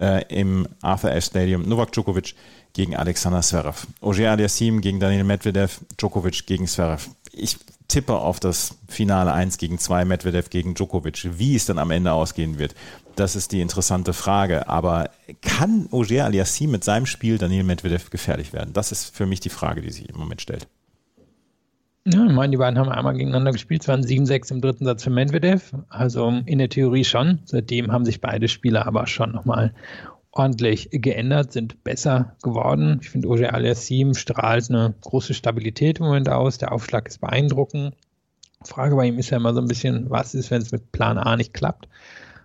äh, 0.00 0.24
im 0.28 0.68
Arthur 0.82 1.10
Ashe 1.10 1.28
Stadium 1.28 1.68
Novak 1.68 1.92
Djokovic 1.92 2.34
gegen 2.72 2.96
Alexander 2.96 3.42
Zverev. 3.42 3.86
Ogier 4.00 4.30
Aliassim 4.30 4.80
gegen 4.80 5.00
Daniel 5.00 5.24
Medvedev, 5.24 5.80
Djokovic 5.96 6.46
gegen 6.46 6.66
Zverev. 6.66 7.08
Ich 7.32 7.56
tippe 7.88 8.14
auf 8.14 8.38
das 8.38 8.74
Finale 8.86 9.32
1 9.32 9.58
gegen 9.58 9.78
2, 9.78 10.04
Medvedev 10.04 10.50
gegen 10.50 10.74
Djokovic. 10.74 11.38
Wie 11.38 11.56
es 11.56 11.66
dann 11.66 11.78
am 11.78 11.90
Ende 11.90 12.12
ausgehen 12.12 12.58
wird, 12.58 12.74
das 13.16 13.34
ist 13.34 13.52
die 13.52 13.60
interessante 13.60 14.12
Frage. 14.12 14.68
Aber 14.68 15.10
kann 15.42 15.88
Ogier 15.90 16.24
Aliassim 16.24 16.70
mit 16.70 16.84
seinem 16.84 17.06
Spiel 17.06 17.38
Daniel 17.38 17.64
Medvedev 17.64 18.10
gefährlich 18.10 18.52
werden? 18.52 18.72
Das 18.72 18.92
ist 18.92 19.14
für 19.16 19.26
mich 19.26 19.40
die 19.40 19.48
Frage, 19.48 19.80
die 19.80 19.90
sich 19.90 20.08
im 20.08 20.18
Moment 20.18 20.42
stellt. 20.42 20.68
Ja, 22.10 22.24
ich 22.24 22.32
meine, 22.32 22.52
die 22.52 22.56
beiden 22.56 22.78
haben 22.78 22.88
einmal 22.88 23.12
gegeneinander 23.12 23.52
gespielt, 23.52 23.82
es 23.82 23.88
waren 23.88 24.02
7-6 24.02 24.52
im 24.52 24.60
dritten 24.62 24.86
Satz 24.86 25.04
für 25.04 25.10
Medvedev. 25.10 25.74
Also 25.90 26.40
in 26.46 26.58
der 26.58 26.70
Theorie 26.70 27.04
schon. 27.04 27.40
Seitdem 27.44 27.92
haben 27.92 28.06
sich 28.06 28.22
beide 28.22 28.48
Spieler 28.48 28.86
aber 28.86 29.06
schon 29.06 29.32
nochmal 29.32 29.74
ordentlich 30.30 30.88
geändert, 30.90 31.52
sind 31.52 31.84
besser 31.84 32.34
geworden. 32.42 33.00
Ich 33.02 33.10
finde, 33.10 33.28
Oje 33.28 33.52
Aliassim 33.52 34.14
strahlt 34.14 34.70
eine 34.70 34.94
große 35.02 35.34
Stabilität 35.34 35.98
im 35.98 36.06
Moment 36.06 36.30
aus. 36.30 36.56
Der 36.56 36.72
Aufschlag 36.72 37.08
ist 37.08 37.20
beeindruckend. 37.20 37.94
Frage 38.62 38.96
bei 38.96 39.06
ihm 39.06 39.18
ist 39.18 39.28
ja 39.28 39.36
immer 39.36 39.52
so 39.52 39.60
ein 39.60 39.68
bisschen, 39.68 40.08
was 40.08 40.34
ist, 40.34 40.50
wenn 40.50 40.62
es 40.62 40.72
mit 40.72 40.90
Plan 40.92 41.18
A 41.18 41.36
nicht 41.36 41.52
klappt? 41.52 41.88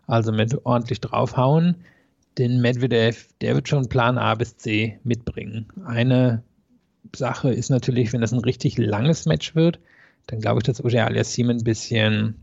Also 0.07 0.33
mit 0.33 0.65
ordentlich 0.65 0.99
draufhauen. 0.99 1.75
Den 2.37 2.59
Medvedev, 2.59 3.29
der 3.39 3.55
wird 3.55 3.69
schon 3.69 3.87
Plan 3.87 4.17
A 4.17 4.35
bis 4.35 4.57
C 4.57 4.99
mitbringen. 5.03 5.67
Eine 5.85 6.43
Sache 7.15 7.51
ist 7.51 7.69
natürlich, 7.69 8.13
wenn 8.13 8.21
das 8.21 8.33
ein 8.33 8.39
richtig 8.39 8.77
langes 8.77 9.25
Match 9.25 9.55
wird, 9.55 9.79
dann 10.27 10.39
glaube 10.39 10.59
ich, 10.59 10.63
dass 10.63 10.83
Oje 10.83 11.03
Aliassim 11.03 11.49
ein 11.49 11.63
bisschen 11.63 12.35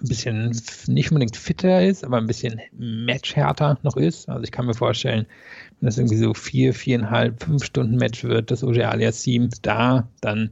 ein 0.00 0.08
bisschen 0.08 0.60
nicht 0.88 1.12
unbedingt 1.12 1.36
fitter 1.36 1.84
ist, 1.84 2.04
aber 2.04 2.18
ein 2.18 2.26
bisschen 2.26 2.60
matchhärter 2.72 3.78
noch 3.82 3.96
ist. 3.96 4.28
Also 4.28 4.42
ich 4.42 4.50
kann 4.50 4.66
mir 4.66 4.74
vorstellen, 4.74 5.26
wenn 5.80 5.86
das 5.86 5.98
irgendwie 5.98 6.16
so 6.16 6.34
vier, 6.34 6.74
viereinhalb, 6.74 7.42
fünf 7.42 7.64
Stunden 7.64 7.96
Match 7.96 8.24
wird, 8.24 8.50
dass 8.50 8.64
Oje 8.64 8.88
Aliassim 8.88 9.50
da 9.62 10.08
dann 10.20 10.50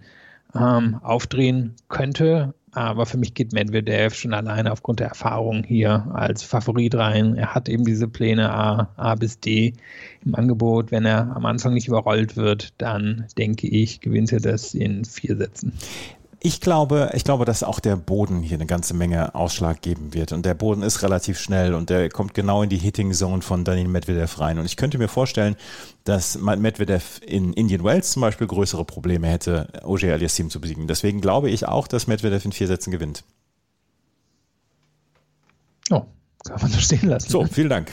ähm, 0.55 1.01
aufdrehen 1.03 1.75
könnte. 1.89 2.55
Aber 2.75 3.05
für 3.05 3.19
mich 3.19 3.35
geht 3.35 3.53
Medvedev 3.53 4.15
schon 4.15 4.33
alleine 4.33 4.73
aufgrund 4.73 5.01
der 5.01 5.09
Erfahrung 5.09 5.63
hier 5.63 6.09
als 6.15 6.43
Favorit 6.43 6.95
rein. 6.95 7.35
Er 7.37 7.55
hat 7.55 7.69
eben 7.69 7.85
diese 7.85 8.09
Pläne 8.09 8.51
A, 8.51 8.89
A 8.97 9.15
bis 9.15 9.39
D 9.39 9.75
im 10.25 10.35
Angebot. 10.35 10.91
Wenn 10.91 11.05
er 11.05 11.37
am 11.37 11.45
Anfang 11.45 11.75
nicht 11.75 11.89
überrollt 11.89 12.37
wird, 12.37 12.73
dann 12.79 13.27
denke 13.37 13.69
ich, 13.69 14.01
gewinnt 14.01 14.33
er 14.33 14.41
das 14.41 14.73
in 14.73 15.05
vier 15.05 15.37
Sätzen. 15.37 15.75
Ich 16.45 16.61
glaube, 16.61 17.13
ich 17.15 17.23
glaube, 17.23 17.45
dass 17.45 17.63
auch 17.63 17.79
der 17.79 17.95
Boden 17.95 18.43
hier 18.43 18.57
eine 18.57 18.67
ganze 18.67 18.95
Menge 18.95 19.33
Ausschlag 19.37 19.81
geben 19.81 20.13
wird. 20.13 20.33
Und 20.33 20.45
der 20.45 20.55
Boden 20.55 20.83
ist 20.83 21.03
relativ 21.03 21.39
schnell 21.39 21.73
und 21.73 21.89
der 21.89 22.09
kommt 22.09 22.35
genau 22.35 22.65
in 22.65 22.69
die 22.69 22.79
Hitting 22.79 23.13
Zone 23.13 23.43
von 23.43 23.65
Daniel 23.65 23.87
Medvedev 23.87 24.41
rein. 24.41 24.59
Und 24.59 24.65
ich 24.65 24.77
könnte 24.77 24.99
mir 24.99 25.07
vorstellen, 25.07 25.55
dass 26.03 26.37
Medvedev 26.37 27.21
in 27.25 27.53
Indian 27.53 27.85
Wells 27.85 28.11
zum 28.11 28.23
Beispiel 28.23 28.49
größere 28.49 28.85
Probleme 28.85 29.29
hätte, 29.29 29.69
Ogier 29.85 30.15
Aliassim 30.15 30.51
zu 30.51 30.61
besiegen. 30.61 30.89
Deswegen 30.89 31.21
glaube 31.21 31.49
ich 31.49 31.69
auch, 31.69 31.87
dass 31.87 32.09
Medvedev 32.09 32.45
in 32.45 32.51
vier 32.51 32.67
Sätzen 32.67 32.91
gewinnt. 32.91 33.23
Oh, 35.91 36.07
kann 36.45 36.61
man 36.61 36.71
so 36.71 36.81
stehen 36.81 37.09
lassen. 37.09 37.31
So, 37.31 37.45
vielen 37.45 37.69
Dank. 37.69 37.91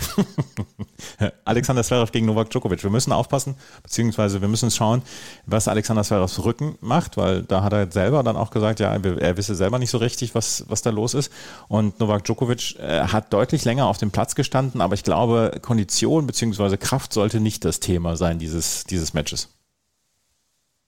Alexander 1.46 1.84
Zverev 1.84 2.12
gegen 2.12 2.26
Novak 2.26 2.50
Djokovic. 2.50 2.84
Wir 2.84 2.90
müssen 2.90 3.12
aufpassen, 3.12 3.56
beziehungsweise 3.84 4.42
wir 4.42 4.48
müssen 4.48 4.72
schauen, 4.72 5.02
was 5.46 5.68
Alexander 5.68 6.04
Zverevs 6.04 6.44
Rücken 6.44 6.78
macht, 6.82 7.18
weil 7.18 7.44
da 7.44 7.64
hat 7.64 7.74
er 7.74 7.92
selber 7.92 8.24
dann 8.24 8.38
auch 8.38 8.52
gesagt, 8.52 8.80
ja, 8.80 8.94
er 8.94 9.38
wisse 9.38 9.56
selber 9.56 9.80
nicht 9.80 9.92
so 9.92 9.98
richtig, 9.98 10.36
was, 10.36 10.66
was 10.68 10.82
da 10.82 10.90
los 10.90 11.14
ist. 11.14 11.32
Und 11.68 12.00
Novak 12.00 12.24
Djokovic 12.24 12.76
äh, 12.80 13.02
hat 13.02 13.32
deutlich 13.34 13.66
länger 13.66 13.86
auf 13.88 13.98
dem 13.98 14.12
Platz 14.12 14.36
gestanden, 14.36 14.82
aber 14.82 14.96
ich 14.96 15.04
glaube, 15.04 15.60
Kondition 15.62 16.26
beziehungsweise 16.26 16.78
Kraft 16.78 17.14
sollte 17.14 17.40
nicht 17.40 17.66
das 17.66 17.80
Thema 17.80 18.16
sein 18.16 18.40
dieses, 18.40 18.84
dieses 18.86 19.14
Matches. 19.14 19.50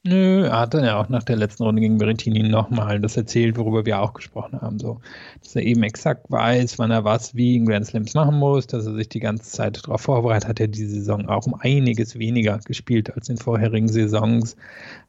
Nö, 0.03 0.45
er 0.47 0.61
hat 0.61 0.73
dann 0.73 0.83
ja 0.83 0.99
auch 0.99 1.09
nach 1.09 1.21
der 1.21 1.35
letzten 1.35 1.61
Runde 1.63 1.79
gegen 1.79 1.99
Berrettini 1.99 2.41
nochmal 2.41 2.99
das 2.99 3.17
erzählt, 3.17 3.55
worüber 3.55 3.85
wir 3.85 4.01
auch 4.01 4.13
gesprochen 4.13 4.59
haben. 4.59 4.79
So, 4.79 4.99
dass 5.43 5.55
er 5.55 5.61
eben 5.61 5.83
exakt 5.83 6.25
weiß, 6.31 6.79
wann 6.79 6.89
er 6.89 7.03
was 7.03 7.35
wie 7.35 7.55
in 7.55 7.67
Grand 7.67 7.85
Slams 7.85 8.15
machen 8.15 8.39
muss, 8.39 8.65
dass 8.65 8.87
er 8.87 8.95
sich 8.95 9.09
die 9.09 9.19
ganze 9.19 9.51
Zeit 9.51 9.85
darauf 9.85 10.01
vorbereitet 10.01 10.49
hat. 10.49 10.59
Er 10.59 10.69
diese 10.69 10.95
Saison 10.95 11.29
auch 11.29 11.45
um 11.45 11.53
einiges 11.53 12.17
weniger 12.17 12.57
gespielt 12.65 13.13
als 13.13 13.29
in 13.29 13.37
vorherigen 13.37 13.89
Saisons. 13.89 14.55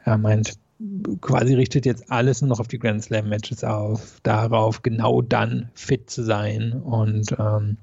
Er 0.05 0.19
meint, 0.19 0.59
quasi 1.21 1.55
richtet 1.55 1.87
jetzt 1.87 2.11
alles 2.11 2.41
nur 2.41 2.49
noch 2.49 2.61
auf 2.61 2.69
die 2.69 2.79
Grand 2.79 3.03
Slam 3.03 3.29
Matches 3.29 3.65
auf, 3.65 4.21
darauf 4.23 4.83
genau 4.83 5.23
dann 5.23 5.71
fit 5.75 6.11
zu 6.11 6.23
sein. 6.23 6.73
Und 6.73 7.37
ähm, 7.39 7.77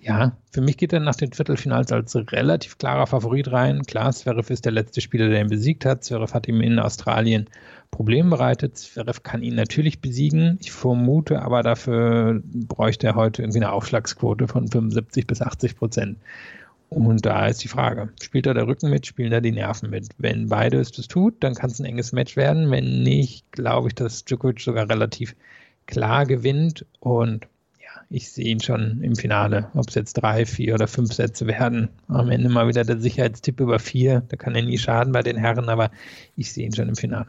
ja, 0.00 0.36
für 0.50 0.60
mich 0.60 0.76
geht 0.76 0.92
er 0.92 1.00
nach 1.00 1.14
den 1.14 1.32
Viertelfinals 1.32 1.90
als 1.92 2.14
relativ 2.14 2.78
klarer 2.78 3.06
Favorit 3.06 3.50
rein. 3.50 3.82
Klar, 3.82 4.12
Zverev 4.12 4.52
ist 4.52 4.64
der 4.64 4.72
letzte 4.72 5.00
Spieler, 5.00 5.28
der 5.28 5.40
ihn 5.40 5.48
besiegt 5.48 5.86
hat. 5.86 6.04
Zverev 6.04 6.34
hat 6.34 6.46
ihm 6.46 6.60
in 6.60 6.78
Australien 6.78 7.46
Probleme 7.90 8.30
bereitet. 8.30 8.76
Zverev 8.76 9.22
kann 9.22 9.42
ihn 9.42 9.54
natürlich 9.54 10.00
besiegen. 10.00 10.58
Ich 10.60 10.72
vermute 10.72 11.40
aber 11.42 11.62
dafür 11.62 12.42
bräuchte 12.44 13.06
er 13.06 13.14
heute 13.14 13.42
irgendwie 13.42 13.60
eine 13.60 13.72
Aufschlagsquote 13.72 14.48
von 14.48 14.68
75 14.68 15.26
bis 15.26 15.40
80 15.40 15.76
Prozent. 15.76 16.18
Und 16.90 17.26
da 17.26 17.46
ist 17.48 17.64
die 17.64 17.68
Frage, 17.68 18.10
spielt 18.22 18.46
da 18.46 18.54
der 18.54 18.66
Rücken 18.66 18.90
mit, 18.90 19.06
spielen 19.06 19.30
da 19.30 19.40
die 19.40 19.52
Nerven 19.52 19.90
mit? 19.90 20.08
Wenn 20.18 20.48
beides 20.48 20.92
das 20.92 21.08
tut, 21.08 21.42
dann 21.42 21.54
kann 21.54 21.70
es 21.70 21.80
ein 21.80 21.86
enges 21.86 22.12
Match 22.12 22.36
werden. 22.36 22.70
Wenn 22.70 23.02
nicht, 23.02 23.50
glaube 23.52 23.88
ich, 23.88 23.94
dass 23.94 24.24
Djokovic 24.24 24.60
sogar 24.60 24.88
relativ 24.88 25.34
klar 25.86 26.24
gewinnt. 26.26 26.86
Und 27.00 27.48
ich 28.10 28.30
sehe 28.30 28.46
ihn 28.46 28.60
schon 28.60 29.00
im 29.02 29.16
Finale. 29.16 29.68
Ob 29.74 29.88
es 29.88 29.94
jetzt 29.94 30.14
drei, 30.14 30.46
vier 30.46 30.74
oder 30.74 30.86
fünf 30.86 31.12
Sätze 31.12 31.46
werden. 31.46 31.88
Am 32.08 32.30
Ende 32.30 32.48
mal 32.48 32.68
wieder 32.68 32.84
der 32.84 33.00
Sicherheitstipp 33.00 33.60
über 33.60 33.78
vier. 33.78 34.22
Da 34.28 34.36
kann 34.36 34.54
er 34.54 34.62
nie 34.62 34.78
schaden 34.78 35.12
bei 35.12 35.22
den 35.22 35.36
Herren, 35.36 35.68
aber 35.68 35.90
ich 36.36 36.52
sehe 36.52 36.66
ihn 36.66 36.74
schon 36.74 36.88
im 36.88 36.96
Finale. 36.96 37.26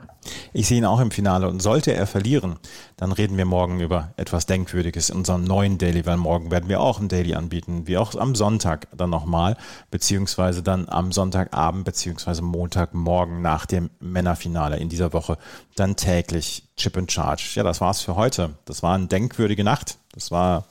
Ich 0.54 0.68
sehe 0.68 0.78
ihn 0.78 0.86
auch 0.86 1.00
im 1.00 1.12
Finale 1.12 1.48
und 1.48 1.62
sollte 1.62 1.94
er 1.94 2.08
verlieren, 2.08 2.56
dann 2.98 3.12
reden 3.12 3.38
wir 3.38 3.46
morgen 3.46 3.80
über 3.80 4.14
etwas 4.18 4.46
Denkwürdiges 4.46 5.10
in 5.10 5.18
unserem 5.18 5.44
neuen 5.44 5.78
Daily, 5.78 6.06
weil 6.06 6.18
morgen 6.18 6.52
werden 6.52 6.70
wir 6.70 6.82
auch 6.82 7.00
ein 7.00 7.08
Daily 7.08 7.36
anbieten, 7.36 7.88
wie 7.88 7.98
auch 7.98 8.16
am 8.16 8.36
Sonntag 8.36 8.88
dann 8.96 9.10
nochmal, 9.10 9.58
beziehungsweise 9.92 10.64
dann 10.64 10.88
am 10.90 11.12
Sonntagabend, 11.12 11.86
beziehungsweise 11.86 12.42
Montagmorgen 12.42 13.42
nach 13.42 13.66
dem 13.66 13.90
Männerfinale 14.00 14.78
in 14.78 14.90
dieser 14.90 15.14
Woche 15.14 15.38
dann 15.76 15.96
täglich 15.96 16.64
Chip 16.78 16.98
and 16.98 17.12
Charge. 17.12 17.52
Ja, 17.56 17.64
das 17.64 17.82
war's 17.82 18.02
für 18.02 18.16
heute. 18.16 18.56
Das 18.66 18.84
war 18.84 18.96
eine 18.96 19.08
denkwürdige 19.08 19.64
Nacht. 19.64 19.98
Das 20.16 20.32
war 20.32 20.66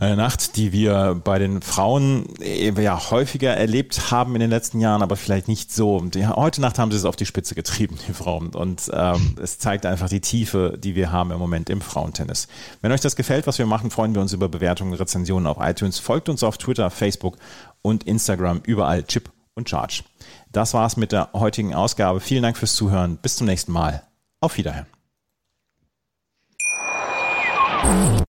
eine 0.00 0.16
Nacht, 0.16 0.56
die 0.56 0.72
wir 0.72 1.20
bei 1.22 1.38
den 1.38 1.60
Frauen 1.60 2.26
äh, 2.40 2.70
ja 2.80 3.10
häufiger 3.10 3.56
erlebt 3.56 4.10
haben 4.10 4.34
in 4.34 4.40
den 4.40 4.50
letzten 4.50 4.80
Jahren, 4.80 5.02
aber 5.02 5.16
vielleicht 5.16 5.48
nicht 5.48 5.72
so. 5.72 6.00
Die, 6.00 6.26
heute 6.26 6.60
Nacht 6.60 6.78
haben 6.78 6.90
sie 6.90 6.96
es 6.96 7.04
auf 7.04 7.16
die 7.16 7.26
Spitze 7.26 7.54
getrieben, 7.54 7.98
die 8.06 8.12
Frauen. 8.12 8.50
Und 8.50 8.90
ähm, 8.92 9.36
es 9.42 9.58
zeigt 9.58 9.86
einfach 9.86 10.08
die 10.08 10.20
Tiefe, 10.20 10.78
die 10.78 10.94
wir 10.94 11.10
haben 11.10 11.32
im 11.32 11.38
Moment 11.38 11.68
im 11.68 11.80
Frauentennis. 11.80 12.46
Wenn 12.80 12.92
euch 12.92 13.00
das 13.00 13.16
gefällt, 13.16 13.46
was 13.46 13.58
wir 13.58 13.66
machen, 13.66 13.90
freuen 13.90 14.14
wir 14.14 14.22
uns 14.22 14.32
über 14.32 14.48
Bewertungen, 14.48 14.94
Rezensionen 14.94 15.46
auf 15.46 15.58
iTunes. 15.60 15.98
Folgt 15.98 16.28
uns 16.28 16.42
auf 16.42 16.58
Twitter, 16.58 16.90
Facebook 16.90 17.36
und 17.82 18.04
Instagram, 18.04 18.60
überall 18.64 19.02
Chip 19.02 19.30
und 19.54 19.68
Charge. 19.68 20.04
Das 20.52 20.74
war's 20.74 20.96
mit 20.96 21.10
der 21.12 21.30
heutigen 21.34 21.74
Ausgabe. 21.74 22.20
Vielen 22.20 22.44
Dank 22.44 22.56
fürs 22.56 22.74
Zuhören. 22.74 23.16
Bis 23.16 23.36
zum 23.36 23.46
nächsten 23.46 23.72
Mal. 23.72 24.02
Auf 24.40 24.56
Wiederhören. 24.56 24.86